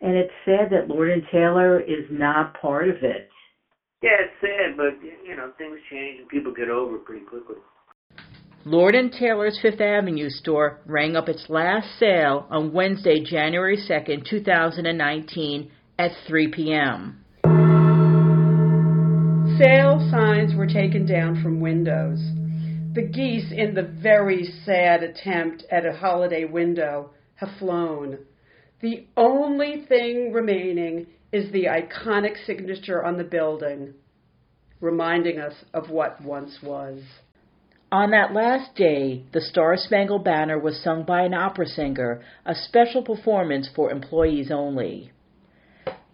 And 0.00 0.16
it's 0.16 0.32
sad 0.44 0.70
that 0.70 0.88
Lord 0.88 1.10
and 1.10 1.22
Taylor 1.30 1.80
is 1.80 2.04
not 2.10 2.60
part 2.60 2.88
of 2.88 2.96
it. 2.96 3.28
Yeah, 4.02 4.10
it's 4.20 4.34
sad, 4.40 4.76
but 4.76 5.00
you 5.02 5.36
know 5.36 5.52
things 5.56 5.78
change 5.90 6.20
and 6.20 6.28
people 6.28 6.52
get 6.52 6.68
over 6.68 6.96
it 6.96 7.04
pretty 7.04 7.24
quickly. 7.24 7.56
Lord 8.66 8.94
and 8.94 9.12
Taylor's 9.12 9.58
Fifth 9.60 9.80
Avenue 9.80 10.30
store 10.30 10.80
rang 10.86 11.16
up 11.16 11.28
its 11.28 11.46
last 11.50 11.98
sale 11.98 12.46
on 12.50 12.72
Wednesday, 12.72 13.22
January 13.22 13.76
2nd, 13.76 14.24
2019 14.28 15.70
at 15.98 16.12
3 16.26 16.48
p.m. 16.48 17.24
Sale 19.58 20.08
signs 20.10 20.54
were 20.54 20.66
taken 20.66 21.06
down 21.06 21.42
from 21.42 21.60
windows. 21.60 22.18
The 22.94 23.02
geese, 23.02 23.50
in 23.50 23.74
the 23.74 23.82
very 23.82 24.44
sad 24.64 25.02
attempt 25.02 25.64
at 25.68 25.84
a 25.84 25.94
holiday 25.94 26.44
window, 26.44 27.10
have 27.34 27.50
flown. 27.58 28.18
The 28.80 29.08
only 29.16 29.84
thing 29.88 30.32
remaining 30.32 31.08
is 31.32 31.50
the 31.50 31.64
iconic 31.64 32.36
signature 32.46 33.04
on 33.04 33.16
the 33.16 33.24
building, 33.24 33.94
reminding 34.80 35.40
us 35.40 35.54
of 35.72 35.90
what 35.90 36.22
once 36.22 36.62
was. 36.62 37.02
On 37.90 38.12
that 38.12 38.32
last 38.32 38.76
day, 38.76 39.24
the 39.32 39.40
Star 39.40 39.76
Spangled 39.76 40.22
Banner 40.22 40.60
was 40.60 40.80
sung 40.80 41.02
by 41.02 41.22
an 41.22 41.34
opera 41.34 41.66
singer, 41.66 42.22
a 42.46 42.54
special 42.54 43.02
performance 43.02 43.68
for 43.74 43.90
employees 43.90 44.52
only. 44.52 45.10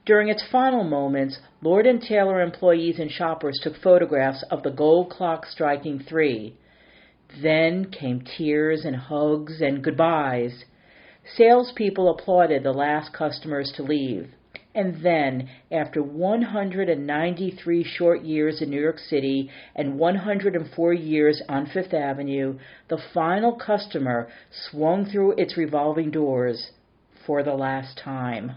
During 0.06 0.28
its 0.28 0.42
final 0.50 0.84
moments, 0.84 1.40
Lord 1.60 1.86
and 1.86 2.00
Taylor 2.00 2.40
employees 2.40 2.98
and 2.98 3.10
shoppers 3.10 3.60
took 3.62 3.76
photographs 3.76 4.42
of 4.50 4.62
the 4.62 4.70
gold 4.70 5.10
clock 5.10 5.44
striking 5.44 5.98
three. 5.98 6.56
Then 7.42 7.90
came 7.90 8.22
tears 8.22 8.84
and 8.84 8.96
hugs 8.96 9.60
and 9.60 9.84
goodbyes. 9.84 10.64
Salespeople 11.36 12.10
applauded 12.10 12.62
the 12.62 12.72
last 12.72 13.12
customers 13.12 13.72
to 13.76 13.82
leave. 13.82 14.32
And 14.74 15.02
then, 15.02 15.48
after 15.72 16.02
193 16.02 17.84
short 17.84 18.22
years 18.22 18.62
in 18.62 18.70
New 18.70 18.80
York 18.80 18.98
City 18.98 19.50
and 19.74 19.98
104 19.98 20.92
years 20.92 21.42
on 21.48 21.66
Fifth 21.66 21.92
Avenue, 21.92 22.58
the 22.88 22.98
final 23.12 23.52
customer 23.54 24.28
swung 24.70 25.06
through 25.06 25.32
its 25.32 25.56
revolving 25.56 26.10
doors 26.10 26.70
for 27.26 27.42
the 27.42 27.54
last 27.54 27.98
time. 27.98 28.52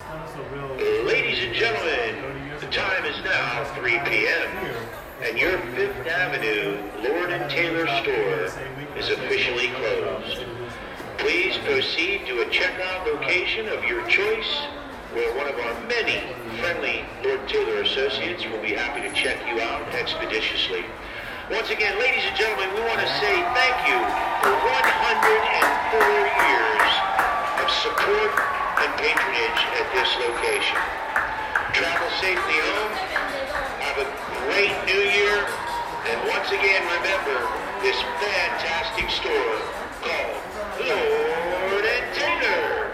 Ladies 0.00 1.38
and 1.44 1.54
gentlemen, 1.54 2.58
the 2.60 2.66
time 2.66 3.04
is 3.04 3.24
now 3.24 3.74
3 3.76 4.00
p.m. 4.04 4.71
and 5.22 5.38
your 5.38 5.56
Fifth 5.78 6.06
Avenue 6.08 6.82
Lord 6.98 7.30
and 7.30 7.48
Taylor 7.48 7.86
store 8.02 8.50
is 8.98 9.08
officially 9.08 9.68
closed. 9.78 10.42
Please 11.18 11.56
proceed 11.58 12.26
to 12.26 12.42
a 12.42 12.46
checkout 12.46 13.06
location 13.06 13.68
of 13.68 13.84
your 13.84 14.04
choice 14.08 14.50
where 15.14 15.30
one 15.38 15.46
of 15.46 15.54
our 15.54 15.74
many 15.86 16.26
friendly 16.58 17.04
Lord 17.22 17.46
Taylor 17.48 17.82
associates 17.82 18.42
will 18.50 18.60
be 18.62 18.74
happy 18.74 19.06
to 19.06 19.14
check 19.14 19.38
you 19.46 19.62
out 19.62 19.86
expeditiously. 19.94 20.84
Once 21.52 21.70
again, 21.70 21.96
ladies 22.00 22.24
and 22.26 22.34
gentlemen, 22.34 22.74
we 22.74 22.82
want 22.82 22.98
to 22.98 23.10
say 23.22 23.34
thank 23.54 23.78
you 23.86 23.98
for 24.42 24.50
104 24.50 26.02
years 26.50 26.90
of 27.62 27.70
support 27.70 28.32
and 28.82 28.90
patronage 28.98 29.60
at 29.78 29.86
this 29.94 30.10
location. 30.18 30.82
Travel 31.78 32.10
safely 32.18 32.58
home. 32.74 32.94
Have 33.86 33.98
a 34.02 34.31
great 34.52 34.76
new 34.84 35.00
year. 35.00 35.36
And 36.04 36.28
once 36.28 36.48
again, 36.48 36.84
remember 36.84 37.40
this 37.80 37.96
fantastic 38.20 39.08
store 39.08 39.56
called 40.04 40.36
Lord 40.78 41.84
and 41.88 42.14
Taylor. 42.14 42.92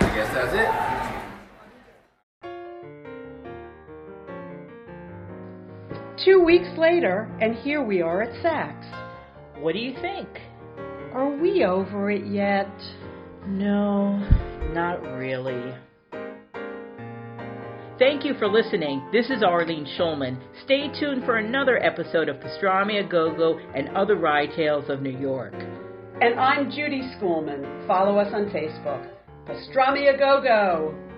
I 0.00 0.10
guess 0.14 0.30
that's 0.34 0.54
it. 0.54 0.70
Two 6.24 6.40
weeks 6.42 6.76
later, 6.76 7.30
and 7.40 7.54
here 7.54 7.82
we 7.84 8.02
are 8.02 8.22
at 8.22 8.32
Saks. 8.42 8.90
What 9.60 9.74
do 9.74 9.78
you 9.78 9.94
think? 10.00 10.28
Are 11.12 11.30
we 11.30 11.64
over 11.64 12.10
it 12.10 12.26
yet? 12.26 12.72
No, 13.46 14.18
not 14.72 15.00
really. 15.02 15.74
Thank 17.96 18.24
you 18.24 18.34
for 18.40 18.48
listening. 18.48 19.08
This 19.12 19.30
is 19.30 19.44
Arlene 19.44 19.86
Schulman. 19.96 20.36
Stay 20.64 20.88
tuned 20.98 21.24
for 21.24 21.36
another 21.36 21.80
episode 21.80 22.28
of 22.28 22.38
Pastrami 22.38 22.98
a 22.98 23.08
Go 23.08 23.32
Go 23.32 23.60
and 23.72 23.88
other 23.90 24.16
Rye 24.16 24.46
tales 24.46 24.90
of 24.90 25.00
New 25.00 25.16
York. 25.16 25.54
And 26.20 26.40
I'm 26.40 26.72
Judy 26.72 27.02
Schoolman. 27.16 27.86
Follow 27.86 28.18
us 28.18 28.34
on 28.34 28.46
Facebook. 28.46 29.08
Pastrami 29.46 30.12
a 30.12 30.18
Go 30.18 30.42
Go. 30.42 31.13